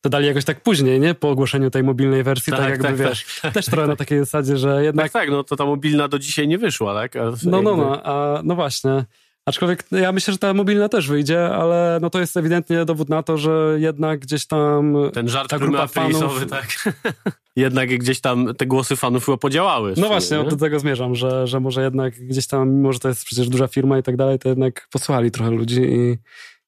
to 0.00 0.08
dali 0.08 0.26
jakoś 0.26 0.44
tak 0.44 0.60
później, 0.60 1.00
nie? 1.00 1.14
Po 1.14 1.30
ogłoszeniu 1.30 1.70
tej 1.70 1.82
mobilnej 1.82 2.22
wersji, 2.22 2.50
tak, 2.50 2.60
tak 2.60 2.70
jakby, 2.70 2.84
tak, 2.84 2.96
wiesz, 2.96 3.40
tak, 3.42 3.54
też 3.54 3.66
trochę 3.66 3.88
na 3.88 3.96
takiej 3.96 4.18
zasadzie, 4.18 4.56
że 4.56 4.84
jednak... 4.84 5.06
Tak, 5.06 5.12
tak, 5.12 5.30
no 5.30 5.44
to 5.44 5.56
ta 5.56 5.64
mobilna 5.64 6.08
do 6.08 6.18
dzisiaj 6.18 6.48
nie 6.48 6.58
wyszła, 6.58 6.94
tak? 6.94 7.16
A 7.16 7.24
no, 7.44 7.62
no, 7.62 7.76
no, 7.76 8.02
a, 8.04 8.40
no 8.44 8.54
właśnie. 8.54 9.04
Aczkolwiek 9.46 9.84
ja 9.90 10.12
myślę, 10.12 10.32
że 10.32 10.38
ta 10.38 10.54
mobilna 10.54 10.88
też 10.88 11.08
wyjdzie, 11.08 11.48
ale 11.48 11.98
no 12.02 12.10
to 12.10 12.20
jest 12.20 12.36
ewidentnie 12.36 12.84
dowód 12.84 13.08
na 13.08 13.22
to, 13.22 13.38
że 13.38 13.76
jednak 13.78 14.20
gdzieś 14.20 14.46
tam 14.46 14.96
Ten 15.12 15.28
żart 15.28 15.50
ta 15.50 15.58
grupa 15.58 15.86
fanów... 15.86 16.46
tak. 16.50 16.94
jednak 17.56 17.88
gdzieś 17.88 18.20
tam 18.20 18.54
te 18.54 18.66
głosy 18.66 18.96
fanów 18.96 19.24
chyba 19.24 19.36
podziałały. 19.36 19.94
No 19.96 20.08
właśnie, 20.08 20.38
nie? 20.38 20.44
do 20.44 20.56
tego 20.56 20.78
zmierzam, 20.78 21.14
że, 21.14 21.46
że 21.46 21.60
może 21.60 21.82
jednak 21.82 22.14
gdzieś 22.14 22.46
tam, 22.46 22.70
mimo 22.70 22.92
że 22.92 22.98
to 22.98 23.08
jest 23.08 23.24
przecież 23.24 23.48
duża 23.48 23.68
firma 23.68 23.98
i 23.98 24.02
tak 24.02 24.16
dalej, 24.16 24.38
to 24.38 24.48
jednak 24.48 24.88
posłuchali 24.90 25.30
trochę 25.30 25.50
ludzi 25.50 25.80
i, 25.80 26.18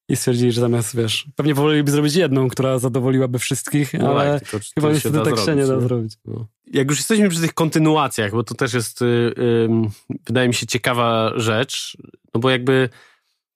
i 0.09 0.17
stwierdzili, 0.17 0.53
że 0.53 0.61
zamiast, 0.61 0.97
wiesz, 0.97 1.27
pewnie 1.37 1.55
woleliby 1.55 1.91
zrobić 1.91 2.15
jedną, 2.15 2.49
która 2.49 2.79
zadowoliłaby 2.79 3.39
wszystkich, 3.39 3.95
no 3.95 4.21
ale 4.21 4.41
tak, 4.41 4.61
chyba 4.75 4.93
niestety 4.93 5.21
tak 5.21 5.39
się 5.39 5.57
nie 5.57 5.67
da 5.67 5.81
zrobić. 5.81 6.13
No. 6.25 6.47
Jak 6.73 6.91
już 6.91 6.99
jesteśmy 6.99 7.29
przy 7.29 7.41
tych 7.41 7.55
kontynuacjach, 7.55 8.33
bo 8.33 8.45
to 8.45 8.55
też 8.55 8.75
jest, 8.75 9.01
yy, 9.01 9.35
yy, 9.37 10.17
wydaje 10.27 10.49
mi 10.49 10.55
się, 10.55 10.67
ciekawa 10.67 11.33
rzecz, 11.37 11.97
no 12.35 12.41
bo 12.41 12.51
jakby 12.51 12.89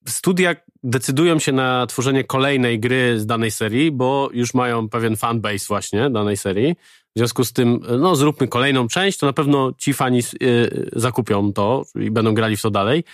studia 0.08 0.56
decydują 0.82 1.38
się 1.38 1.52
na 1.52 1.86
tworzenie 1.86 2.24
kolejnej 2.24 2.80
gry 2.80 3.20
z 3.20 3.26
danej 3.26 3.50
serii, 3.50 3.92
bo 3.92 4.30
już 4.32 4.54
mają 4.54 4.88
pewien 4.88 5.16
fanbase 5.16 5.66
właśnie 5.68 6.10
danej 6.10 6.36
serii. 6.36 6.74
W 7.16 7.18
związku 7.18 7.44
z 7.44 7.52
tym, 7.52 7.80
no 7.98 8.16
zróbmy 8.16 8.48
kolejną 8.48 8.88
część, 8.88 9.18
to 9.18 9.26
na 9.26 9.32
pewno 9.32 9.72
ci 9.78 9.94
fani 9.94 10.20
yy, 10.40 10.90
zakupią 10.92 11.52
to 11.52 11.84
i 11.94 12.10
będą 12.10 12.34
grali 12.34 12.56
w 12.56 12.62
to 12.62 12.70
dalej. 12.70 13.04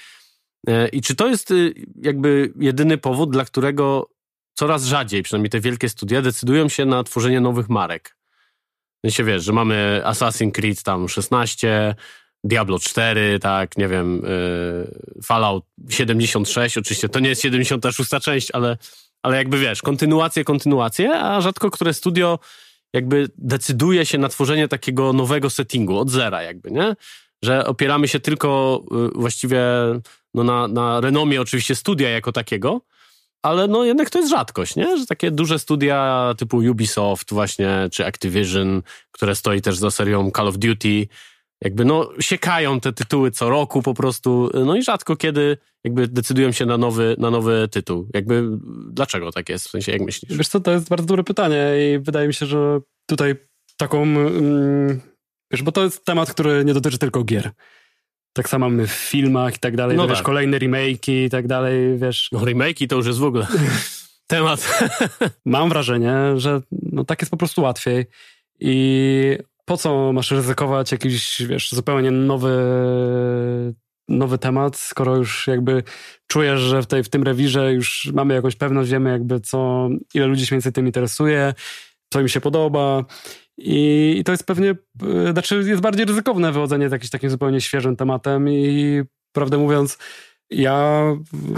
E, 0.69 0.89
I 0.89 1.01
czy 1.01 1.15
to 1.15 1.29
jest 1.29 1.51
y, 1.51 1.75
jakby 2.03 2.53
jedyny 2.61 2.99
powód, 2.99 3.31
dla 3.31 3.45
którego 3.45 4.11
coraz 4.55 4.85
rzadziej, 4.85 5.23
przynajmniej 5.23 5.51
te 5.51 5.61
wielkie 5.61 5.89
studia, 5.89 6.23
decydują 6.23 6.69
się 6.69 6.85
na 6.85 7.05
tworzenie 7.05 7.41
nowych 7.41 7.69
marek? 7.69 8.17
No 9.05 9.11
się 9.11 9.25
wiesz, 9.25 9.45
że 9.45 9.53
mamy 9.53 10.03
Assassin's 10.05 10.53
Creed 10.53 10.83
tam 10.83 11.09
16, 11.09 11.95
Diablo 12.45 12.79
4, 12.79 13.39
tak, 13.39 13.77
nie 13.77 13.89
wiem, 13.89 14.25
y, 14.25 15.23
Fallout 15.23 15.65
76, 15.89 16.79
oczywiście 16.79 17.09
to 17.09 17.21
nie 17.21 17.29
jest 17.29 17.43
76 17.43 18.11
część, 18.23 18.51
ale, 18.51 18.77
ale 19.23 19.37
jakby 19.37 19.59
wiesz, 19.59 19.83
kontynuacje, 19.83 20.45
kontynuacje, 20.45 21.15
a 21.15 21.41
rzadko 21.41 21.71
które 21.71 21.95
studio 21.95 22.39
jakby 22.93 23.29
decyduje 23.39 24.07
się 24.07 24.19
na 24.19 24.29
tworzenie 24.29 24.69
takiego 24.69 25.13
nowego 25.13 25.51
settingu 25.51 25.99
od 25.99 26.11
zera 26.11 26.43
jakby, 26.43 26.71
nie? 26.71 26.97
Że 27.45 27.67
opieramy 27.67 28.09
się 28.09 28.21
tylko 28.21 28.81
y, 29.15 29.19
właściwie 29.19 29.61
no 30.35 30.45
na, 30.45 30.69
na 30.69 31.01
renomie 31.01 31.41
oczywiście 31.41 31.75
studia 31.75 32.11
jako 32.11 32.33
takiego, 32.33 32.81
ale 33.43 33.69
no 33.69 33.85
jednak 33.85 34.11
to 34.11 34.19
jest 34.19 34.31
rzadkość, 34.31 34.77
nie? 34.77 34.99
Że 34.99 35.07
takie 35.07 35.31
duże 35.31 35.59
studia 35.59 36.35
typu 36.39 36.57
Ubisoft 36.57 37.33
właśnie, 37.33 37.89
czy 37.93 38.07
Activision, 38.07 38.83
które 39.11 39.35
stoi 39.35 39.61
też 39.61 39.77
za 39.77 39.91
serią 39.91 40.31
Call 40.37 40.49
of 40.49 40.59
Duty, 40.59 41.09
jakby 41.61 41.85
no 41.85 42.11
siekają 42.21 42.81
te 42.81 42.93
tytuły 42.93 43.31
co 43.31 43.51
roku 43.51 43.83
po 43.83 43.95
prostu, 43.95 44.51
no 44.65 44.77
i 44.77 44.83
rzadko 44.83 45.17
kiedy 45.17 45.57
jakby 45.85 46.09
decydują 46.09 46.53
się 46.53 46.67
na 46.67 46.79
nowy, 46.79 47.17
na 47.19 47.31
nowy 47.31 47.69
tytuł. 47.71 48.09
Jakby 48.15 48.49
dlaczego 48.91 49.33
tak 49.33 49.49
jest? 49.49 49.69
W 49.69 49.71
sensie 49.71 49.93
jak 49.93 50.01
myślisz? 50.01 50.39
Wiesz 50.39 50.49
co, 50.49 50.61
to 50.61 50.73
jest 50.73 50.89
bardzo 50.89 51.07
dobre 51.07 51.25
pytanie 51.25 51.65
i 51.79 51.99
wydaje 51.99 52.27
mi 52.29 52.35
się, 52.35 52.47
że 52.47 52.81
tutaj 53.07 53.35
taką, 53.77 54.03
mm, 54.03 55.01
wiesz, 55.51 55.63
bo 55.63 55.73
to 55.73 55.85
jest 55.85 56.05
temat, 56.05 56.31
który 56.31 56.65
nie 56.65 56.75
dotyczy 56.75 56.99
tylko 56.99 57.25
gier. 57.25 57.51
Tak 58.37 58.49
samo 58.49 58.69
mamy 58.71 58.87
w 58.87 58.91
filmach 58.93 59.57
i 59.57 59.59
tak 59.59 59.77
dalej, 59.77 59.97
No 59.97 60.03
no 60.03 60.09
tak. 60.09 60.17
wiesz, 60.17 60.23
kolejne 60.23 60.59
remake'i 60.59 61.25
i 61.25 61.31
tak 61.31 61.47
dalej, 61.47 61.99
wiesz. 61.99 62.29
No 62.33 62.41
remake'i 62.41 62.87
to 62.87 62.97
już 62.97 63.07
jest 63.07 63.19
w 63.19 63.25
ogóle 63.25 63.47
temat. 64.27 64.89
Mam 65.45 65.69
wrażenie, 65.69 66.15
że 66.37 66.61
no, 66.93 67.05
tak 67.05 67.21
jest 67.23 67.31
po 67.31 67.37
prostu 67.37 67.63
łatwiej 67.63 68.07
i 68.61 69.39
po 69.65 69.77
co 69.77 70.13
masz 70.13 70.31
ryzykować 70.31 70.93
jakiś, 70.93 71.43
wiesz, 71.47 71.73
zupełnie 71.73 72.11
nowy, 72.11 72.53
nowy 74.09 74.39
temat, 74.39 74.77
skoro 74.77 75.17
już 75.17 75.47
jakby 75.47 75.83
czujesz, 76.27 76.61
że 76.61 76.83
w, 76.83 76.87
tej, 76.87 77.05
w 77.05 77.09
tym 77.09 77.23
rewirze 77.23 77.73
już 77.73 78.11
mamy 78.15 78.35
jakąś 78.35 78.57
pewność, 78.57 78.91
wiemy 78.91 79.11
jakby 79.11 79.41
co, 79.41 79.89
ile 80.15 80.27
ludzi 80.27 80.47
się 80.47 80.55
więcej 80.55 80.73
tym 80.73 80.87
interesuje, 80.87 81.55
co 82.13 82.21
im 82.21 82.29
się 82.29 82.41
podoba 82.41 83.05
i, 83.59 84.15
i 84.19 84.25
to 84.25 84.33
jest 84.33 84.47
pewnie, 84.47 84.75
e, 85.27 85.33
znaczy 85.33 85.65
jest 85.67 85.83
bardziej 85.83 86.07
ryzykowne 86.07 86.53
wychodzenie 86.53 86.89
z 86.89 86.93
jakimś 86.93 87.11
takim 87.11 87.31
zupełnie 87.31 87.61
świeżym 87.61 87.97
tematem 87.97 88.49
i 88.49 89.03
prawdę 89.33 89.59
mówiąc, 89.59 89.99
ja 90.51 91.03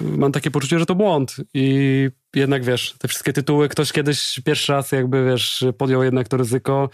mam 0.03 0.33
takie 0.33 0.51
poczucie, 0.51 0.79
że 0.79 0.87
to 0.87 0.95
błąd. 0.95 1.37
I 1.55 2.09
jednak 2.35 2.65
wiesz, 2.65 2.95
te 2.99 3.09
wszystkie 3.09 3.33
tytuły, 3.33 3.69
ktoś 3.69 3.93
kiedyś 3.93 4.41
pierwszy 4.45 4.73
raz 4.73 4.93
jakby 4.93 5.25
wiesz, 5.25 5.65
podjął 5.79 6.03
jednak 6.03 6.29
to 6.29 6.37
ryzyko, 6.37 6.89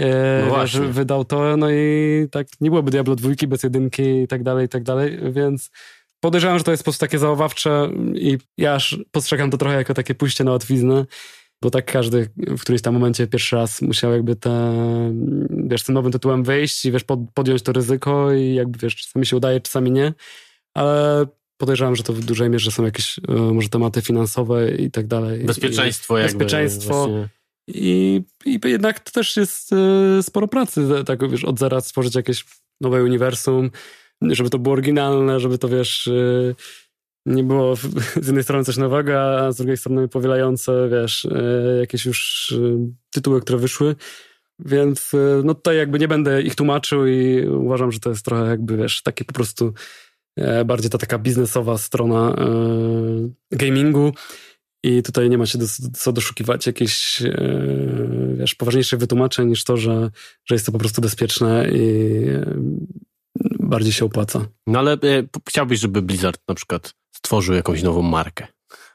e, 0.00 0.46
No 0.48 0.60
wiesz, 0.60 0.78
wydał 0.78 1.24
to, 1.24 1.56
no 1.56 1.70
i 1.70 2.26
tak 2.30 2.46
nie 2.60 2.70
byłoby 2.70 2.90
Diablo 2.90 3.16
dwójki 3.16 3.46
bez 3.46 3.62
jedynki 3.62 4.02
i 4.22 4.28
tak 4.28 4.42
dalej, 4.42 4.66
i 4.66 4.68
tak 4.68 4.82
dalej, 4.82 5.18
więc 5.32 5.70
podejrzewam, 6.20 6.58
że 6.58 6.64
to 6.64 6.70
jest 6.70 6.82
po 6.82 6.84
prostu 6.84 7.00
takie 7.00 7.18
załowawcze 7.18 7.90
i 8.14 8.38
ja 8.58 8.74
aż 8.74 8.98
postrzegam 9.10 9.50
to 9.50 9.58
trochę 9.58 9.76
jako 9.76 9.94
takie 9.94 10.14
pójście 10.14 10.44
na 10.44 10.50
łatwiznę, 10.50 11.04
bo 11.62 11.70
tak 11.70 11.92
każdy 11.92 12.30
w 12.36 12.60
którymś 12.60 12.82
tam 12.82 12.94
momencie 12.94 13.26
pierwszy 13.26 13.56
raz 13.56 13.82
musiał 13.82 14.12
jakby 14.12 14.36
te, 14.36 14.72
wiesz, 15.50 15.82
tym 15.82 15.94
nowym 15.94 16.12
tytułem 16.12 16.44
wyjść 16.44 16.84
i 16.84 16.92
wiesz, 16.92 17.04
pod, 17.04 17.20
podjąć 17.34 17.62
to 17.62 17.72
ryzyko 17.72 18.32
i 18.32 18.54
jakby 18.54 18.78
wiesz, 18.78 18.96
czasami 18.96 19.26
się 19.26 19.36
udaje, 19.36 19.60
czasami 19.60 19.90
nie, 19.90 20.14
ale 20.74 21.26
podejrzewam, 21.56 21.96
że 21.96 22.02
to 22.02 22.12
w 22.12 22.24
dużej 22.24 22.50
mierze 22.50 22.70
są 22.70 22.84
jakieś 22.84 23.18
e, 23.18 23.32
może 23.32 23.68
tematy 23.68 24.02
finansowe 24.02 24.70
i 24.70 24.90
tak 24.90 25.06
dalej. 25.06 25.44
Bezpieczeństwo 25.44 26.18
I, 26.18 26.22
jakby. 26.22 26.38
Bezpieczeństwo. 26.38 26.94
właśnie. 26.94 27.28
I, 27.68 28.22
I 28.44 28.60
jednak 28.64 29.00
to 29.00 29.10
też 29.10 29.36
jest 29.36 29.72
e, 29.72 30.22
sporo 30.22 30.48
pracy, 30.48 30.88
tak 31.06 31.30
wiesz, 31.30 31.44
od 31.44 31.58
zera 31.58 31.80
stworzyć 31.80 32.14
jakieś 32.14 32.44
nowe 32.80 33.04
uniwersum, 33.04 33.70
żeby 34.22 34.50
to 34.50 34.58
było 34.58 34.72
oryginalne, 34.72 35.40
żeby 35.40 35.58
to 35.58 35.68
wiesz, 35.68 36.08
e, 36.08 36.54
nie 37.26 37.44
było 37.44 37.76
z 38.22 38.26
jednej 38.26 38.44
strony 38.44 38.64
coś 38.64 38.76
nowego, 38.76 39.20
a 39.20 39.52
z 39.52 39.56
drugiej 39.56 39.76
strony 39.76 40.08
powielające, 40.08 40.88
wiesz, 40.90 41.24
e, 41.24 41.78
jakieś 41.80 42.06
już 42.06 42.54
e, 42.58 42.88
tytuły, 43.10 43.40
które 43.40 43.58
wyszły. 43.58 43.96
Więc 44.58 45.14
e, 45.14 45.42
no 45.44 45.54
tutaj 45.54 45.76
jakby 45.76 45.98
nie 45.98 46.08
będę 46.08 46.42
ich 46.42 46.54
tłumaczył 46.54 47.06
i 47.06 47.46
uważam, 47.46 47.92
że 47.92 48.00
to 48.00 48.10
jest 48.10 48.24
trochę 48.24 48.46
jakby, 48.46 48.76
wiesz, 48.76 49.02
takie 49.02 49.24
po 49.24 49.32
prostu 49.32 49.74
bardziej 50.64 50.90
ta 50.90 50.98
taka 50.98 51.18
biznesowa 51.18 51.78
strona 51.78 52.36
gamingu 53.50 54.12
i 54.84 55.02
tutaj 55.02 55.30
nie 55.30 55.38
ma 55.38 55.46
się 55.46 55.58
do, 55.58 55.66
co 55.94 56.12
doszukiwać 56.12 56.66
jakichś 56.66 57.22
wiesz, 58.34 58.54
poważniejszych 58.54 58.98
wytłumaczeń 58.98 59.48
niż 59.48 59.64
to, 59.64 59.76
że, 59.76 60.10
że 60.44 60.54
jest 60.54 60.66
to 60.66 60.72
po 60.72 60.78
prostu 60.78 61.02
bezpieczne 61.02 61.68
i 61.72 61.80
bardziej 63.60 63.92
się 63.92 64.04
opłaca. 64.04 64.46
No 64.66 64.78
ale 64.78 64.92
e, 64.92 64.98
chciałbyś, 65.48 65.80
żeby 65.80 66.02
Blizzard 66.02 66.40
na 66.48 66.54
przykład 66.54 66.94
stworzył 67.16 67.54
jakąś 67.54 67.82
nową 67.82 68.02
markę. 68.02 68.46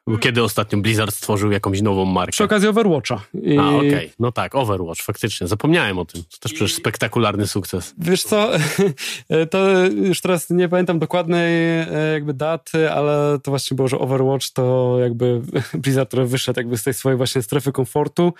Bo 0.07 0.17
kiedy 0.17 0.43
ostatnio 0.43 0.79
Blizzard 0.79 1.15
stworzył 1.15 1.51
jakąś 1.51 1.81
nową 1.81 2.05
markę? 2.05 2.31
Przy 2.31 2.43
okazji 2.43 2.67
Overwatcha. 2.67 3.21
I 3.34 3.57
A, 3.57 3.69
okej. 3.69 4.12
No 4.19 4.31
tak, 4.31 4.55
Overwatch, 4.55 5.01
faktycznie. 5.01 5.47
Zapomniałem 5.47 5.99
o 5.99 6.05
tym. 6.05 6.23
To 6.23 6.38
też 6.39 6.53
przecież 6.53 6.73
spektakularny 6.73 7.47
sukces. 7.47 7.93
Wiesz 7.97 8.23
co, 8.23 8.49
to 9.51 9.86
już 9.86 10.21
teraz 10.21 10.49
nie 10.49 10.69
pamiętam 10.69 10.99
dokładnej 10.99 11.79
e, 11.79 11.88
jakby 12.13 12.34
daty, 12.34 12.91
ale 12.91 13.39
to 13.43 13.51
właśnie 13.51 13.75
było, 13.75 13.88
że 13.88 13.99
Overwatch 13.99 14.49
to 14.53 14.95
jakby 14.99 15.41
Blizzard, 15.84 16.07
który 16.07 16.25
wyszedł 16.25 16.60
jakby 16.60 16.77
z 16.77 16.84
tej 16.84 16.93
swojej 16.93 17.17
właśnie 17.17 17.41
strefy 17.41 17.71
komfortu 17.71 18.34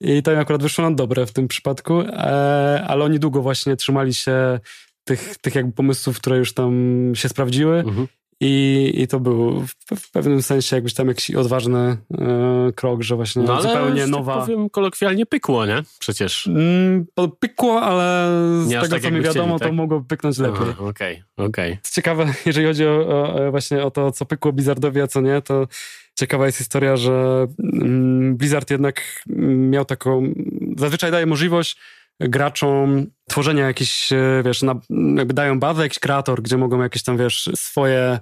i 0.00 0.22
to 0.22 0.32
im 0.32 0.38
akurat 0.38 0.62
wyszło 0.62 0.90
na 0.90 0.96
dobre 0.96 1.26
w 1.26 1.32
tym 1.32 1.48
przypadku, 1.48 2.00
e, 2.00 2.84
ale 2.88 3.04
oni 3.04 3.18
długo 3.18 3.42
właśnie 3.42 3.76
trzymali 3.76 4.14
się 4.14 4.60
tych, 5.04 5.38
tych 5.38 5.54
jakby 5.54 5.72
pomysłów, 5.72 6.16
które 6.16 6.36
już 6.36 6.54
tam 6.54 6.72
się 7.14 7.28
sprawdziły 7.28 7.78
Mhm. 7.78 8.06
I, 8.40 8.92
i 8.94 9.08
to 9.08 9.20
był 9.20 9.60
w, 9.60 10.00
w 10.00 10.10
pewnym 10.10 10.42
sensie 10.42 10.76
jakbyś 10.76 10.94
tam 10.94 11.08
jakiś 11.08 11.30
odważny 11.30 11.78
e, 11.78 12.72
krok, 12.74 13.02
że 13.02 13.16
właśnie 13.16 13.42
No 13.42 13.52
ale, 13.54 13.62
zupełnie 13.62 14.00
tak 14.00 14.10
nowa... 14.10 14.40
powiem, 14.40 14.70
kolokwialnie 14.70 15.26
pykło, 15.26 15.66
nie? 15.66 15.82
Przecież. 15.98 16.46
Mm, 16.46 17.06
pykło, 17.40 17.82
ale 17.82 18.30
z 18.64 18.68
Nie 18.68 18.80
tego, 18.80 18.88
tak, 18.88 19.02
co 19.02 19.10
mi 19.10 19.20
wiadomo, 19.20 19.46
chcieli, 19.46 19.58
tak? 19.58 19.68
to 19.68 19.74
mogło 19.74 20.00
pyknąć 20.00 20.38
lepiej. 20.38 20.68
Okej, 20.78 21.22
okej. 21.36 21.78
Co 21.82 21.94
ciekawe, 21.94 22.34
jeżeli 22.46 22.66
chodzi 22.66 22.86
o, 22.86 23.08
o, 23.08 23.50
właśnie 23.50 23.84
o 23.84 23.90
to, 23.90 24.12
co 24.12 24.26
pykło 24.26 24.52
Blizzardowi, 24.52 25.00
a 25.00 25.06
co 25.06 25.20
nie, 25.20 25.42
to 25.42 25.68
ciekawa 26.14 26.46
jest 26.46 26.58
historia, 26.58 26.96
że 26.96 27.46
mm, 27.74 28.36
Blizzard 28.36 28.70
jednak 28.70 29.24
miał 29.70 29.84
taką, 29.84 30.34
zazwyczaj 30.76 31.10
daje 31.10 31.26
możliwość 31.26 31.76
graczom 32.20 33.06
tworzenia 33.28 33.66
jakichś, 33.66 34.12
e, 34.12 34.42
wiesz, 34.44 34.62
na, 34.62 34.80
jakby 35.16 35.34
dają 35.34 35.60
bazę, 35.60 35.82
jakiś 35.82 35.98
kreator, 35.98 36.42
gdzie 36.42 36.56
mogą 36.56 36.82
jakieś 36.82 37.02
tam, 37.02 37.16
wiesz, 37.16 37.50
swoje 37.56 38.18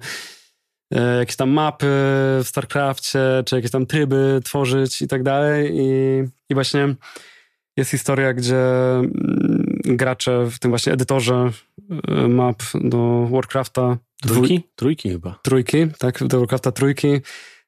e, 0.93 1.17
jakieś 1.17 1.35
tam 1.35 1.49
mapy 1.49 1.85
w 2.43 2.45
StarCrafcie, 2.45 3.19
czy 3.45 3.55
jakieś 3.55 3.71
tam 3.71 3.85
tryby 3.85 4.39
tworzyć 4.43 5.01
i 5.01 5.07
tak 5.07 5.23
dalej 5.23 5.71
i, 5.73 6.23
i 6.49 6.53
właśnie 6.53 6.95
jest 7.77 7.91
historia, 7.91 8.33
gdzie 8.33 8.57
mm, 8.57 9.79
gracze 9.83 10.45
w 10.51 10.59
tym 10.59 10.71
właśnie 10.71 10.93
edytorze 10.93 11.51
e, 12.07 12.27
map 12.27 12.63
do 12.73 13.27
Warcrafta 13.31 13.97
Trójki? 14.21 14.63
Trójki 14.75 15.09
chyba. 15.09 15.39
trójki, 15.43 15.87
tak, 15.99 16.23
do 16.23 16.39
Warcrafta 16.39 16.71
trójki. 16.71 17.07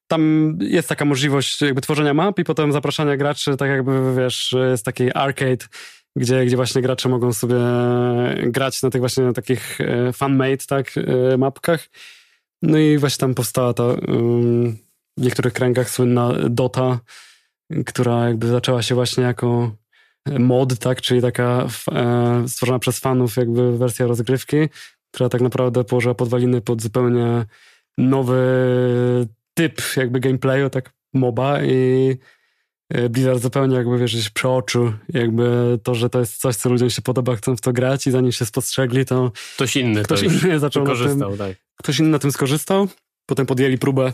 Tam 0.07 0.57
jest 0.61 0.89
taka 0.89 1.05
możliwość 1.05 1.61
jakby 1.61 1.81
tworzenia 1.81 2.13
map 2.13 2.39
i 2.39 2.43
potem 2.43 2.71
zapraszania 2.71 3.17
graczy, 3.17 3.57
tak 3.57 3.69
jakby, 3.69 4.15
wiesz, 4.15 4.55
jest 4.69 4.85
taki 4.85 5.13
arcade, 5.13 5.65
gdzie, 6.19 6.45
gdzie 6.45 6.55
właśnie 6.55 6.81
gracze 6.81 7.09
mogą 7.09 7.33
sobie 7.33 7.57
grać 8.45 8.83
na 8.83 8.89
tych 8.89 9.01
właśnie 9.01 9.23
na 9.23 9.33
takich 9.33 9.81
e, 9.81 10.13
fan-made, 10.13 10.65
tak, 10.67 10.91
e, 10.97 11.37
mapkach. 11.37 11.89
No 12.61 12.77
i 12.77 12.97
właśnie 12.97 13.21
tam 13.21 13.33
powstała 13.33 13.73
ta 13.73 13.83
w 15.17 15.21
niektórych 15.21 15.53
kręgach 15.53 15.89
słynna 15.89 16.33
Dota, 16.49 16.99
która 17.85 18.27
jakby 18.27 18.47
zaczęła 18.47 18.81
się 18.81 18.95
właśnie 18.95 19.23
jako 19.23 19.71
mod, 20.39 20.79
tak, 20.79 21.01
czyli 21.01 21.21
taka 21.21 21.67
e, 21.91 22.43
stworzona 22.47 22.79
przez 22.79 22.99
fanów 22.99 23.37
jakby 23.37 23.77
wersja 23.77 24.07
rozgrywki, 24.07 24.57
która 25.11 25.29
tak 25.29 25.41
naprawdę 25.41 25.83
położyła 25.83 26.15
podwaliny 26.15 26.61
pod 26.61 26.81
zupełnie 26.81 27.45
nowy 27.97 28.43
typ 29.53 29.81
jakby 29.97 30.19
gameplayu, 30.19 30.69
tak 30.69 30.93
MOBA 31.13 31.63
i 31.63 32.17
Blizzard 33.09 33.41
zupełnie 33.41 33.75
jakby 33.75 33.97
wiesz, 33.97 34.29
przeoczył 34.29 34.93
jakby 35.09 35.79
to, 35.83 35.95
że 35.95 36.09
to 36.09 36.19
jest 36.19 36.37
coś, 36.37 36.55
co 36.55 36.69
ludziom 36.69 36.89
się 36.89 37.01
podoba, 37.01 37.35
chcą 37.35 37.55
w 37.55 37.61
to 37.61 37.73
grać 37.73 38.07
i 38.07 38.11
zanim 38.11 38.31
się 38.31 38.45
spostrzegli, 38.45 39.05
to 39.05 39.31
Ktoś 39.55 39.75
inny 39.75 40.03
ktoś 40.03 40.21
inny 40.21 40.59
zaczął 40.59 40.83
na 40.83 40.95
tym, 40.95 41.19
tak. 41.37 41.57
ktoś 41.79 41.99
inny 41.99 42.09
na 42.09 42.19
tym 42.19 42.31
skorzystał. 42.31 42.87
Potem 43.25 43.45
podjęli 43.45 43.77
próbę, 43.77 44.13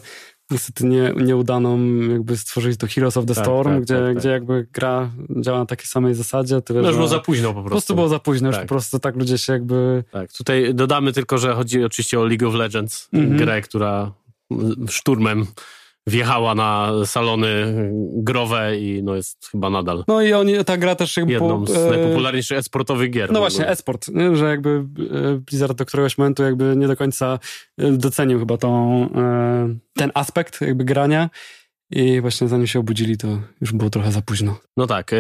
niestety 0.52 0.86
nie, 0.86 1.14
nieudaną, 1.16 1.80
jakby 2.12 2.38
stworzyli 2.38 2.78
to 2.78 2.88
Heroes 2.88 3.18
of 3.18 3.26
the 3.26 3.36
Tak, 3.36 3.44
Storm, 3.44 3.74
tak, 3.74 3.82
gdzie, 3.84 3.94
tak, 3.96 4.04
tak. 4.06 4.18
gdzie 4.18 4.30
jakby 4.30 4.68
gra 4.74 5.12
działa 5.42 5.60
na 5.60 5.66
takiej 5.66 5.86
samej 5.86 6.14
zasadzie. 6.16 6.62
Tyle, 6.62 6.82
No 6.82 6.88
już 6.88 6.96
było 6.98 7.08
za 7.08 7.20
późno 7.20 7.48
po 7.48 7.54
prostu. 7.54 7.64
po 7.64 7.70
prostu 7.70 7.96
było 7.96 8.08
za 8.10 8.20
późno, 8.20 8.48
już 8.48 8.56
Tak. 8.56 8.66
po 8.66 8.70
prostu 8.76 9.00
tak 9.00 9.16
ludzie 9.16 9.38
się 9.38 9.54
jakby... 9.54 10.04
Tak, 10.12 10.34
tutaj 10.34 10.74
dodamy 10.74 11.14
tylko, 11.14 11.38
że 11.38 11.54
chodzi 11.54 11.84
oczywiście 11.84 12.20
o 12.20 12.26
League 12.26 12.48
of 12.48 12.56
Legends, 12.56 13.10
Mhm. 13.14 13.38
grę, 13.38 13.62
która 13.62 14.12
szturmem 14.90 15.46
wjechała 16.08 16.56
na 16.56 16.92
salony 17.06 17.50
growe 18.14 18.78
i 18.78 19.04
no 19.04 19.16
jest 19.16 19.48
chyba 19.52 19.70
nadal 19.70 20.04
No 20.08 20.22
i 20.22 20.34
oni, 20.34 20.66
ta 20.66 20.78
gra 20.78 20.96
też 20.96 21.18
jakby... 21.18 21.34
jedną 21.34 21.66
z 21.66 21.76
e, 21.76 21.90
najpopularniejszych 21.90 22.58
esportowych 22.58 23.12
gier. 23.12 23.32
No 23.32 23.40
właśnie, 23.40 23.68
esport, 23.68 24.08
nie? 24.08 24.36
że 24.36 24.46
jakby 24.46 24.70
e, 24.70 24.84
Blizzard 25.38 25.78
do 25.78 25.86
któregoś 25.86 26.18
momentu 26.18 26.44
jakby 26.44 26.76
nie 26.78 26.88
do 26.88 26.98
końca 26.98 27.40
e, 27.78 27.92
docenił 27.92 28.40
chyba 28.40 28.58
tą, 28.58 29.10
ten 29.96 30.12
aspekt 30.14 30.62
jakby 30.62 30.84
grania 30.84 31.30
i 31.92 32.22
właśnie 32.22 32.48
zanim 32.48 32.68
się 32.68 32.80
obudzili, 32.80 33.18
to 33.18 33.28
już 33.62 33.72
było 33.72 33.90
trochę 33.90 34.12
za 34.12 34.22
późno. 34.22 34.58
No 34.78 34.88
tak. 34.88 35.12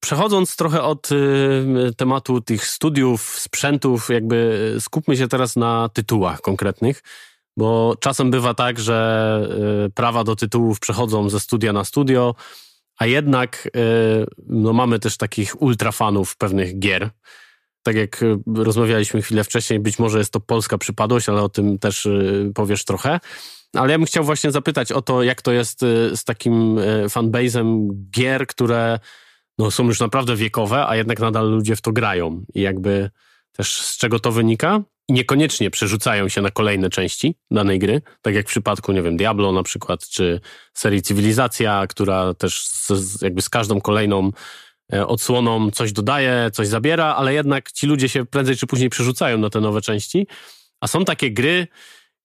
Przechodząc 0.00 0.56
trochę 0.56 0.82
od 0.82 1.08
tematu 1.96 2.40
tych 2.40 2.66
studiów, 2.66 3.22
sprzętów, 3.22 4.08
jakby 4.10 4.74
skupmy 4.80 5.16
się 5.16 5.28
teraz 5.28 5.56
na 5.56 5.88
tytułach 5.88 6.40
konkretnych, 6.40 7.02
bo 7.58 7.94
czasem 8.00 8.30
bywa 8.30 8.54
tak, 8.54 8.78
że 8.78 9.48
y, 9.86 9.90
prawa 9.90 10.24
do 10.24 10.36
tytułów 10.36 10.80
przechodzą 10.80 11.28
ze 11.28 11.40
studia 11.40 11.72
na 11.72 11.84
studio, 11.84 12.34
a 12.98 13.06
jednak 13.06 13.68
y, 13.76 14.26
no, 14.46 14.72
mamy 14.72 14.98
też 14.98 15.16
takich 15.16 15.62
ultrafanów 15.62 16.36
pewnych 16.36 16.78
gier. 16.78 17.10
Tak 17.82 17.96
jak 17.96 18.22
y, 18.22 18.36
rozmawialiśmy 18.54 19.22
chwilę 19.22 19.44
wcześniej, 19.44 19.80
być 19.80 19.98
może 19.98 20.18
jest 20.18 20.32
to 20.32 20.40
polska 20.40 20.78
przypadłość, 20.78 21.28
ale 21.28 21.42
o 21.42 21.48
tym 21.48 21.78
też 21.78 22.08
powiesz 22.54 22.84
trochę. 22.84 23.20
Ale 23.74 23.92
ja 23.92 23.98
bym 23.98 24.06
chciał 24.06 24.24
właśnie 24.24 24.50
zapytać 24.50 24.92
o 24.92 25.02
to, 25.02 25.22
jak 25.22 25.42
to 25.42 25.52
jest 25.52 25.80
z 26.14 26.24
takim 26.24 26.76
fanbase'em 27.06 27.88
gier, 28.10 28.46
które 28.46 28.98
no, 29.58 29.70
są 29.70 29.84
już 29.84 30.00
naprawdę 30.00 30.36
wiekowe, 30.36 30.86
a 30.86 30.96
jednak 30.96 31.20
nadal 31.20 31.50
ludzie 31.50 31.76
w 31.76 31.80
to 31.80 31.92
grają. 31.92 32.44
I 32.54 32.60
jakby 32.60 33.10
też 33.52 33.82
z 33.82 33.98
czego 33.98 34.18
to 34.18 34.32
wynika? 34.32 34.82
I 35.08 35.12
niekoniecznie 35.12 35.70
przerzucają 35.70 36.28
się 36.28 36.42
na 36.42 36.50
kolejne 36.50 36.90
części 36.90 37.34
danej 37.50 37.78
gry, 37.78 38.02
tak 38.22 38.34
jak 38.34 38.46
w 38.46 38.48
przypadku, 38.48 38.92
nie 38.92 39.02
wiem, 39.02 39.16
Diablo 39.16 39.52
na 39.52 39.62
przykład, 39.62 40.08
czy 40.08 40.40
serii 40.74 41.02
Cywilizacja, 41.02 41.86
która 41.86 42.34
też 42.34 42.68
z, 42.68 43.22
jakby 43.22 43.42
z 43.42 43.48
każdą 43.48 43.80
kolejną 43.80 44.30
e, 44.92 45.06
odsłoną 45.06 45.70
coś 45.70 45.92
dodaje, 45.92 46.50
coś 46.52 46.68
zabiera, 46.68 47.14
ale 47.14 47.34
jednak 47.34 47.72
ci 47.72 47.86
ludzie 47.86 48.08
się 48.08 48.26
prędzej 48.26 48.56
czy 48.56 48.66
później 48.66 48.90
przerzucają 48.90 49.38
na 49.38 49.50
te 49.50 49.60
nowe 49.60 49.80
części. 49.80 50.26
A 50.80 50.86
są 50.86 51.04
takie 51.04 51.30
gry, 51.30 51.66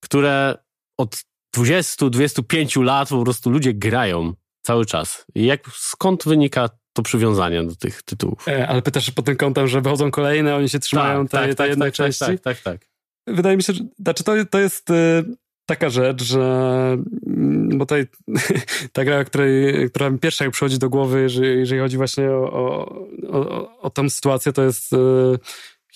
które 0.00 0.58
od 0.98 1.24
20-25 1.56 2.82
lat 2.82 3.08
po 3.08 3.22
prostu 3.22 3.50
ludzie 3.50 3.74
grają 3.74 4.34
cały 4.62 4.86
czas. 4.86 5.24
I 5.34 5.44
jak, 5.44 5.68
skąd 5.74 6.24
wynika 6.24 6.68
to 6.94 7.02
przywiązanie 7.02 7.62
do 7.62 7.76
tych 7.76 8.02
tytułów? 8.02 8.48
E, 8.48 8.68
ale 8.68 8.82
pytasz 8.82 9.10
pod 9.10 9.24
tym 9.24 9.36
kątem, 9.36 9.68
że 9.68 9.80
wychodzą 9.80 10.10
kolejne, 10.10 10.56
oni 10.56 10.68
się 10.68 10.78
trzymają 10.78 11.28
tak, 11.28 11.30
tej, 11.30 11.40
tak, 11.40 11.48
tej 11.48 11.56
tak, 11.56 11.68
jednej 11.68 11.88
tak, 11.88 11.94
części? 11.94 12.24
Tak, 12.24 12.40
tak, 12.40 12.60
tak. 12.60 12.88
Wydaje 13.26 13.56
mi 13.56 13.62
się, 13.62 13.72
że 13.72 13.84
znaczy 13.98 14.24
to, 14.24 14.32
to 14.50 14.58
jest 14.58 14.90
y, 14.90 15.24
taka 15.66 15.90
rzecz, 15.90 16.22
że 16.22 16.40
mm, 17.26 17.78
bo 17.78 17.86
tutaj 17.86 18.06
ta 18.92 19.04
gra, 19.04 19.24
której, 19.24 19.90
która 19.90 20.10
mi 20.10 20.18
pierwsza 20.18 20.50
przychodzi 20.50 20.78
do 20.78 20.90
głowy, 20.90 21.22
jeżeli, 21.22 21.58
jeżeli 21.58 21.80
chodzi 21.80 21.96
właśnie 21.96 22.30
o, 22.30 22.52
o, 22.52 22.88
o, 23.28 23.80
o 23.80 23.90
tą 23.90 24.10
sytuację, 24.10 24.52
to 24.52 24.62
jest 24.62 24.92
y, 24.92 24.96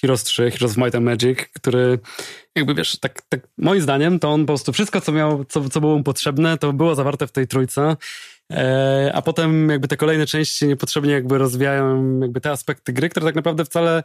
Heroes 0.00 0.24
3, 0.24 0.50
Heroes 0.50 0.72
of 0.72 0.76
Might 0.76 0.94
and 0.94 1.04
Magic, 1.04 1.38
który 1.54 1.98
jakby 2.56 2.74
wiesz, 2.74 2.98
tak, 2.98 3.22
tak 3.28 3.40
moim 3.58 3.80
zdaniem 3.80 4.18
to 4.18 4.30
on 4.30 4.40
po 4.40 4.46
prostu 4.46 4.72
wszystko, 4.72 5.00
co 5.00 5.12
miał, 5.12 5.44
co, 5.44 5.68
co 5.68 5.80
było 5.80 5.96
mu 5.98 6.02
potrzebne, 6.02 6.58
to 6.58 6.72
było 6.72 6.94
zawarte 6.94 7.26
w 7.26 7.32
tej 7.32 7.46
trójce. 7.46 7.96
E, 8.52 9.10
a 9.14 9.22
potem 9.22 9.68
jakby 9.68 9.88
te 9.88 9.96
kolejne 9.96 10.26
części 10.26 10.66
niepotrzebnie 10.66 11.12
jakby 11.12 11.38
rozwijają 11.38 12.18
jakby 12.20 12.40
te 12.40 12.50
aspekty 12.50 12.92
gry, 12.92 13.08
które 13.08 13.26
tak 13.26 13.34
naprawdę 13.34 13.64
wcale 13.64 14.02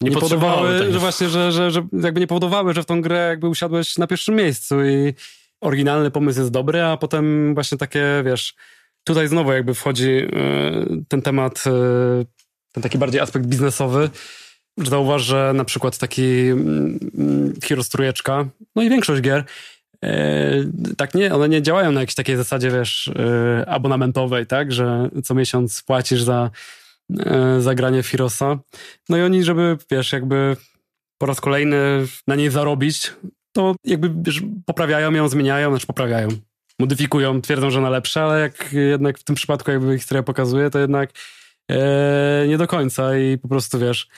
nie, 0.00 0.10
nie 0.10 0.16
powodowały, 0.16 0.92
że 0.92 0.98
właśnie, 0.98 1.28
że, 1.28 1.52
że, 1.52 1.70
że 1.70 1.86
jakby 1.92 2.20
nie 2.20 2.26
powodowały, 2.26 2.74
że 2.74 2.82
w 2.82 2.86
tą 2.86 3.00
grę 3.00 3.28
jakby 3.28 3.48
usiadłeś 3.48 3.98
na 3.98 4.06
pierwszym 4.06 4.34
miejscu 4.34 4.84
i 4.84 5.14
oryginalny 5.60 6.10
pomysł 6.10 6.38
jest 6.38 6.50
dobry, 6.50 6.82
a 6.82 6.96
potem 6.96 7.54
właśnie 7.54 7.78
takie, 7.78 8.22
wiesz, 8.24 8.54
tutaj 9.04 9.28
znowu 9.28 9.52
jakby 9.52 9.74
wchodzi 9.74 10.10
e, 10.10 10.26
ten 11.08 11.22
temat, 11.22 11.64
e, 11.66 11.70
ten 12.72 12.82
taki 12.82 12.98
bardziej 12.98 13.20
aspekt 13.20 13.46
biznesowy, 13.46 14.10
że 14.78 14.90
zauważ, 14.90 15.22
że 15.22 15.52
na 15.54 15.64
przykład 15.64 15.98
taki 15.98 16.48
mm, 16.48 16.98
mm, 17.18 17.54
Heroes 17.62 17.88
trójeczka, 17.88 18.48
no 18.76 18.82
i 18.82 18.90
większość 18.90 19.22
gier, 19.22 19.44
tak 20.96 21.14
nie, 21.14 21.34
one 21.34 21.48
nie 21.48 21.62
działają 21.62 21.92
na 21.92 22.00
jakiejś 22.00 22.14
takiej 22.14 22.36
zasadzie, 22.36 22.70
wiesz, 22.70 23.10
abonamentowej, 23.66 24.46
tak, 24.46 24.72
że 24.72 25.10
co 25.24 25.34
miesiąc 25.34 25.82
płacisz 25.82 26.22
za 26.22 26.50
E, 27.18 27.60
zagranie 27.60 28.02
Firosa. 28.02 28.58
No 29.08 29.16
i 29.16 29.22
oni, 29.22 29.44
żeby, 29.44 29.76
wiesz, 29.90 30.12
jakby 30.12 30.56
po 31.18 31.26
raz 31.26 31.40
kolejny 31.40 32.06
na 32.26 32.36
niej 32.36 32.50
zarobić, 32.50 33.12
to 33.52 33.74
jakby 33.84 34.10
wiesz, 34.22 34.42
poprawiają 34.66 35.12
ją, 35.12 35.28
zmieniają, 35.28 35.70
znaczy 35.70 35.86
poprawiają, 35.86 36.28
modyfikują, 36.78 37.40
twierdzą, 37.42 37.70
że 37.70 37.80
na 37.80 37.90
lepsze, 37.90 38.22
ale 38.22 38.40
jak 38.40 38.72
jednak 38.72 39.18
w 39.18 39.24
tym 39.24 39.36
przypadku 39.36 39.70
jakby 39.70 39.98
historia 39.98 40.22
pokazuje, 40.22 40.70
to 40.70 40.78
jednak 40.78 41.10
e, 41.70 42.44
nie 42.48 42.58
do 42.58 42.66
końca 42.66 43.18
i 43.18 43.38
po 43.38 43.48
prostu, 43.48 43.78
wiesz, 43.78 44.08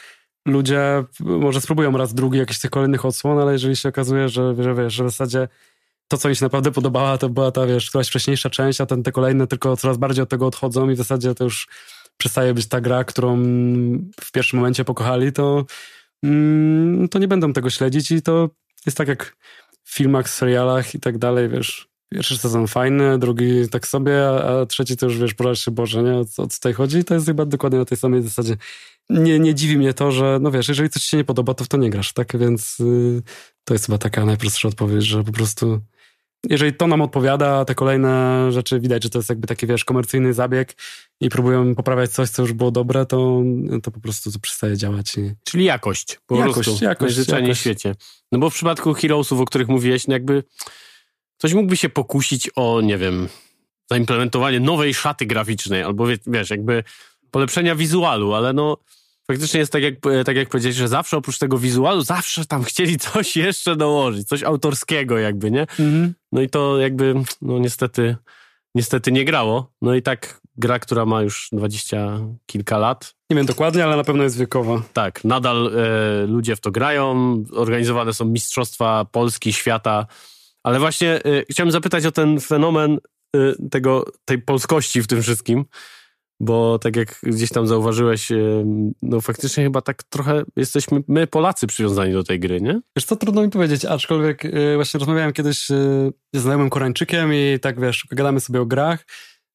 ludzie 0.47 1.05
może 1.21 1.61
spróbują 1.61 1.97
raz 1.97 2.15
drugi 2.15 2.39
jakiś 2.39 2.59
tych 2.59 2.71
kolejnych 2.71 3.05
odsłon, 3.05 3.39
ale 3.39 3.53
jeżeli 3.53 3.77
się 3.77 3.89
okazuje, 3.89 4.29
że, 4.29 4.55
że 4.63 4.75
wiesz, 4.75 4.95
że 4.95 5.05
w 5.05 5.11
zasadzie 5.11 5.49
to, 6.13 6.19
co 6.19 6.29
mi 6.29 6.37
się 6.37 6.45
naprawdę 6.45 6.71
podobała, 6.73 7.19
to 7.19 7.29
była 7.29 7.51
ta, 7.51 7.67
wiesz, 7.67 7.89
któraś 7.89 8.09
wcześniejsza 8.09 8.51
część, 8.51 8.81
a 8.81 8.87
ten, 8.87 9.03
te 9.03 9.13
kolejne 9.13 9.47
tylko 9.47 9.77
coraz 9.77 9.97
bardziej 9.97 10.23
od 10.23 10.29
tego 10.29 10.47
odchodzą 10.47 10.91
i 10.91 10.95
w 10.95 10.97
zasadzie 10.97 11.35
to 11.35 11.45
już 11.45 11.69
przestaje 12.17 12.55
być 12.55 12.67
ta 12.67 12.81
gra, 12.81 13.05
którą 13.05 13.37
w 14.21 14.33
pierwszym 14.33 14.59
momencie 14.59 14.85
pokochali, 14.85 15.33
to, 15.33 15.65
mm, 16.23 17.09
to 17.09 17.19
nie 17.19 17.29
będą 17.29 17.53
tego 17.53 17.71
śledzić 17.71 18.11
i 18.11 18.23
to 18.23 18.51
jest 18.87 18.99
tak 18.99 19.09
jak 19.09 19.37
w 19.85 19.95
filmach, 19.95 20.29
serialach 20.29 20.95
i 20.95 21.01
tak 21.01 21.19
dalej, 21.19 21.49
wiesz. 21.49 21.89
Pierwszy 22.09 22.39
sezon 22.39 22.67
fajny, 22.67 23.19
drugi 23.19 23.69
tak 23.69 23.87
sobie, 23.87 24.29
a, 24.29 24.67
trzeci 24.67 24.97
to 24.97 25.07
już, 25.07 25.19
wiesz, 25.19 25.35
poraż 25.35 25.65
się 25.65 25.71
Boże, 25.71 26.03
nie? 26.03 26.15
O, 26.15 26.25
co 26.25 26.47
tutaj 26.47 26.73
chodzi? 26.73 26.99
I 26.99 27.05
to 27.05 27.15
jest 27.15 27.27
chyba 27.27 27.47
dokładnie 27.47 27.79
na 27.79 27.85
tej 27.85 27.99
samej 27.99 28.23
zasadzie. 28.23 28.57
Nie, 29.11 29.39
nie 29.39 29.55
dziwi 29.55 29.79
mnie 29.79 29.95
to, 29.95 30.13
że, 30.13 30.39
no 30.41 30.51
wiesz, 30.51 30.69
jeżeli 30.69 30.91
coś 30.91 31.03
ci 31.03 31.09
się 31.09 31.17
nie 31.17 31.25
podoba, 31.25 31.55
to 31.55 31.65
w 31.65 31.69
to 31.69 31.77
nie 31.77 31.91
grasz, 31.91 32.13
tak? 32.13 32.37
Więc 32.39 32.81
y, 32.81 33.23
to 33.65 33.75
jest 33.75 33.87
chyba 33.87 33.99
taka 33.99 34.25
najprostsza 34.25 34.69
odpowiedź, 34.69 35.05
że 35.05 35.25
po 35.25 35.33
prostu 35.33 35.81
jeżeli 36.49 36.75
to 36.75 36.87
nam 36.87 37.01
odpowiada, 37.01 37.65
te 37.65 37.75
kolejne 37.75 38.47
rzeczy 38.53 38.81
widać, 38.81 39.03
że 39.03 39.11
to 39.11 39.19
jest 39.19 39.29
jakby 39.29 39.47
taki, 39.47 39.67
wiesz, 39.67 39.85
komercyjny 39.85 40.35
zabieg 40.35 40.75
i 41.21 41.29
próbują 41.29 41.75
poprawiać 41.75 42.11
coś, 42.11 42.31
co 42.31 42.43
już 42.43 42.53
było 42.53 42.71
dobre, 42.71 43.07
to, 43.07 43.43
to 43.83 43.91
po 43.91 44.01
prostu 44.01 44.33
to 44.33 44.39
przestaje 44.39 44.77
działać. 44.77 45.17
Czyli 45.45 45.65
jakość, 45.65 46.19
po 46.27 46.37
jakość, 46.37 46.55
prostu. 46.55 46.85
Jakość, 46.85 47.15
życzenie 47.15 47.43
jakość. 47.43 47.61
świecie. 47.61 47.95
No 48.33 48.39
bo 48.39 48.51
w 48.51 48.55
przypadku 48.55 48.95
Heroesów, 48.95 49.41
o 49.41 49.45
których 49.45 49.69
mówiłeś, 49.69 50.07
no 50.07 50.13
jakby 50.13 50.45
ktoś 51.39 51.55
mógłby 51.55 51.77
się 51.77 51.89
pokusić 51.89 52.51
o, 52.57 52.81
nie 52.81 52.99
wiem, 52.99 53.29
zaimplementowanie 53.91 54.61
nowej 54.61 54.95
szaty 54.95 55.27
graficznej, 55.27 55.83
albo 55.83 56.07
wiesz, 56.27 56.51
jakby 56.51 56.85
polepszenia 57.31 57.75
wizualu, 57.75 58.35
ale 58.35 58.53
no 58.53 58.77
faktycznie 59.27 59.61
jest 59.61 59.73
tak 59.73 59.83
jak, 59.83 59.95
tak 60.25 60.37
jak 60.37 60.49
powiedziałeś, 60.49 60.77
że 60.77 60.89
zawsze 60.89 61.17
oprócz 61.17 61.39
tego 61.39 61.59
wizualu, 61.59 62.03
zawsze 62.03 62.45
tam 62.45 62.63
chcieli 62.63 62.99
coś 62.99 63.37
jeszcze 63.47 63.77
dołożyć, 63.77 64.29
coś 64.29 64.43
autorskiego 64.43 65.19
jakby, 65.19 65.51
nie? 65.51 65.61
Mhm. 65.61 66.15
No 66.33 66.41
i 66.41 66.49
to 66.49 66.79
jakby, 66.79 67.15
no 67.43 67.59
niestety, 67.59 68.17
niestety 68.75 69.13
nie 69.13 69.25
grało. 69.25 69.73
No 69.83 69.95
i 69.95 70.03
tak 70.03 70.41
gra, 70.57 70.79
która 70.79 71.07
ma 71.07 71.23
już 71.23 71.49
dwadzieścia 71.53 72.21
kilka 72.47 72.79
lat. 72.79 73.15
Nie 73.31 73.37
wiem 73.37 73.47
dokładnie, 73.47 73.85
ale 73.85 73.97
na 73.97 74.05
pewno 74.05 74.23
jest 74.23 74.39
wiekowa. 74.39 74.83
Tak, 74.93 75.25
nadal 75.25 75.73
e, 75.77 76.27
ludzie 76.27 76.57
w 76.57 76.61
to 76.61 76.71
grają, 76.71 77.35
organizowane 77.53 78.15
są 78.15 78.25
mistrzostwa 78.25 79.05
Polski, 79.05 79.53
świata, 79.53 80.07
ale 80.63 80.79
właśnie 80.79 81.15
e, 81.15 81.21
chciałem 81.51 81.71
zapytać 81.71 82.07
o 82.07 82.13
ten 82.13 82.41
fenomen 82.41 82.99
e, 83.37 83.69
tego, 83.71 84.05
tej 84.25 84.39
polskości 84.39 85.03
w 85.03 85.07
tym 85.07 85.23
wszystkim, 85.23 85.65
bo 86.43 86.79
tak 86.79 86.97
jak 86.97 87.19
gdzieś 87.23 87.51
tam 87.51 87.67
zauważyłeś, 87.67 88.29
no 89.03 89.21
faktycznie 89.21 89.65
chyba 89.65 89.81
tak 89.81 90.03
trochę 90.03 90.43
jesteśmy 90.57 91.03
my 91.09 91.27
Polacy 91.27 91.67
przywiązani 91.67 92.13
do 92.13 92.25
tej 92.25 92.41
gry, 92.41 92.61
nie? 92.61 92.81
Wiesz 92.97 93.05
co, 93.05 93.17
trudno 93.17 93.43
mi 93.43 93.51
powiedzieć, 93.51 93.85
aczkolwiek 93.85 94.43
właśnie 94.75 94.99
rozmawiałem 94.99 95.33
kiedyś 95.33 95.69
ze 96.35 96.41
znajomym 96.41 96.71
Koreańczykiem 96.71 97.35
i 97.35 97.59
tak 97.63 97.81
wiesz, 97.81 98.07
gadamy 98.11 98.41
sobie 98.41 98.61
o 98.61 98.67
grach 98.67 99.05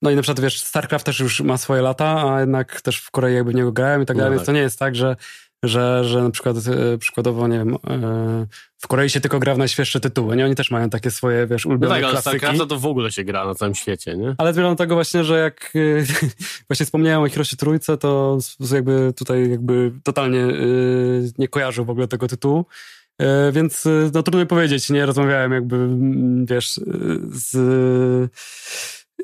no 0.02 0.12
i 0.12 0.16
na 0.16 0.22
przykład, 0.22 0.40
wiesz, 0.40 0.62
StarCraft 0.62 1.06
też 1.06 1.20
już 1.20 1.42
ma 1.42 1.58
swoje 1.58 1.82
lata, 1.82 2.34
a 2.34 2.40
jednak 2.40 2.82
też 2.82 3.00
w 3.00 3.12
Korei 3.12 3.36
jakby 3.36 3.52
w 3.52 3.56
niego 3.56 3.72
grałem 3.72 4.02
i 4.02 4.06
tak 4.06 4.18
dalej, 4.18 4.32
no 4.32 4.38
tak. 4.38 4.40
więc 4.40 4.46
to 4.46 4.52
nie 4.52 4.60
jest 4.60 4.80
tak, 4.80 4.96
że, 4.96 5.16
że, 5.64 6.04
że 6.04 6.24
na 6.24 6.30
przykład 6.30 6.58
e, 6.58 6.98
przykładowo, 6.98 7.48
nie 7.48 7.58
wiem, 7.58 7.76
e, 7.76 8.48
w 8.78 8.88
Korei 8.88 9.10
się 9.10 9.22
tylko 9.22 9.40
gra 9.40 9.56
w 9.56 9.58
najświeższe 9.58 10.00
tytuły, 10.00 10.36
nie? 10.36 10.46
Oni 10.46 10.56
też 10.56 10.72
mają 10.72 10.90
takie 10.90 11.12
swoje, 11.12 11.48
wiesz, 11.48 11.66
ulubione 11.66 11.96
no 11.96 12.02
tak, 12.02 12.12
ale 12.12 12.22
StarCraft 12.22 12.70
to 12.70 12.80
w 12.80 12.86
ogóle 12.86 13.12
się 13.12 13.24
gra 13.24 13.46
na 13.46 13.56
całym 13.56 13.76
świecie, 13.76 14.18
nie? 14.18 14.36
Ale 14.38 14.54
do 14.54 14.76
tego 14.76 14.96
właśnie, 14.96 15.24
że 15.24 15.40
jak 15.40 15.74
e, 15.76 16.06
właśnie 16.70 16.86
wspomniałem 16.86 17.24
o 17.24 17.30
Hiroshi 17.30 17.58
Trójce, 17.58 17.98
to 17.98 18.38
jakby 18.72 19.14
tutaj 19.16 19.50
jakby 19.50 19.92
totalnie 20.04 20.48
nie 21.38 21.48
kojarzył 21.48 21.86
w 21.86 21.90
ogóle 21.90 22.08
tego 22.08 22.28
tytułu. 22.28 22.66
Więc 23.52 23.84
no 24.14 24.24
trudno 24.24 24.40
mi 24.40 24.48
powiedzieć, 24.48 24.90
nie 24.90 25.06
rozmawiałem 25.06 25.52
jakby, 25.52 25.88
wiesz, 26.46 26.80
z 27.32 28.32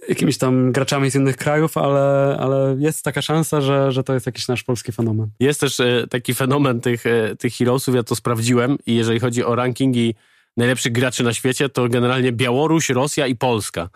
jakimiś 0.10 0.38
tam 0.38 0.72
graczami 0.72 1.12
z 1.12 1.16
innych 1.16 1.38
krajów, 1.38 1.78
ale, 1.78 2.38
ale 2.40 2.76
jest 2.80 3.04
taka 3.04 3.22
szansa, 3.22 3.62
że, 3.62 3.92
że 3.92 4.04
to 4.04 4.14
jest 4.14 4.26
jakiś 4.26 4.48
nasz 4.48 4.64
polski 4.64 4.92
fenomen. 4.92 5.30
Jest 5.40 5.60
też 5.60 5.80
e, 5.80 6.08
taki 6.10 6.34
fenomen 6.34 6.82
tych, 6.82 7.06
e, 7.06 7.36
tych 7.36 7.54
Heroesów, 7.54 7.96
ja 7.96 8.04
to 8.04 8.16
sprawdziłem 8.16 8.78
i 8.86 8.96
jeżeli 8.96 9.20
chodzi 9.20 9.44
o 9.44 9.56
rankingi 9.56 10.16
najlepszych 10.58 10.92
graczy 10.92 11.24
na 11.24 11.34
świecie, 11.34 11.70
to 11.70 11.90
generalnie 11.90 12.32
Białoruś, 12.32 12.90
Rosja 12.90 13.28
i 13.28 13.36
Polska. 13.36 13.90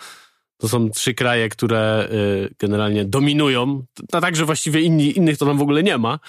To 0.57 0.67
są 0.69 0.89
trzy 0.89 1.13
kraje, 1.13 1.49
które 1.49 1.79
e, 1.79 2.07
generalnie 2.59 3.05
dominują, 3.05 3.85
a 4.11 4.21
także 4.21 4.45
właściwie 4.45 4.81
inni, 4.81 5.17
innych 5.17 5.37
to 5.37 5.45
nam 5.45 5.57
w 5.57 5.61
ogóle 5.61 5.83
nie 5.83 5.97
ma. 5.97 6.19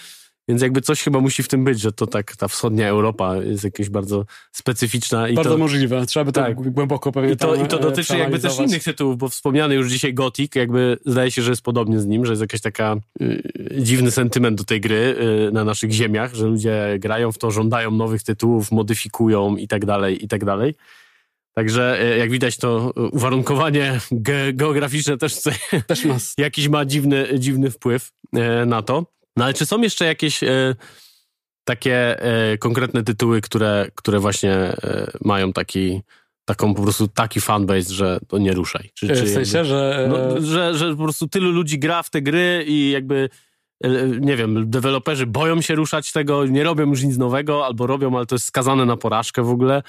Więc 0.49 0.63
jakby 0.63 0.81
coś 0.81 1.03
chyba 1.03 1.21
musi 1.21 1.43
w 1.43 1.49
tym 1.49 1.65
być, 1.65 1.81
że 1.81 1.93
to 1.93 2.07
tak 2.07 2.37
ta 2.37 2.49
wschodnia 2.49 2.89
Europa 2.89 3.37
jest 3.37 3.65
jakaś 3.65 3.89
bardzo 3.89 4.25
specyficzna. 4.53 5.29
I 5.29 5.35
bardzo 5.35 5.51
to, 5.51 5.59
możliwe, 5.59 6.07
trzeba 6.07 6.25
by 6.25 6.33
to 6.33 6.41
tak. 6.41 6.73
głęboko 6.73 7.13
pewnie 7.13 7.33
I 7.33 7.37
to, 7.37 7.55
I 7.55 7.69
to 7.69 7.79
dotyczy 7.79 8.19
jakby 8.19 8.39
też 8.39 8.59
innych 8.59 8.85
tytułów, 8.85 9.19
bo 9.19 9.29
wspomniany 9.29 9.75
już 9.75 9.91
dzisiaj 9.91 10.15
Gothic, 10.15 10.55
jakby 10.55 10.99
zdaje 11.07 11.31
się, 11.31 11.43
że 11.43 11.51
jest 11.51 11.63
podobnie 11.63 12.01
z 12.01 12.07
nim, 12.07 12.27
że 12.27 12.33
jest 12.33 12.41
jakaś 12.41 12.61
taka 12.61 12.97
y, 13.23 13.43
dziwny 13.79 14.11
sentyment 14.11 14.59
do 14.59 14.65
tej 14.65 14.81
gry 14.81 15.17
y, 15.49 15.53
na 15.53 15.65
naszych 15.65 15.93
ziemiach, 15.93 16.35
że 16.35 16.47
ludzie 16.47 16.97
grają 16.99 17.33
w 17.33 17.39
to, 17.39 17.51
żądają 17.51 17.91
nowych 17.91 18.23
tytułów, 18.23 18.73
modyfikują 18.73 19.57
i 19.57 19.69
tak 19.69 19.85
dalej, 19.85 20.25
i 20.25 20.29
tak 20.29 20.45
dalej. 20.45 20.75
Także 21.55 22.03
y, 22.15 22.19
jak 22.19 22.31
widać, 22.31 22.57
to 22.57 22.93
uwarunkowanie 23.13 24.01
ge 24.13 24.53
geograficzne 24.53 25.19
też, 25.19 25.41
też 25.87 26.07
jakiś 26.39 26.69
ma 26.69 26.85
dziwny, 26.85 27.29
dziwny 27.39 27.71
wpływ 27.71 28.11
y, 28.37 28.67
na 28.67 28.83
to. 28.83 29.18
No 29.39 29.45
ale 29.45 29.55
czy 29.55 29.67
są 29.67 29.81
jeszcze 29.81 30.05
jakieś 30.05 30.43
e, 30.43 30.75
takie 31.65 32.23
e, 32.23 32.59
konkretne 32.59 33.05
tytuły, 33.05 33.41
które, 33.41 33.87
które 33.95 34.21
właśnie 34.21 34.53
e, 34.53 35.11
mają 35.25 35.53
taki, 35.53 36.01
taką 36.45 36.75
po 36.75 36.83
prostu 36.83 37.09
taki 37.09 37.41
fanbase, 37.41 37.95
że 37.95 38.21
to 38.29 38.39
nie 38.39 38.53
ruszaj? 38.53 38.91
Czy, 38.95 39.09
czy 39.09 39.15
w 39.15 39.31
sensie, 39.31 39.59
jakby, 39.59 39.69
że... 39.71 40.09
No, 40.09 40.41
że... 40.41 40.75
Że 40.75 40.97
po 40.97 41.03
prostu 41.03 41.29
tylu 41.29 41.51
ludzi 41.51 41.79
gra 41.79 42.03
w 42.03 42.11
te 42.11 42.23
gry 42.23 42.65
i 42.67 42.91
jakby 42.91 43.29
nie 44.21 44.37
wiem, 44.37 44.71
deweloperzy 44.71 45.27
boją 45.27 45.61
się 45.61 45.75
ruszać 45.75 46.13
tego, 46.13 46.47
nie 46.47 46.65
robią 46.65 46.87
już 46.87 47.03
nic 47.03 47.17
nowego, 47.17 47.67
albo 47.67 47.87
robią, 47.87 48.17
ale 48.17 48.27
to 48.27 48.35
jest 48.35 48.47
skazane 48.47 48.87
na 48.87 48.97
porażkę 48.97 49.43
w 49.43 49.51
ogóle. 49.51 49.83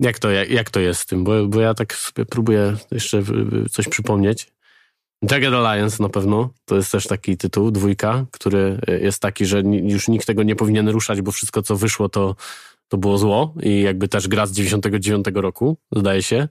Jak 0.00 0.18
to, 0.18 0.30
jak, 0.30 0.50
jak 0.50 0.70
to 0.70 0.80
jest 0.80 1.00
z 1.00 1.06
tym? 1.06 1.24
Bo, 1.24 1.46
bo 1.46 1.60
ja 1.60 1.74
tak 1.74 1.94
sobie 1.94 2.26
próbuję 2.26 2.76
jeszcze 2.92 3.22
coś 3.70 3.88
przypomnieć. 3.88 4.55
Jagged 5.22 5.54
Alliance 5.54 6.02
na 6.02 6.08
pewno, 6.08 6.50
to 6.64 6.76
jest 6.76 6.92
też 6.92 7.06
taki 7.06 7.36
tytuł, 7.36 7.70
dwójka, 7.70 8.26
który 8.30 8.80
jest 9.02 9.22
taki, 9.22 9.46
że 9.46 9.62
już 9.82 10.08
nikt 10.08 10.26
tego 10.26 10.42
nie 10.42 10.56
powinien 10.56 10.88
ruszać, 10.88 11.22
bo 11.22 11.32
wszystko 11.32 11.62
co 11.62 11.76
wyszło 11.76 12.08
to, 12.08 12.36
to 12.88 12.96
było 12.96 13.18
zło 13.18 13.54
i 13.62 13.80
jakby 13.80 14.08
też 14.08 14.28
gra 14.28 14.46
z 14.46 14.52
99 14.52 15.26
roku, 15.34 15.76
zdaje 15.92 16.22
się. 16.22 16.48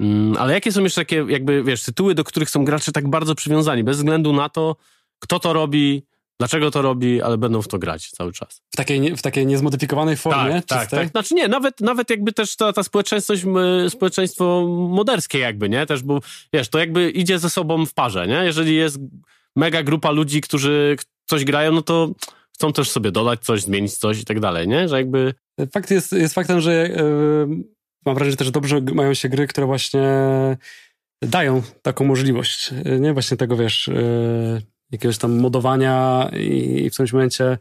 Mm, 0.00 0.36
ale 0.38 0.52
jakie 0.52 0.72
są 0.72 0.82
jeszcze 0.82 1.00
takie, 1.00 1.24
jakby, 1.28 1.62
wiesz, 1.64 1.82
tytuły, 1.82 2.14
do 2.14 2.24
których 2.24 2.50
są 2.50 2.64
gracze 2.64 2.92
tak 2.92 3.08
bardzo 3.08 3.34
przywiązani, 3.34 3.84
bez 3.84 3.96
względu 3.96 4.32
na 4.32 4.48
to, 4.48 4.76
kto 5.18 5.38
to 5.38 5.52
robi, 5.52 6.06
dlaczego 6.40 6.70
to 6.70 6.82
robi, 6.82 7.22
ale 7.22 7.38
będą 7.38 7.62
w 7.62 7.68
to 7.68 7.78
grać 7.78 8.10
cały 8.10 8.32
czas. 8.32 8.62
W 8.72 8.76
takiej, 8.76 9.16
w 9.16 9.22
takiej 9.22 9.46
niezmodyfikowanej 9.46 10.16
formie? 10.16 10.54
Tak, 10.54 10.64
tak, 10.66 10.90
tak. 10.90 11.08
Znaczy 11.08 11.34
nie, 11.34 11.48
nawet, 11.48 11.80
nawet 11.80 12.10
jakby 12.10 12.32
też 12.32 12.56
ta, 12.56 12.72
ta 12.72 12.82
społeczeństwość, 12.82 13.44
społeczeństwo 13.88 14.66
moderskie 14.90 15.38
jakby, 15.38 15.68
nie? 15.68 15.86
Też, 15.86 16.02
bo 16.02 16.20
wiesz, 16.52 16.68
to 16.68 16.78
jakby 16.78 17.10
idzie 17.10 17.38
ze 17.38 17.50
sobą 17.50 17.86
w 17.86 17.94
parze, 17.94 18.26
nie? 18.26 18.44
Jeżeli 18.44 18.76
jest 18.76 18.98
mega 19.56 19.82
grupa 19.82 20.10
ludzi, 20.10 20.40
którzy 20.40 20.96
coś 21.26 21.44
grają, 21.44 21.72
no 21.72 21.82
to 21.82 22.12
chcą 22.54 22.72
też 22.72 22.90
sobie 22.90 23.10
dodać 23.10 23.40
coś, 23.40 23.62
zmienić 23.62 23.96
coś 23.96 24.20
i 24.20 24.24
tak 24.24 24.40
dalej, 24.40 24.68
nie? 24.68 24.88
Że 24.88 24.96
jakby... 24.96 25.34
Fakt 25.72 25.90
jest, 25.90 26.12
jest 26.12 26.34
faktem, 26.34 26.60
że 26.60 26.72
yy, 26.72 27.64
mam 28.06 28.14
wrażenie 28.14 28.36
też 28.36 28.50
dobrze 28.50 28.80
mają 28.80 29.14
się 29.14 29.28
gry, 29.28 29.46
które 29.46 29.66
właśnie 29.66 30.02
dają 31.22 31.62
taką 31.82 32.04
możliwość, 32.04 32.70
nie? 33.00 33.12
Właśnie 33.12 33.36
tego, 33.36 33.56
wiesz... 33.56 33.86
Yy 33.86 34.72
jakiegoś 34.92 35.18
tam 35.18 35.38
modowania 35.38 36.30
i 36.40 36.90
w 36.90 36.92
którymś 36.92 37.12
momencie 37.12 37.58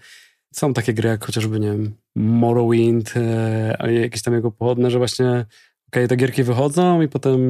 są 0.53 0.73
takie 0.73 0.93
gry 0.93 1.09
jak 1.09 1.25
chociażby, 1.25 1.59
nie 1.59 1.67
wiem, 1.67 1.95
Morrowind, 2.15 3.13
e, 3.15 3.93
jakieś 4.01 4.21
tam 4.21 4.33
jego 4.33 4.51
pochodne, 4.51 4.91
że 4.91 4.97
właśnie 4.97 5.29
okej, 5.29 5.45
okay, 5.87 6.07
te 6.07 6.15
gierki 6.15 6.43
wychodzą 6.43 7.01
i 7.01 7.07
potem 7.07 7.41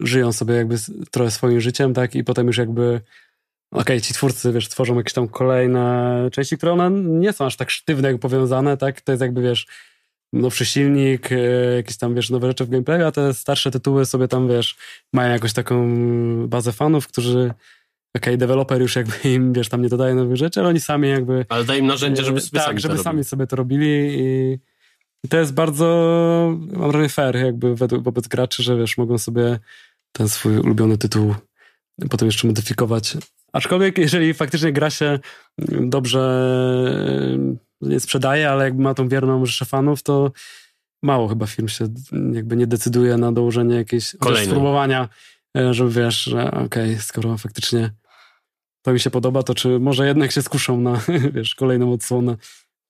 żyją 0.00 0.32
sobie 0.32 0.54
jakby 0.54 0.76
trochę 1.10 1.30
swoim 1.30 1.60
życiem, 1.60 1.94
tak, 1.94 2.14
i 2.14 2.24
potem 2.24 2.46
już 2.46 2.58
jakby 2.58 3.00
okej, 3.70 3.82
okay, 3.82 4.00
ci 4.00 4.14
twórcy, 4.14 4.52
wiesz, 4.52 4.68
tworzą 4.68 4.96
jakieś 4.96 5.12
tam 5.12 5.28
kolejne 5.28 6.28
części, 6.32 6.56
które 6.56 6.72
one 6.72 6.90
nie 6.90 7.32
są 7.32 7.46
aż 7.46 7.56
tak 7.56 7.70
sztywne, 7.70 8.12
jak 8.12 8.20
powiązane, 8.20 8.76
tak, 8.76 9.00
to 9.00 9.12
jest 9.12 9.22
jakby, 9.22 9.42
wiesz, 9.42 9.66
nowszy 10.32 10.66
silnik, 10.66 11.32
e, 11.32 11.36
jakieś 11.76 11.96
tam, 11.96 12.14
wiesz, 12.14 12.30
nowe 12.30 12.48
rzeczy 12.48 12.64
w 12.64 12.70
gameplayu, 12.70 13.04
a 13.06 13.12
te 13.12 13.34
starsze 13.34 13.70
tytuły 13.70 14.06
sobie 14.06 14.28
tam, 14.28 14.48
wiesz, 14.48 14.76
mają 15.12 15.32
jakąś 15.32 15.52
taką 15.52 15.88
bazę 16.48 16.72
fanów, 16.72 17.08
którzy 17.08 17.54
okay, 18.16 18.36
deweloper 18.36 18.80
już 18.80 18.96
jakby 18.96 19.16
im, 19.34 19.52
wiesz, 19.52 19.68
tam 19.68 19.82
nie 19.82 19.88
dodaje 19.88 20.14
nowych 20.14 20.36
rzeczy, 20.36 20.60
ale 20.60 20.68
oni 20.68 20.80
sami 20.80 21.08
jakby... 21.08 21.46
Ale 21.48 21.64
daje 21.64 21.80
im 21.80 21.86
narzędzia, 21.86 22.22
żeby 22.22 22.40
sobie 22.40 22.58
tak, 22.60 22.66
sami 22.66 22.80
żeby 22.80 22.98
sami 22.98 23.24
sobie 23.24 23.46
to 23.46 23.56
robili 23.56 23.88
i, 24.18 24.58
i, 25.24 25.28
to 25.28 25.38
jest 25.38 25.54
bardzo, 25.54 25.86
mam 26.72 26.90
wrażenie, 26.90 27.08
fair 27.08 27.36
jakby 27.36 27.74
wobec 27.76 28.28
graczy, 28.28 28.62
że 28.62 28.76
wiesz, 28.76 28.98
mogą 28.98 29.18
sobie 29.18 29.58
ten 30.12 30.28
swój 30.28 30.58
ulubiony 30.58 30.98
tytuł 30.98 31.34
potem 32.10 32.28
jeszcze 32.28 32.46
modyfikować. 32.46 33.16
Aczkolwiek 33.52 33.98
jeżeli 33.98 34.34
faktycznie 34.34 34.72
gra 34.72 34.90
się 34.90 35.18
dobrze 35.80 36.48
nie 37.80 38.00
sprzedaje, 38.00 38.50
ale 38.50 38.64
jakby 38.64 38.82
ma 38.82 38.94
tą 38.94 39.08
wierną 39.08 39.46
rzeszę 39.46 39.64
fanów, 39.64 40.02
to 40.02 40.32
mało 41.02 41.28
chyba 41.28 41.46
firm 41.46 41.68
się 41.68 41.88
jakby 42.32 42.56
nie 42.56 42.66
decyduje 42.66 43.16
na 43.16 43.32
dołożenie 43.32 43.76
jakiejś 43.76 44.04
spróbowania, 44.44 45.08
e, 45.56 45.74
żeby 45.74 45.90
wiesz, 45.90 46.22
że 46.22 46.46
okej, 46.46 46.64
okay, 46.64 46.98
skoro 46.98 47.38
faktycznie 47.38 47.90
to 48.84 48.92
mi 48.92 49.00
się 49.00 49.10
podoba, 49.10 49.42
to 49.42 49.54
czy 49.54 49.80
może 49.80 50.06
jednak 50.06 50.32
się 50.32 50.42
skuszą 50.42 50.80
na, 50.80 51.00
wiesz, 51.34 51.54
kolejną 51.54 51.92
odsłonę. 51.92 52.36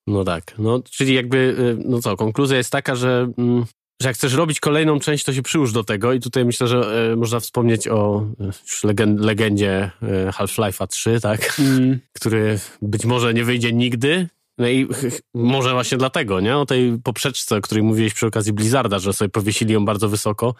No 0.07 0.24
tak, 0.24 0.55
no 0.59 0.82
czyli 0.90 1.14
jakby, 1.14 1.36
y, 1.36 1.82
no 1.88 2.01
co, 2.01 2.16
konkluzja 2.16 2.57
jest 2.57 2.72
taka, 2.72 2.95
że, 2.95 3.32
mm, 3.38 3.64
że 4.03 4.09
jak 4.09 4.16
chcesz 4.16 4.34
robić 4.34 4.61
kolejną 4.61 5.01
część, 5.01 5.24
to 5.24 5.32
się 5.32 5.42
przyłóż 5.42 5.72
do 5.72 5.84
tego 5.84 6.12
i 6.12 6.20
tutaj 6.20 6.45
myślę, 6.45 6.66
że 6.66 7.11
y, 7.12 7.16
można 7.16 7.40
wspomnieć 7.40 7.88
o 7.88 8.26
y, 8.40 8.45
już 8.45 8.84
legendzie 9.16 9.90
Half-Life'a 10.30 10.86
3, 10.86 11.20
tak, 11.20 11.57
mm. 11.59 11.99
który 12.18 12.59
być 12.82 13.05
może 13.05 13.34
nie 13.34 13.45
wyjdzie 13.45 13.72
nigdy, 13.72 14.28
no 14.59 14.68
i 14.68 14.88
może 15.34 15.72
właśnie 15.72 15.99
dlatego, 15.99 16.40
nie? 16.40 16.57
O 16.57 16.66
tej 16.66 16.99
poprzeczce, 17.05 17.57
o 17.57 17.61
której 17.61 17.84
mówiłeś 17.84 18.14
przy 18.14 18.26
okazji 18.26 18.53
Blizzarda, 18.53 18.99
że 18.99 19.12
sobie 19.12 19.28
powiesili 19.28 19.74
ją 19.74 19.84
bardzo 19.84 20.09
wysoko, 20.09 20.55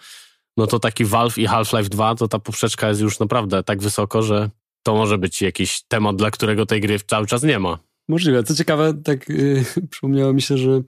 no 0.57 0.67
to 0.67 0.79
taki 0.79 1.05
Valve 1.05 1.39
i 1.39 1.47
Half-Life 1.47 1.89
2, 1.89 2.15
to 2.15 2.29
ta 2.29 2.39
poprzeczka 2.39 2.89
jest 2.89 3.01
już 3.01 3.19
naprawdę 3.19 3.63
tak 3.63 3.83
wysoko, 3.83 4.23
że 4.23 4.51
to 4.87 4.95
może 4.95 5.19
być 5.19 5.43
jakiś 5.43 5.83
temat, 5.89 6.17
dla 6.17 6.31
którego 6.31 6.67
tej 6.67 6.81
gry 6.81 6.99
cały 7.07 7.27
czas 7.27 7.43
nie 7.43 7.59
ma. 7.59 7.79
Możliwe. 8.09 8.43
Co 8.43 8.55
ciekawe, 8.55 8.95
tak 9.05 9.29
yy, 9.29 9.65
przypomniało 9.91 10.33
mi 10.33 10.43
się, 10.43 10.57
że 10.57 10.83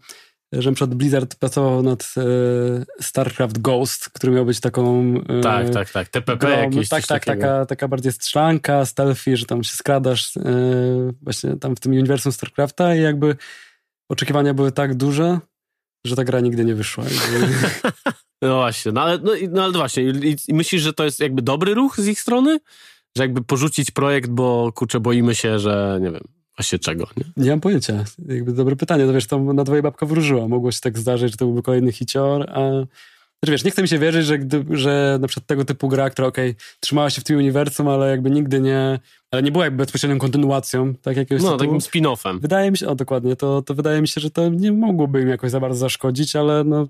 że 0.53 0.73
przed 0.73 0.95
Blizzard 0.95 1.35
pracował 1.35 1.83
nad 1.83 2.15
e, 2.17 3.03
StarCraft 3.03 3.59
Ghost, 3.59 4.11
który 4.11 4.33
miał 4.33 4.45
być 4.45 4.61
taką... 4.61 5.15
E, 5.29 5.41
tak, 5.41 5.71
tak, 5.71 5.91
tak. 5.91 6.09
TPP 6.09 6.47
grą, 6.47 6.63
jakieś 6.63 6.89
Tak, 6.89 7.07
tak, 7.07 7.25
taka, 7.25 7.67
taka 7.67 7.89
bardziej 7.89 8.13
strzelanka, 8.13 8.85
stealthy, 8.85 9.37
że 9.37 9.47
tam 9.47 9.65
się 9.65 9.77
skradasz 9.77 10.37
e, 10.37 10.43
właśnie 11.23 11.57
tam 11.57 11.77
w 11.77 11.81
tym 11.81 11.93
uniwersum 11.93 12.33
StarCrafta 12.33 12.95
i 12.95 13.01
jakby 13.01 13.37
oczekiwania 14.09 14.55
były 14.55 14.73
tak 14.73 14.95
duże, 14.95 15.39
że 16.07 16.17
ta 16.17 16.25
gra 16.25 16.41
nigdy 16.41 16.65
nie 16.65 16.75
wyszła. 16.75 17.05
no 18.43 18.57
właśnie, 18.57 18.93
no 18.93 19.03
ale, 19.03 19.19
no, 19.19 19.33
no 19.51 19.65
ale 19.65 19.73
właśnie, 19.73 20.03
I, 20.03 20.37
i 20.49 20.55
myślisz, 20.55 20.83
że 20.83 20.93
to 20.93 21.05
jest 21.05 21.21
jakby 21.21 21.43
dobry 21.43 21.75
ruch 21.75 22.01
z 22.01 22.07
ich 22.07 22.21
strony? 22.21 22.59
Że 23.17 23.23
jakby 23.23 23.43
porzucić 23.43 23.91
projekt, 23.91 24.31
bo 24.31 24.73
kurczę, 24.75 25.01
boimy 25.01 25.35
się, 25.35 25.59
że 25.59 25.99
nie 26.03 26.11
wiem, 26.11 26.25
właśnie 26.57 26.79
czego, 26.79 27.07
nie? 27.17 27.45
Nie 27.45 27.51
mam 27.51 27.61
pojęcia. 27.61 28.05
Jakby 28.29 28.53
dobre 28.53 28.77
pytanie. 28.77 29.07
To 29.07 29.13
wiesz, 29.13 29.27
tam 29.27 29.57
na 29.57 29.65
dwoje 29.65 29.83
babka 29.83 30.07
wróżyła. 30.07 30.49
Mogło 30.49 30.73
się 30.73 30.81
tak 30.81 30.99
zdarzyć, 30.99 31.31
że 31.31 31.37
to 31.37 31.45
byłby 31.45 31.63
kolejny 31.63 31.93
hicior, 31.93 32.51
a 32.51 32.61
znaczy 33.47 33.53
wiesz, 33.53 33.65
nie 33.65 33.71
chce 33.71 33.83
mi 33.83 33.89
się 33.89 33.99
wierzyć, 33.99 34.27
że, 34.27 34.39
że 34.71 35.19
na 35.21 35.29
przykład 35.29 35.47
tego 35.47 35.65
typu 35.65 35.89
gra, 35.89 36.11
która 36.11 36.29
okej, 36.29 36.51
okay, 36.51 36.63
trzymała 36.81 37.11
się 37.11 37.21
w 37.21 37.25
tym 37.25 37.37
uniwersum, 37.37 37.89
ale 37.89 38.11
jakby 38.11 38.31
nigdy 38.31 38.61
nie, 38.61 38.99
ale 39.31 39.43
nie 39.43 39.53
była 39.53 39.65
jakby 39.65 39.77
bezpośrednią 39.77 40.19
kontynuacją, 40.19 40.95
tak 40.95 41.17
jakiegoś 41.17 41.43
No, 41.43 41.57
tytułu. 41.57 41.79
takim 41.81 42.03
spin-offem. 42.03 42.41
Wydaje 42.41 42.71
mi 42.71 42.79
się, 42.79 42.89
o 42.89 42.95
dokładnie, 42.95 43.37
to, 43.37 43.63
to 43.63 43.75
wydaje 43.75 44.01
mi 44.01 44.09
się, 44.09 44.21
że 44.21 44.31
to 44.31 44.49
nie 44.49 44.73
mogłoby 44.73 45.21
im 45.21 45.29
jakoś 45.29 45.51
za 45.51 45.61
bardzo 45.61 45.79
zaszkodzić, 45.79 46.37
ale 46.37 46.65
no 46.65 46.89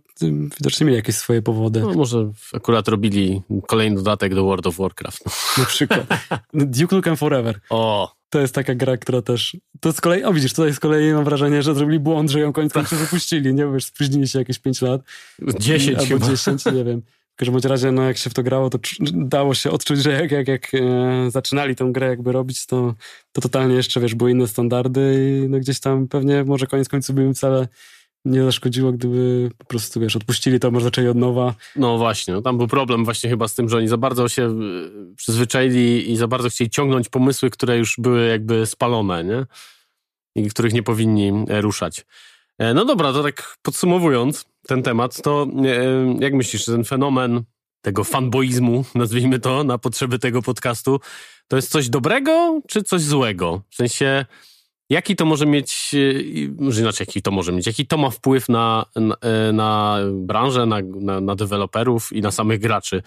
widocznie 0.58 0.86
mieli 0.86 0.96
jakieś 0.96 1.16
swoje 1.16 1.42
powody. 1.42 1.80
No 1.80 1.94
może 1.94 2.30
akurat 2.54 2.88
robili 2.88 3.42
kolejny 3.66 3.96
dodatek 3.96 4.34
do 4.34 4.44
World 4.44 4.66
of 4.66 4.76
Warcraft. 4.76 5.24
Na 5.58 5.64
przykład. 5.64 6.06
Duke 6.54 6.96
Nukem 6.96 7.16
Forever. 7.16 7.60
O, 7.70 8.15
to 8.30 8.40
jest 8.40 8.54
taka 8.54 8.74
gra, 8.74 8.96
która 8.96 9.22
też. 9.22 9.56
To 9.80 9.92
z 9.92 10.00
kolei, 10.00 10.24
o 10.24 10.32
widzisz, 10.32 10.52
tutaj 10.52 10.74
z 10.74 10.80
kolei 10.80 11.12
mam 11.12 11.24
wrażenie, 11.24 11.62
że 11.62 11.74
zrobili 11.74 12.00
błąd, 12.00 12.30
że 12.30 12.40
ją 12.40 12.52
koniec 12.52 12.72
końców 12.72 12.98
wypuścili. 12.98 13.54
Nie 13.54 13.66
wiesz, 13.72 13.84
spóźnili 13.84 14.28
się 14.28 14.38
jakieś 14.38 14.58
5 14.58 14.82
lat. 14.82 15.00
10 15.58 15.98
albo 15.98 16.08
chyba. 16.08 16.26
10, 16.26 16.64
nie 16.64 16.84
wiem. 16.84 17.02
W 17.36 17.38
każdym 17.38 17.70
razie, 17.70 17.92
no 17.92 18.02
jak 18.02 18.16
się 18.16 18.30
w 18.30 18.34
to 18.34 18.42
grało, 18.42 18.70
to 18.70 18.78
dało 19.12 19.54
się 19.54 19.70
odczuć, 19.70 20.02
że 20.02 20.10
jak, 20.10 20.30
jak, 20.30 20.48
jak 20.48 20.74
e, 20.74 21.30
zaczynali 21.30 21.76
tę 21.76 21.88
grę 21.92 22.08
jakby 22.08 22.32
robić, 22.32 22.66
to, 22.66 22.94
to 23.32 23.40
totalnie 23.40 23.74
jeszcze, 23.74 24.00
wiesz, 24.00 24.14
były 24.14 24.30
inne 24.30 24.48
standardy 24.48 25.14
i 25.44 25.48
no 25.48 25.58
gdzieś 25.58 25.80
tam 25.80 26.08
pewnie 26.08 26.44
może 26.44 26.66
koniec 26.66 26.88
końców 26.88 27.16
by 27.16 27.22
im 27.22 27.34
wcale 27.34 27.68
nie 28.26 28.42
zaszkodziło, 28.42 28.92
gdyby 28.92 29.50
po 29.58 29.64
prostu, 29.64 30.00
wiesz, 30.00 30.16
odpuścili 30.16 30.60
to, 30.60 30.70
może 30.70 30.84
zaczęli 30.84 31.08
od 31.08 31.16
nowa. 31.16 31.54
No 31.76 31.98
właśnie, 31.98 32.34
no 32.34 32.42
tam 32.42 32.58
był 32.58 32.68
problem 32.68 33.04
właśnie 33.04 33.30
chyba 33.30 33.48
z 33.48 33.54
tym, 33.54 33.68
że 33.68 33.76
oni 33.76 33.88
za 33.88 33.96
bardzo 33.96 34.28
się 34.28 34.42
e, 34.42 34.52
przyzwyczaili 35.16 36.12
i 36.12 36.16
za 36.16 36.28
bardzo 36.28 36.48
chcieli 36.48 36.70
ciągnąć 36.70 37.08
pomysły, 37.08 37.50
które 37.50 37.78
już 37.78 37.94
były 37.98 38.26
jakby 38.26 38.66
spalone, 38.66 39.24
nie? 39.24 39.46
I 40.34 40.50
których 40.50 40.72
nie 40.72 40.82
powinni 40.82 41.32
e, 41.48 41.60
ruszać. 41.60 42.06
E, 42.58 42.74
no 42.74 42.84
dobra, 42.84 43.12
to 43.12 43.22
tak 43.22 43.56
podsumowując 43.62 44.44
ten 44.66 44.82
temat, 44.82 45.22
to 45.22 45.46
jak 46.20 46.34
myślisz, 46.34 46.64
ten 46.64 46.84
fenomen 46.84 47.42
tego 47.80 48.04
fanboizmu, 48.04 48.84
nazwijmy 48.94 49.38
to, 49.38 49.64
na 49.64 49.78
potrzeby 49.78 50.18
tego 50.18 50.42
podcastu, 50.42 51.00
to 51.48 51.56
jest 51.56 51.70
coś 51.70 51.88
dobrego 51.88 52.60
czy 52.68 52.82
coś 52.82 53.02
złego? 53.02 53.62
W 53.70 53.74
sensie 53.74 54.24
Jaki 54.90 55.16
to 55.16 55.24
może 55.24 55.46
mieć, 55.46 55.94
e, 56.68 56.72
znaczy 56.72 57.02
jaki 57.02 57.22
to 57.22 57.30
może 57.30 57.52
mieć, 57.52 57.66
jaki 57.66 57.86
to 57.86 57.96
ma 57.96 58.10
wpływ 58.10 58.48
na, 58.48 58.86
na, 58.96 59.16
e, 59.20 59.52
na 59.52 59.98
branżę, 60.12 60.66
na, 60.66 60.76
na, 61.00 61.20
na 61.20 61.34
deweloperów 61.34 62.12
i 62.12 62.20
na 62.20 62.30
samych 62.30 62.60
graczy? 62.60 63.02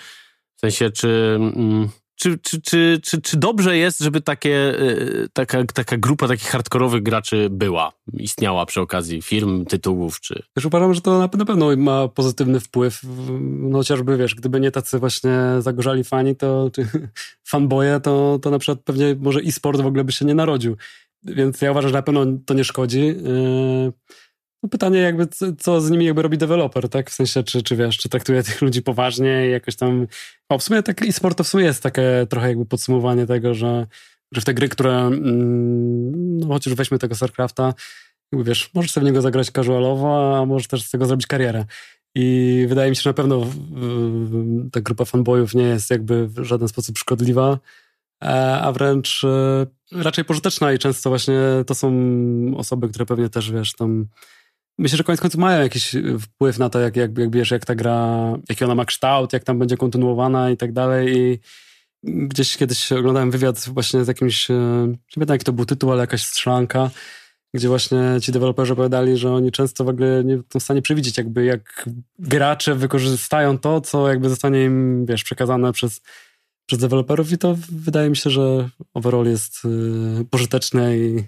W 0.56 0.60
sensie, 0.60 0.92
czy, 0.92 1.36
mm, 1.36 1.90
czy, 2.16 2.38
czy, 2.38 2.62
czy, 2.62 3.00
czy, 3.04 3.22
czy 3.22 3.38
dobrze 3.38 3.78
jest, 3.78 4.00
żeby 4.00 4.22
takie, 4.22 4.80
e, 4.80 5.28
taka, 5.34 5.64
taka 5.64 5.98
grupa 5.98 6.28
takich 6.28 6.48
hardkorowych 6.48 7.04
graczy 7.04 7.48
była, 7.52 7.92
istniała 8.14 8.66
przy 8.66 8.82
okazji 8.82 9.22
firm, 9.22 9.66
tytułów, 9.66 10.20
czy... 10.20 10.44
Też 10.54 10.66
uważam, 10.66 10.94
że 10.94 11.02
to 11.02 11.12
na, 11.12 11.30
na 11.38 11.46
pewno 11.46 11.76
ma 11.78 12.08
pozytywny 12.08 12.60
wpływ, 12.60 13.02
no 13.42 13.78
chociażby, 13.78 14.18
wiesz, 14.18 14.36
gdyby 14.36 14.60
nie 14.60 14.72
tacy 14.72 15.00
właśnie 15.00 15.32
zagorzali 15.60 16.04
fani, 16.04 16.36
to, 16.36 16.70
czy 16.74 16.88
fanboje, 17.52 18.00
to, 18.00 18.40
to 18.42 18.52
na 18.52 18.60
przykład 18.60 18.84
pewnie 18.84 19.16
może 19.20 19.40
e-sport 19.40 19.82
w 19.82 19.86
ogóle 19.86 20.04
by 20.04 20.12
się 20.12 20.26
nie 20.26 20.36
narodził. 20.36 20.78
Więc 21.24 21.62
ja 21.62 21.72
uważam, 21.72 21.90
że 21.90 21.96
na 21.96 22.02
pewno 22.02 22.26
to 22.46 22.54
nie 22.54 22.64
szkodzi. 22.64 23.08
Yy, 23.08 23.94
no 24.64 24.70
pytanie 24.70 25.00
jakby, 25.00 25.28
co 25.58 25.82
z 25.82 25.92
nimi 25.92 26.06
jakby 26.06 26.22
robi 26.22 26.38
deweloper, 26.38 26.90
tak? 26.90 27.10
W 27.10 27.14
sensie, 27.14 27.44
czy, 27.44 27.64
czy 27.64 27.76
wiesz, 27.76 27.98
czy 27.98 28.10
traktuje 28.10 28.44
tych 28.44 28.62
ludzi 28.62 28.82
poważnie 28.82 29.48
i 29.48 29.52
jakoś 29.52 29.76
tam... 29.76 30.08
O, 30.50 30.58
w 30.58 30.64
sumie 30.64 30.84
tak 30.84 31.02
e-sport 31.02 31.38
to 31.38 31.44
w 31.44 31.48
sumie 31.48 31.64
jest 31.64 31.84
takie 31.84 32.28
trochę 32.30 32.48
jakby 32.48 32.66
podsumowanie 32.66 33.26
tego, 33.26 33.54
że 33.54 33.88
że 34.32 34.42
w 34.42 34.46
te 34.46 34.54
gry, 34.54 34.70
które, 34.70 34.98
mm, 34.98 36.38
no 36.38 36.48
chociaż 36.48 36.74
weźmy 36.74 37.00
tego 37.00 37.16
StarCrafta, 37.16 37.74
jakby 38.32 38.50
wiesz, 38.50 38.70
możesz 38.74 38.92
sobie 38.92 39.04
w 39.04 39.08
niego 39.08 39.22
zagrać 39.22 39.52
casualowo, 39.52 40.38
a 40.38 40.46
możesz 40.46 40.68
też 40.68 40.84
z 40.84 40.92
tego 40.92 41.06
zrobić 41.06 41.28
karierę. 41.28 41.66
I 42.16 42.66
wydaje 42.70 42.90
mi 42.90 42.96
się, 42.96 43.02
że 43.02 43.10
na 43.10 43.14
pewno 43.14 43.48
ta 44.72 44.82
grupa 44.82 45.06
fanboyów 45.06 45.56
nie 45.56 45.64
jest 45.64 45.90
jakby 45.90 46.28
w 46.28 46.44
żaden 46.44 46.68
sposób 46.68 46.98
szkodliwa, 46.98 47.60
a 48.62 48.72
wręcz 48.72 49.24
e, 49.24 49.68
raczej 49.92 50.26
pożyteczna 50.26 50.74
i 50.74 50.80
często 50.80 51.10
właśnie 51.10 51.40
to 51.68 51.76
są 51.76 51.92
osoby, 52.58 52.90
które 52.90 53.06
pewnie 53.06 53.30
też, 53.30 53.52
wiesz, 53.52 53.74
tam 53.74 54.08
myślę, 54.78 54.98
że 54.98 55.04
koniec 55.04 55.22
końców 55.22 55.40
mają 55.40 55.62
jakiś 55.62 55.96
wpływ 56.22 56.60
na 56.60 56.70
to, 56.70 56.80
jak, 56.80 56.96
jak, 56.96 57.18
jak 57.18 57.32
wiesz, 57.36 57.52
jak 57.52 57.66
ta 57.66 57.76
gra, 57.76 58.34
jaki 58.50 58.66
ona 58.66 58.76
ma 58.76 58.86
kształt, 58.86 59.34
jak 59.34 59.44
tam 59.44 59.60
będzie 59.60 59.78
kontynuowana 59.78 60.50
i 60.50 60.58
tak 60.58 60.74
dalej. 60.74 61.18
I 61.18 61.40
gdzieś 62.04 62.58
kiedyś 62.58 62.92
oglądałem 62.92 63.32
wywiad 63.32 63.70
właśnie 63.74 64.06
z 64.06 64.08
jakimś, 64.08 64.52
e, 64.52 64.54
nie 64.88 64.98
pamiętam 65.16 65.36
jaki 65.36 65.46
to 65.46 65.54
był 65.54 65.66
tytuł, 65.66 65.92
ale 65.92 66.02
jakaś 66.02 66.26
strzelanka, 66.26 66.90
gdzie 67.54 67.68
właśnie 67.68 68.00
ci 68.22 68.32
deweloperzy 68.32 68.74
opowiadali, 68.74 69.18
że 69.18 69.34
oni 69.34 69.52
często 69.52 69.84
w 69.84 69.90
ogóle 69.90 70.24
nie 70.24 70.38
są 70.38 70.60
w 70.60 70.64
stanie 70.64 70.82
przewidzieć, 70.82 71.18
jakby 71.18 71.46
jak 71.46 71.90
gracze 72.20 72.76
wykorzystają 72.76 73.58
to, 73.58 73.82
co 73.82 74.10
jakby 74.10 74.30
zostanie 74.30 74.64
im, 74.64 75.06
wiesz, 75.06 75.24
przekazane 75.24 75.74
przez, 75.74 76.02
przez 76.70 76.80
deweloperów 76.80 77.32
i 77.32 77.38
to 77.38 77.58
wydaje 77.72 78.10
mi 78.10 78.18
się, 78.18 78.30
że 78.30 78.70
overall 78.94 79.26
jest 79.26 79.66
y, 79.66 80.26
pożyteczne 80.30 80.98
i 80.98 81.24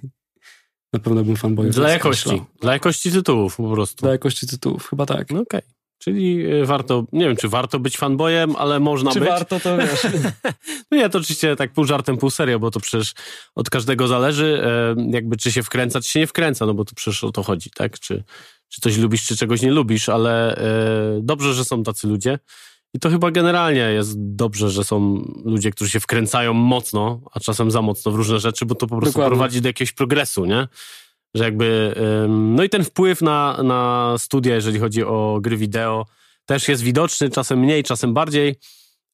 na 0.94 1.00
pewno 1.00 1.24
bym 1.24 1.36
fanboyem. 1.36 1.72
Dla 1.72 1.90
jakości. 1.90 2.42
Dla 2.62 2.74
jakości 2.74 3.12
tytułów 3.12 3.56
po 3.56 3.72
prostu. 3.72 4.02
Dla 4.02 4.12
jakości 4.12 4.48
tytułów, 4.48 4.88
chyba 4.90 5.06
tak. 5.06 5.30
No 5.30 5.42
okej. 5.42 5.60
Okay. 5.60 5.72
Czyli 5.98 6.54
y, 6.54 6.66
warto, 6.66 7.06
nie 7.12 7.26
wiem, 7.26 7.36
czy 7.36 7.50
warto 7.50 7.80
być 7.80 7.98
fanboyem, 7.98 8.56
ale 8.56 8.80
można 8.80 9.12
czy 9.12 9.20
być. 9.20 9.30
Czy 9.30 9.34
warto, 9.34 9.60
to 9.60 9.78
wiesz. 9.78 10.08
no 10.92 10.98
nie, 10.98 11.10
to 11.10 11.18
oczywiście 11.18 11.56
tak 11.56 11.74
pół 11.74 11.86
żartem, 11.86 12.18
pół 12.18 12.30
serio, 12.30 12.60
bo 12.60 12.72
to 12.72 12.80
przecież 12.80 13.14
od 13.56 13.70
każdego 13.70 14.08
zależy, 14.08 14.62
e, 14.66 14.96
jakby 15.12 15.38
czy 15.38 15.52
się 15.52 15.64
wkręca, 15.64 16.02
czy 16.02 16.10
się 16.10 16.20
nie 16.20 16.28
wkręca, 16.28 16.66
no 16.66 16.74
bo 16.74 16.86
to 16.86 16.96
przecież 16.96 17.24
o 17.24 17.32
to 17.32 17.44
chodzi, 17.44 17.70
tak? 17.70 18.00
Czy, 18.00 18.24
czy 18.70 18.82
coś 18.82 18.98
lubisz, 18.98 19.26
czy 19.26 19.38
czegoś 19.38 19.62
nie 19.62 19.72
lubisz, 19.72 20.10
ale 20.10 20.56
e, 20.56 21.20
dobrze, 21.22 21.54
że 21.54 21.66
są 21.66 21.84
tacy 21.84 22.08
ludzie. 22.08 22.40
I 22.94 23.00
to 23.00 23.10
chyba 23.10 23.32
generalnie 23.32 23.80
jest 23.80 24.36
dobrze, 24.36 24.70
że 24.70 24.84
są 24.84 25.24
ludzie, 25.46 25.72
którzy 25.72 25.92
się 25.92 26.00
wkręcają 26.00 26.54
mocno, 26.54 27.22
a 27.32 27.40
czasem 27.40 27.72
za 27.72 27.82
mocno 27.82 28.12
w 28.12 28.16
różne 28.16 28.40
rzeczy, 28.40 28.66
bo 28.66 28.76
to 28.76 28.88
po 28.88 28.98
prostu 28.98 29.12
Dokładnie. 29.12 29.30
prowadzi 29.30 29.62
do 29.62 29.70
jakiegoś 29.70 29.92
progresu, 29.92 30.46
nie? 30.46 30.68
Że 31.36 31.44
jakby, 31.44 31.96
no 32.30 32.64
i 32.64 32.70
ten 32.70 32.84
wpływ 32.84 33.22
na, 33.22 33.64
na 33.64 34.14
studia, 34.18 34.56
jeżeli 34.56 34.80
chodzi 34.80 35.04
o 35.04 35.40
gry 35.42 35.58
wideo, 35.58 36.06
też 36.46 36.68
jest 36.68 36.84
widoczny, 36.84 37.30
czasem 37.30 37.60
mniej, 37.60 37.84
czasem 37.84 38.14
bardziej, 38.14 38.56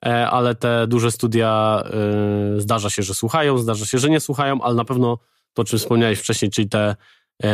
e, 0.05 0.29
ale 0.29 0.55
te 0.55 0.87
duże 0.87 1.11
studia 1.11 1.83
e, 1.85 2.61
zdarza 2.61 2.89
się, 2.89 3.03
że 3.03 3.13
słuchają, 3.13 3.57
zdarza 3.57 3.85
się, 3.85 3.97
że 3.97 4.09
nie 4.09 4.19
słuchają, 4.19 4.61
ale 4.61 4.75
na 4.75 4.85
pewno 4.85 5.17
to, 5.53 5.61
o 5.61 5.65
czym 5.65 5.79
wspomniałeś 5.79 6.19
wcześniej, 6.19 6.51
czyli 6.51 6.69
te 6.69 6.95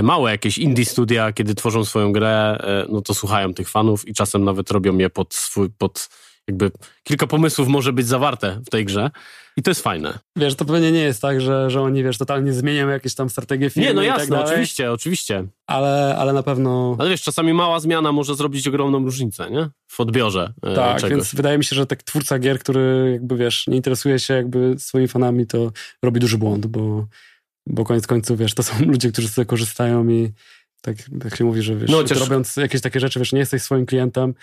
małe 0.03 0.31
jakieś 0.31 0.57
indie 0.57 0.85
studia, 0.85 1.33
kiedy 1.33 1.55
tworzą 1.55 1.85
swoją 1.85 2.11
grę, 2.11 2.57
no 2.89 3.01
to 3.01 3.13
słuchają 3.13 3.53
tych 3.53 3.69
fanów 3.69 4.07
i 4.07 4.13
czasem 4.13 4.43
nawet 4.43 4.71
robią 4.71 4.97
je 4.97 5.09
pod 5.09 5.33
swój, 5.33 5.69
pod 5.69 6.09
jakby 6.47 6.71
kilka 7.03 7.27
pomysłów 7.27 7.67
może 7.67 7.93
być 7.93 8.07
zawarte 8.07 8.61
w 8.65 8.69
tej 8.69 8.85
grze 8.85 9.11
i 9.57 9.63
to 9.63 9.71
jest 9.71 9.83
fajne. 9.83 10.19
Wiesz, 10.35 10.55
to 10.55 10.65
pewnie 10.65 10.91
nie 10.91 10.99
jest 10.99 11.21
tak, 11.21 11.41
że, 11.41 11.69
że 11.69 11.81
oni, 11.81 12.03
wiesz, 12.03 12.17
totalnie 12.17 12.53
zmieniają 12.53 12.89
jakieś 12.89 13.15
tam 13.15 13.29
strategie 13.29 13.69
firmy 13.69 13.87
Nie, 13.87 13.93
no 13.93 14.01
jasne, 14.01 14.37
tak 14.37 14.47
oczywiście, 14.47 14.91
oczywiście. 14.91 15.43
Ale, 15.67 16.15
ale 16.19 16.33
na 16.33 16.43
pewno... 16.43 16.95
Ale 16.99 17.09
wiesz, 17.09 17.21
czasami 17.21 17.53
mała 17.53 17.79
zmiana 17.79 18.11
może 18.11 18.35
zrobić 18.35 18.67
ogromną 18.67 19.05
różnicę, 19.05 19.51
nie? 19.51 19.69
W 19.87 19.99
odbiorze 19.99 20.53
e, 20.63 20.75
Tak, 20.75 20.95
czegoś. 21.01 21.09
więc 21.09 21.35
wydaje 21.35 21.57
mi 21.57 21.65
się, 21.65 21.75
że 21.75 21.85
tak 21.85 22.03
twórca 22.03 22.39
gier, 22.39 22.59
który 22.59 23.09
jakby, 23.11 23.35
wiesz, 23.37 23.67
nie 23.67 23.75
interesuje 23.75 24.19
się 24.19 24.33
jakby 24.33 24.75
swoimi 24.77 25.07
fanami, 25.07 25.47
to 25.47 25.71
robi 26.03 26.19
duży 26.19 26.37
błąd, 26.37 26.65
bo, 26.65 27.05
bo 27.67 27.83
koniec 27.83 28.07
końców, 28.07 28.39
wiesz, 28.39 28.53
to 28.53 28.63
są 28.63 28.73
ludzie, 28.85 29.11
którzy 29.11 29.27
z 29.27 29.35
tego 29.35 29.49
korzystają 29.49 30.09
i 30.09 30.31
tak, 30.81 30.95
tak 31.21 31.35
się 31.35 31.43
mówi, 31.43 31.61
że 31.61 31.75
wiesz, 31.75 31.89
no, 31.89 31.97
chociaż... 31.97 32.19
robiąc 32.19 32.55
jakieś 32.55 32.81
takie 32.81 32.99
rzeczy, 32.99 33.19
wiesz, 33.19 33.33
nie 33.33 33.39
jesteś 33.39 33.61
swoim 33.61 33.85
klientem, 33.85 34.33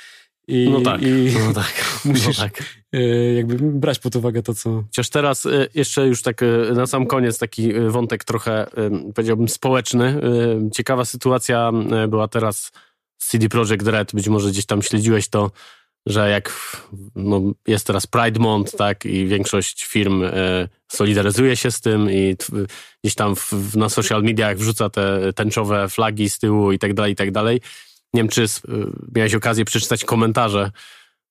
i, 0.49 0.71
no 0.71 0.81
tak, 0.81 1.03
i 1.03 1.35
no 1.47 1.53
tak. 1.55 1.85
musisz 2.05 2.39
no 2.39 2.45
tak. 2.45 2.64
E, 2.93 3.01
jakby 3.35 3.57
brać 3.59 3.99
pod 3.99 4.16
uwagę 4.16 4.43
to, 4.43 4.55
co... 4.55 4.83
Chociaż 4.83 5.09
teraz 5.09 5.47
e, 5.47 5.66
jeszcze 5.75 6.07
już 6.07 6.23
tak 6.23 6.43
e, 6.43 6.47
na 6.75 6.87
sam 6.87 7.07
koniec 7.07 7.39
taki 7.39 7.73
wątek 7.73 8.25
trochę, 8.25 8.66
powiedziałbym, 9.14 9.49
społeczny. 9.49 10.21
Ciekawa 10.75 11.05
sytuacja 11.05 11.73
była 12.09 12.29
teraz 12.29 12.73
CD 13.18 13.49
Projekt 13.49 13.87
Red. 13.87 14.12
Być 14.14 14.29
może 14.29 14.51
gdzieś 14.51 14.66
tam 14.66 14.83
śledziłeś 14.83 15.29
to, 15.29 15.51
że 16.07 16.30
jak 16.30 16.76
no, 17.16 17.40
jest 17.66 17.86
teraz 17.86 18.07
Pride 18.07 18.40
Month, 18.40 18.76
tak, 18.76 19.05
i 19.05 19.26
większość 19.26 19.84
firm 19.84 20.22
solidaryzuje 20.88 21.57
się 21.57 21.70
z 21.70 21.80
tym 21.80 22.11
i 22.11 22.36
gdzieś 23.05 23.14
tam 23.14 23.36
w, 23.36 23.76
na 23.76 23.88
social 23.88 24.22
mediach 24.22 24.57
wrzuca 24.57 24.90
te 24.90 25.32
tęczowe 25.32 25.88
flagi 25.88 26.30
z 26.30 26.38
tyłu 26.38 26.72
i 26.72 26.78
tak 26.78 26.94
dalej, 26.94 27.12
i 27.12 27.16
tak 27.16 27.30
dalej 27.30 27.61
nie 28.14 28.20
wiem, 28.20 28.28
czy 28.28 28.42
y, 28.42 28.46
miałeś 29.14 29.34
okazję 29.34 29.64
przeczytać 29.64 30.05
komentarze 30.05 30.70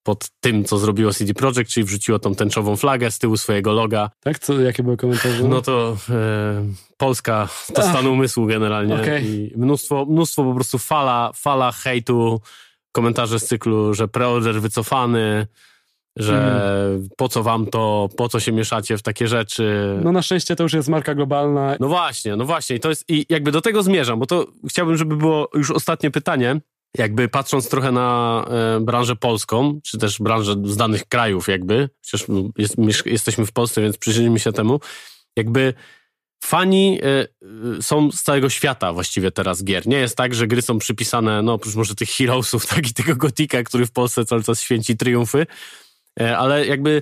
pod 0.03 0.29
tym, 0.39 0.65
co 0.65 0.77
zrobiło 0.77 1.13
CD 1.13 1.33
Projekt, 1.33 1.71
czyli 1.71 1.83
wrzuciło 1.83 2.19
tą 2.19 2.35
tęczową 2.35 2.75
flagę 2.75 3.11
z 3.11 3.19
tyłu 3.19 3.37
swojego 3.37 3.73
loga. 3.73 4.09
Tak? 4.19 4.39
Co, 4.39 4.61
jakie 4.61 4.83
były 4.83 4.97
komentarze? 4.97 5.43
No 5.43 5.61
to 5.61 5.97
e, 6.09 6.65
Polska 6.97 7.49
to 7.73 7.81
stan 7.81 8.07
umysłu 8.07 8.45
generalnie. 8.45 8.95
Okay. 8.95 9.21
I 9.21 9.53
mnóstwo, 9.55 10.05
mnóstwo 10.05 10.43
po 10.43 10.53
prostu 10.53 10.77
fala, 10.77 11.31
fala 11.35 11.71
hejtu, 11.71 12.41
komentarze 12.91 13.39
z 13.39 13.45
cyklu, 13.45 13.93
że 13.93 14.07
preorder 14.07 14.61
wycofany, 14.61 15.47
że 16.15 16.61
mm. 16.91 17.09
po 17.17 17.29
co 17.29 17.43
wam 17.43 17.65
to, 17.65 18.09
po 18.17 18.29
co 18.29 18.39
się 18.39 18.51
mieszacie 18.51 18.97
w 18.97 19.01
takie 19.01 19.27
rzeczy. 19.27 19.97
No 20.03 20.11
na 20.11 20.21
szczęście 20.21 20.55
to 20.55 20.63
już 20.63 20.73
jest 20.73 20.89
marka 20.89 21.15
globalna. 21.15 21.75
No 21.79 21.87
właśnie, 21.87 22.35
no 22.35 22.45
właśnie. 22.45 22.75
I 22.75 22.79
to 22.79 22.89
jest, 22.89 23.05
i 23.07 23.25
jakby 23.29 23.51
do 23.51 23.61
tego 23.61 23.83
zmierzam, 23.83 24.19
bo 24.19 24.25
to 24.25 24.47
chciałbym, 24.69 24.97
żeby 24.97 25.15
było 25.15 25.49
już 25.53 25.71
ostatnie 25.71 26.11
pytanie. 26.11 26.61
Jakby 26.97 27.27
patrząc 27.27 27.69
trochę 27.69 27.91
na 27.91 28.45
e, 28.49 28.79
branżę 28.79 29.15
polską, 29.15 29.79
czy 29.83 29.97
też 29.97 30.19
branżę 30.19 30.55
z 30.63 30.77
danych 30.77 31.05
krajów 31.05 31.47
jakby, 31.47 31.89
przecież 32.01 32.27
jest, 32.57 33.05
jesteśmy 33.05 33.45
w 33.45 33.51
Polsce, 33.51 33.81
więc 33.81 33.97
przyjrzyjmy 33.97 34.39
się 34.39 34.51
temu, 34.51 34.79
jakby 35.35 35.73
fani 36.43 36.99
e, 37.03 37.81
są 37.81 38.11
z 38.11 38.23
całego 38.23 38.49
świata 38.49 38.93
właściwie 38.93 39.31
teraz 39.31 39.63
gier. 39.63 39.87
Nie 39.87 39.97
jest 39.97 40.17
tak, 40.17 40.35
że 40.35 40.47
gry 40.47 40.61
są 40.61 40.79
przypisane, 40.79 41.41
no 41.41 41.53
oprócz 41.53 41.75
może 41.75 41.95
tych 41.95 42.09
Heroesów, 42.09 42.65
tak 42.75 42.89
i 42.89 42.93
tego 42.93 43.15
Gotika, 43.15 43.63
który 43.63 43.85
w 43.85 43.91
Polsce 43.91 44.25
cały 44.25 44.43
czas 44.43 44.61
święci 44.61 44.97
triumfy, 44.97 45.45
E, 46.19 46.37
ale 46.37 46.65
jakby 46.65 47.01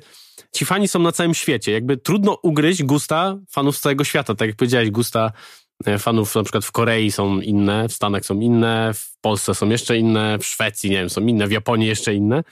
ci 0.55 0.65
fani 0.65 0.87
są 0.87 0.99
na 0.99 1.11
całym 1.11 1.33
świecie. 1.33 1.71
Jakby 1.71 1.97
trudno 1.97 2.37
ugryźć 2.43 2.83
gusta 2.83 3.37
fanów 3.49 3.77
z 3.77 3.81
całego 3.81 4.03
świata. 4.03 4.35
Tak 4.35 4.47
jak 4.47 4.57
powiedziałeś, 4.57 4.91
gusta 4.91 5.31
fanów 5.99 6.35
na 6.35 6.43
przykład 6.43 6.65
w 6.65 6.71
Korei 6.71 7.11
są 7.11 7.39
inne, 7.39 7.89
w 7.89 7.93
Stanach 7.93 8.25
są 8.25 8.39
inne, 8.39 8.91
w 8.93 9.17
Polsce 9.21 9.55
są 9.55 9.69
jeszcze 9.69 9.97
inne, 9.97 10.37
w 10.39 10.45
Szwecji, 10.45 10.89
nie 10.89 10.97
wiem, 10.97 11.09
są 11.09 11.21
inne, 11.21 11.47
w 11.47 11.51
Japonii 11.51 11.87
jeszcze 11.87 12.13
inne. 12.13 12.43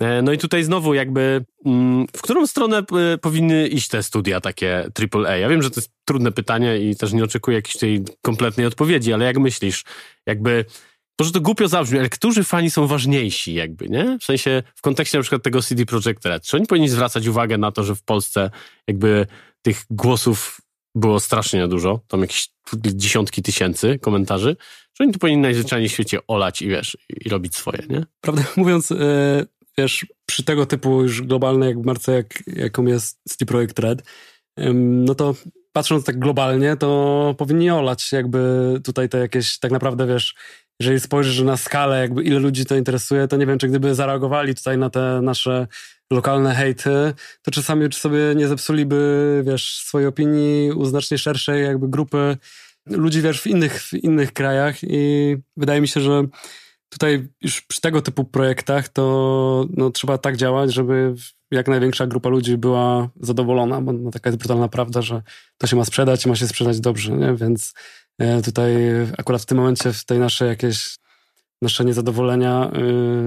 E, 0.00 0.22
no 0.22 0.32
i 0.32 0.38
tutaj 0.38 0.64
znowu 0.64 0.94
jakby, 0.94 1.44
mm, 1.66 2.06
w 2.16 2.22
którą 2.22 2.46
stronę 2.46 2.82
powinny 3.20 3.68
iść 3.68 3.88
te 3.88 4.02
studia 4.02 4.40
takie 4.40 4.90
AAA? 5.12 5.36
Ja 5.36 5.48
wiem, 5.48 5.62
że 5.62 5.70
to 5.70 5.80
jest 5.80 5.90
trudne 6.04 6.32
pytanie 6.32 6.78
i 6.78 6.96
też 6.96 7.12
nie 7.12 7.24
oczekuję 7.24 7.56
jakiejś 7.56 7.76
tej 7.76 8.04
kompletnej 8.22 8.66
odpowiedzi, 8.66 9.12
ale 9.12 9.24
jak 9.24 9.38
myślisz, 9.38 9.84
jakby 10.26 10.64
może 11.20 11.32
to 11.32 11.40
głupio 11.40 11.68
zabrzmi, 11.68 11.98
ale 11.98 12.08
którzy 12.08 12.44
fani 12.44 12.70
są 12.70 12.86
ważniejsi 12.86 13.54
jakby, 13.54 13.88
nie? 13.88 14.18
W 14.20 14.24
sensie 14.24 14.62
w 14.74 14.82
kontekście 14.82 15.18
na 15.18 15.22
przykład 15.22 15.42
tego 15.42 15.62
CD 15.62 15.86
Projekt 15.86 16.26
Red. 16.26 16.44
Czy 16.44 16.56
oni 16.56 16.66
powinni 16.66 16.88
zwracać 16.88 17.26
uwagę 17.26 17.58
na 17.58 17.72
to, 17.72 17.84
że 17.84 17.94
w 17.94 18.02
Polsce 18.02 18.50
jakby 18.88 19.26
tych 19.62 19.82
głosów 19.90 20.60
było 20.94 21.20
strasznie 21.20 21.68
dużo, 21.68 22.00
tam 22.08 22.20
jakieś 22.20 22.48
dziesiątki 22.74 23.42
tysięcy 23.42 23.98
komentarzy, 23.98 24.56
że 24.94 25.04
oni 25.04 25.12
tu 25.12 25.18
powinni 25.18 25.42
najzwyczajniej 25.42 25.88
w 25.88 25.92
świecie 25.92 26.18
olać 26.26 26.62
i 26.62 26.68
wiesz, 26.68 26.96
i 27.08 27.28
robić 27.28 27.56
swoje, 27.56 27.82
nie? 27.90 28.04
Prawdę 28.20 28.44
mówiąc, 28.56 28.90
yy, 28.90 29.46
wiesz, 29.78 30.06
przy 30.26 30.44
tego 30.44 30.66
typu 30.66 31.02
już 31.02 31.22
globalnej 31.22 31.68
jak 31.68 31.84
marce, 31.84 32.12
jak, 32.12 32.26
jaką 32.46 32.86
jest 32.86 33.20
CD 33.28 33.46
Projekt 33.46 33.78
Red, 33.78 34.02
no 34.74 35.14
to 35.14 35.34
patrząc 35.72 36.04
tak 36.04 36.18
globalnie, 36.18 36.76
to 36.76 37.34
powinni 37.38 37.70
olać 37.70 38.12
jakby 38.12 38.80
tutaj 38.84 39.08
te 39.08 39.18
jakieś 39.18 39.58
tak 39.58 39.70
naprawdę, 39.70 40.06
wiesz, 40.06 40.34
jeżeli 40.80 41.00
spojrzysz 41.00 41.40
na 41.40 41.56
skalę, 41.56 42.00
jakby 42.00 42.22
ile 42.22 42.38
ludzi 42.38 42.66
to 42.66 42.76
interesuje, 42.76 43.28
to 43.28 43.36
nie 43.36 43.46
wiem, 43.46 43.58
czy 43.58 43.68
gdyby 43.68 43.94
zareagowali 43.94 44.54
tutaj 44.54 44.78
na 44.78 44.90
te 44.90 45.20
nasze 45.22 45.66
lokalne 46.12 46.54
hejty, 46.54 47.14
to 47.42 47.50
czasami 47.50 47.88
czy 47.88 48.00
sobie 48.00 48.18
nie 48.36 48.48
zepsuliby, 48.48 49.42
wiesz, 49.46 49.74
swojej 49.74 50.08
opinii 50.08 50.72
u 50.72 50.84
znacznie 50.84 51.18
szerszej 51.18 51.64
jakby 51.64 51.88
grupy 51.88 52.36
ludzi, 52.86 53.22
wiesz, 53.22 53.40
w 53.40 53.46
innych, 53.46 53.82
w 53.82 53.92
innych 53.92 54.32
krajach 54.32 54.76
i 54.82 55.36
wydaje 55.56 55.80
mi 55.80 55.88
się, 55.88 56.00
że 56.00 56.22
tutaj 56.92 57.28
już 57.42 57.60
przy 57.60 57.80
tego 57.80 58.02
typu 58.02 58.24
projektach 58.24 58.88
to 58.88 59.66
no, 59.76 59.90
trzeba 59.90 60.18
tak 60.18 60.36
działać, 60.36 60.74
żeby 60.74 61.14
jak 61.50 61.68
największa 61.68 62.06
grupa 62.06 62.28
ludzi 62.28 62.56
była 62.56 63.08
zadowolona, 63.20 63.80
bo 63.80 63.92
no, 63.92 64.10
taka 64.10 64.30
jest 64.30 64.38
brutalna 64.38 64.68
prawda, 64.68 65.02
że 65.02 65.22
to 65.58 65.66
się 65.66 65.76
ma 65.76 65.84
sprzedać 65.84 66.26
i 66.26 66.28
ma 66.28 66.36
się 66.36 66.48
sprzedać 66.48 66.80
dobrze, 66.80 67.12
nie? 67.12 67.34
więc 67.34 67.74
E, 68.18 68.42
tutaj 68.42 68.74
akurat 69.18 69.42
w 69.42 69.46
tym 69.46 69.58
momencie, 69.58 69.92
w 69.92 70.04
tej 70.04 70.18
naszej 70.18 70.48
jakiejś 70.48 70.98
nasze 71.62 71.84
niezadowolenia 71.84 72.70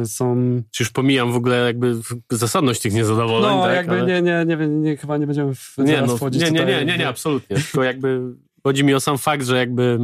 y, 0.01 0.05
są... 0.05 0.36
Czy 0.72 0.84
już 0.84 0.91
pomijam 0.91 1.32
w 1.32 1.36
ogóle 1.36 1.57
jakby 1.57 1.95
zasadność 2.32 2.82
tych 2.82 2.93
niezadowoleń, 2.93 3.55
No, 3.55 3.63
tak? 3.63 3.76
jakby 3.76 3.99
Ale- 3.99 4.05
nie, 4.05 4.22
nie, 4.22 4.45
nie, 4.45 4.68
nie, 4.68 4.97
chyba 4.97 5.18
nie 5.18 5.26
będziemy 5.28 5.55
w, 5.55 5.78
Nie, 5.78 6.01
no, 6.01 6.18
wchodzić 6.18 6.41
nie, 6.41 6.51
nie, 6.51 6.66
nie, 6.66 6.86
nie, 6.86 6.97
nie, 6.97 7.07
absolutnie. 7.07 7.57
Tylko 7.57 7.84
jakby 7.84 8.22
chodzi 8.66 8.84
mi 8.84 8.93
o 8.93 8.99
sam 8.99 9.18
fakt, 9.18 9.45
że 9.45 9.57
jakby, 9.57 9.99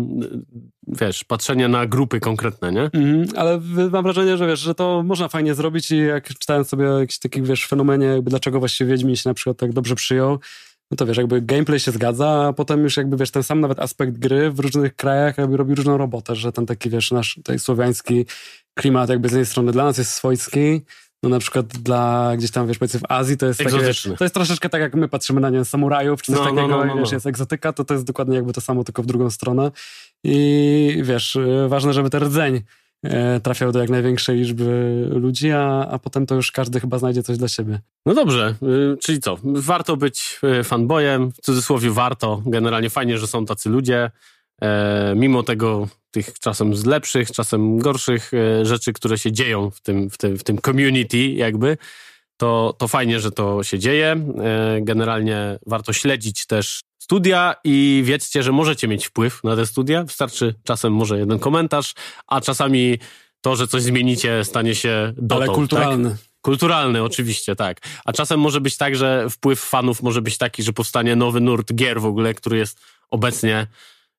wiesz, 0.88 1.24
patrzenie 1.24 1.68
na 1.68 1.86
grupy 1.86 2.20
konkretne, 2.20 2.72
nie? 2.72 2.84
Mhm, 2.84 3.26
ale 3.36 3.62
mam 3.92 4.04
wrażenie, 4.04 4.38
że 4.38 4.48
wiesz, 4.48 4.60
że 4.60 4.76
to 4.76 5.04
można 5.04 5.28
fajnie 5.28 5.54
zrobić 5.54 5.92
i 5.92 5.98
jak 5.98 6.28
czytałem 6.28 6.64
sobie 6.64 6.90
o 6.92 7.00
jakiś 7.00 7.20
takich, 7.20 7.46
wiesz, 7.46 7.68
fenomenie, 7.68 8.06
jakby 8.06 8.30
dlaczego 8.30 8.60
właściwie 8.60 8.92
Wiedźmin 8.92 9.16
się 9.16 9.30
na 9.30 9.34
przykład 9.34 9.58
tak 9.58 9.74
dobrze 9.74 9.96
przyjął, 9.96 10.40
no 10.92 10.98
to 10.98 11.06
wiesz, 11.06 11.18
jakby 11.18 11.42
gameplay 11.42 11.80
się 11.80 11.92
zgadza, 11.92 12.46
a 12.48 12.54
potem 12.54 12.84
już 12.84 12.98
jakby, 12.98 13.18
wiesz, 13.18 13.32
ten 13.32 13.44
sam 13.44 13.60
nawet 13.60 13.80
aspekt 13.80 14.18
gry 14.18 14.52
w 14.52 14.60
różnych 14.60 14.96
krajach 14.96 15.38
jakby 15.38 15.58
robi 15.58 15.76
różną 15.76 15.98
robotę, 15.98 16.36
że 16.36 16.52
ten 16.52 16.66
taki, 16.66 16.90
wiesz, 16.90 17.12
nasz 17.12 17.36
tutaj 17.36 17.60
słowiański 17.60 18.26
klimat 18.74 19.10
jakby 19.10 19.30
z 19.30 19.32
jednej 19.32 19.46
strony 19.46 19.72
dla 19.72 19.84
nas 19.84 19.98
jest 19.98 20.12
swojski, 20.12 20.82
no 21.24 21.30
na 21.30 21.40
przykład 21.40 21.68
dla 21.68 22.32
gdzieś 22.38 22.52
tam, 22.52 22.68
wiesz, 22.68 22.78
powiedzmy 22.78 23.00
w 23.00 23.12
Azji 23.12 23.38
to 23.38 23.46
jest 23.46 23.60
takie, 23.60 23.94
to 24.18 24.24
jest 24.24 24.34
troszeczkę 24.34 24.70
tak, 24.70 24.82
jak 24.82 24.96
my 24.96 25.08
patrzymy 25.08 25.42
na, 25.42 25.50
nie 25.50 25.66
samurajów, 25.66 26.22
czy 26.22 26.32
coś 26.32 26.40
No, 26.40 26.46
no, 26.46 26.56
takiego, 26.56 26.78
no, 26.78 26.86
no, 26.86 26.96
i, 26.96 27.00
wiesz, 27.00 27.12
no. 27.12 27.16
jest 27.16 27.26
egzotyka, 27.26 27.74
to 27.74 27.86
to 27.86 27.94
jest 27.94 28.06
dokładnie 28.06 28.36
jakby 28.36 28.54
to 28.54 28.62
samo, 28.62 28.84
tylko 28.84 29.04
w 29.04 29.06
drugą 29.06 29.30
stronę 29.30 29.72
i 30.24 31.02
wiesz, 31.04 31.36
y, 31.36 31.66
ważne, 31.68 31.94
żeby 31.94 32.10
ten 32.10 32.24
rdzeń 32.24 32.62
e, 33.04 33.40
trafiał 33.40 33.72
do 33.72 33.80
jak 33.80 33.90
największej 33.90 34.38
liczby 34.38 35.08
ludzi, 35.12 35.52
a, 35.52 35.88
a 35.92 36.00
potem 36.00 36.26
to 36.26 36.36
już 36.36 36.52
każdy 36.52 36.80
chyba 36.80 36.98
znajdzie 36.98 37.24
coś 37.24 37.38
dla 37.38 37.48
siebie. 37.48 37.80
No 38.06 38.14
dobrze, 38.14 38.56
y, 38.64 38.98
czyli 38.98 39.20
co? 39.20 39.38
Warto 39.44 39.98
być 39.98 40.40
y, 40.60 40.64
fanboyem, 40.64 41.32
w 41.32 41.42
cudzysłowie 41.42 41.92
warto. 41.92 42.42
Generalnie 42.46 42.90
fajnie, 42.90 43.18
że 43.18 43.28
są 43.28 43.46
tacy 43.46 43.70
ludzie. 43.70 44.12
E, 44.62 45.14
mimo 45.16 45.44
tego 45.44 45.88
tych 46.12 46.40
czasem 46.40 46.76
z 46.76 46.86
lepszych, 46.86 47.32
czasem 47.32 47.80
gorszych 47.80 48.32
e, 48.34 48.66
rzeczy, 48.66 48.94
które 48.94 49.18
się 49.18 49.32
dzieją 49.32 49.72
w 49.72 49.82
tym, 49.82 50.10
w 50.10 50.18
tym, 50.18 50.38
w 50.38 50.44
tym 50.44 50.58
community 50.58 51.18
jakby, 51.18 51.78
to, 52.38 52.76
to 52.78 52.88
fajnie, 52.88 53.20
że 53.20 53.32
to 53.32 53.64
się 53.64 53.80
dzieje. 53.80 54.12
E, 54.12 54.82
generalnie 54.82 55.60
warto 55.66 55.94
śledzić 55.94 56.46
też 56.46 56.82
studia 56.98 57.56
i 57.64 58.02
wiedzcie, 58.06 58.44
że 58.44 58.52
możecie 58.52 58.88
mieć 58.88 59.06
wpływ 59.06 59.44
na 59.44 59.56
te 59.56 59.66
studia. 59.66 60.04
Wystarczy 60.04 60.56
czasem 60.64 60.94
może 60.94 61.20
jeden 61.20 61.40
komentarz, 61.40 61.94
a 62.28 62.42
czasami 62.42 63.00
to, 63.42 63.56
że 63.56 63.68
coś 63.68 63.82
zmienicie, 63.82 64.46
stanie 64.46 64.76
się 64.76 65.14
dotą. 65.18 65.36
Ale 65.36 65.46
tak? 65.46 65.56
kulturalny. 65.56 66.18
Kulturalny, 66.42 67.04
oczywiście, 67.04 67.56
tak. 67.56 67.80
A 68.06 68.14
czasem 68.14 68.40
może 68.40 68.62
być 68.62 68.78
tak, 68.78 68.96
że 68.96 69.30
wpływ 69.30 69.60
fanów 69.60 70.02
może 70.02 70.22
być 70.22 70.38
taki, 70.38 70.64
że 70.64 70.74
powstanie 70.74 71.16
nowy 71.16 71.42
nurt 71.42 71.74
gier 71.74 72.02
w 72.02 72.06
ogóle, 72.06 72.34
który 72.34 72.58
jest 72.58 72.80
obecnie 73.10 73.68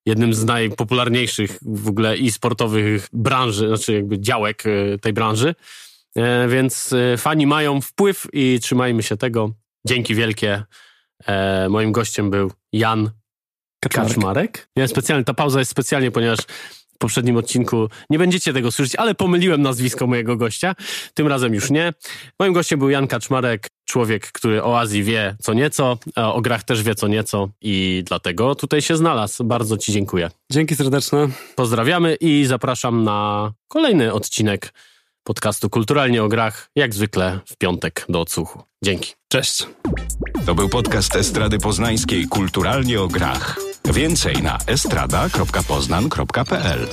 jednym 0.06 0.34
z 0.34 0.44
najpopularniejszych 0.44 1.58
w 1.62 1.88
ogóle 1.88 2.16
i 2.16 2.30
sportowych 2.30 3.08
branży, 3.12 3.68
znaczy 3.68 3.92
jakby 3.92 4.20
działek 4.20 4.64
e, 4.66 4.98
tej 4.98 5.12
branży. 5.12 5.54
E, 6.16 6.48
Więc 6.48 6.92
e, 6.92 7.16
fani 7.16 7.46
mają 7.46 7.80
wpływ 7.80 8.26
i 8.32 8.58
trzymajmy 8.62 9.02
się 9.02 9.16
tego. 9.16 9.50
Dzięki 9.86 10.14
wielkie. 10.14 10.62
Moim 11.68 11.92
gościem 11.92 12.30
był 12.30 12.52
Jan 12.72 13.10
Kaczmarek. 13.80 14.68
Ja 14.76 14.88
specjalnie, 14.88 15.24
ta 15.24 15.34
pauza 15.34 15.58
jest 15.58 15.70
specjalnie, 15.70 16.10
ponieważ 16.10 16.38
w 16.94 16.98
poprzednim 16.98 17.36
odcinku 17.36 17.88
nie 18.10 18.18
będziecie 18.18 18.52
tego 18.52 18.72
słyszeć, 18.72 18.96
ale 18.96 19.14
pomyliłem 19.14 19.62
nazwisko 19.62 20.06
mojego 20.06 20.36
gościa. 20.36 20.74
Tym 21.14 21.26
razem 21.26 21.54
już 21.54 21.70
nie. 21.70 21.92
Moim 22.38 22.52
gościem 22.52 22.78
był 22.78 22.90
Jan 22.90 23.06
Kaczmarek, 23.06 23.68
człowiek, 23.92 24.32
który 24.32 24.62
o 24.62 24.80
Azji 24.80 25.02
wie 25.02 25.36
co 25.42 25.54
nieco, 25.54 25.98
o 26.16 26.40
grach 26.40 26.64
też 26.64 26.82
wie 26.82 26.94
co 26.94 27.08
nieco 27.08 27.48
i 27.60 28.02
dlatego 28.06 28.54
tutaj 28.54 28.82
się 28.82 28.96
znalazł. 28.96 29.44
Bardzo 29.44 29.78
Ci 29.78 29.92
dziękuję. 29.92 30.30
Dzięki 30.52 30.76
serdeczne. 30.76 31.28
Pozdrawiamy 31.56 32.14
i 32.14 32.44
zapraszam 32.46 33.04
na 33.04 33.52
kolejny 33.68 34.12
odcinek 34.12 34.74
podcastu 35.24 35.70
Kulturalnie 35.70 36.22
o 36.22 36.28
grach, 36.28 36.70
jak 36.76 36.94
zwykle 36.94 37.40
w 37.46 37.56
piątek 37.56 38.04
do 38.08 38.20
odsłuchu. 38.20 38.62
Dzięki. 38.84 39.12
Cześć. 39.28 39.66
To 40.46 40.54
był 40.54 40.68
podcast 40.68 41.16
Estrady 41.16 41.58
Poznańskiej 41.58 42.28
Kulturalnie 42.28 43.00
o 43.00 43.08
grach. 43.08 43.58
Więcej 43.84 44.42
na 44.42 44.58
estrada.poznan.pl 44.66 46.88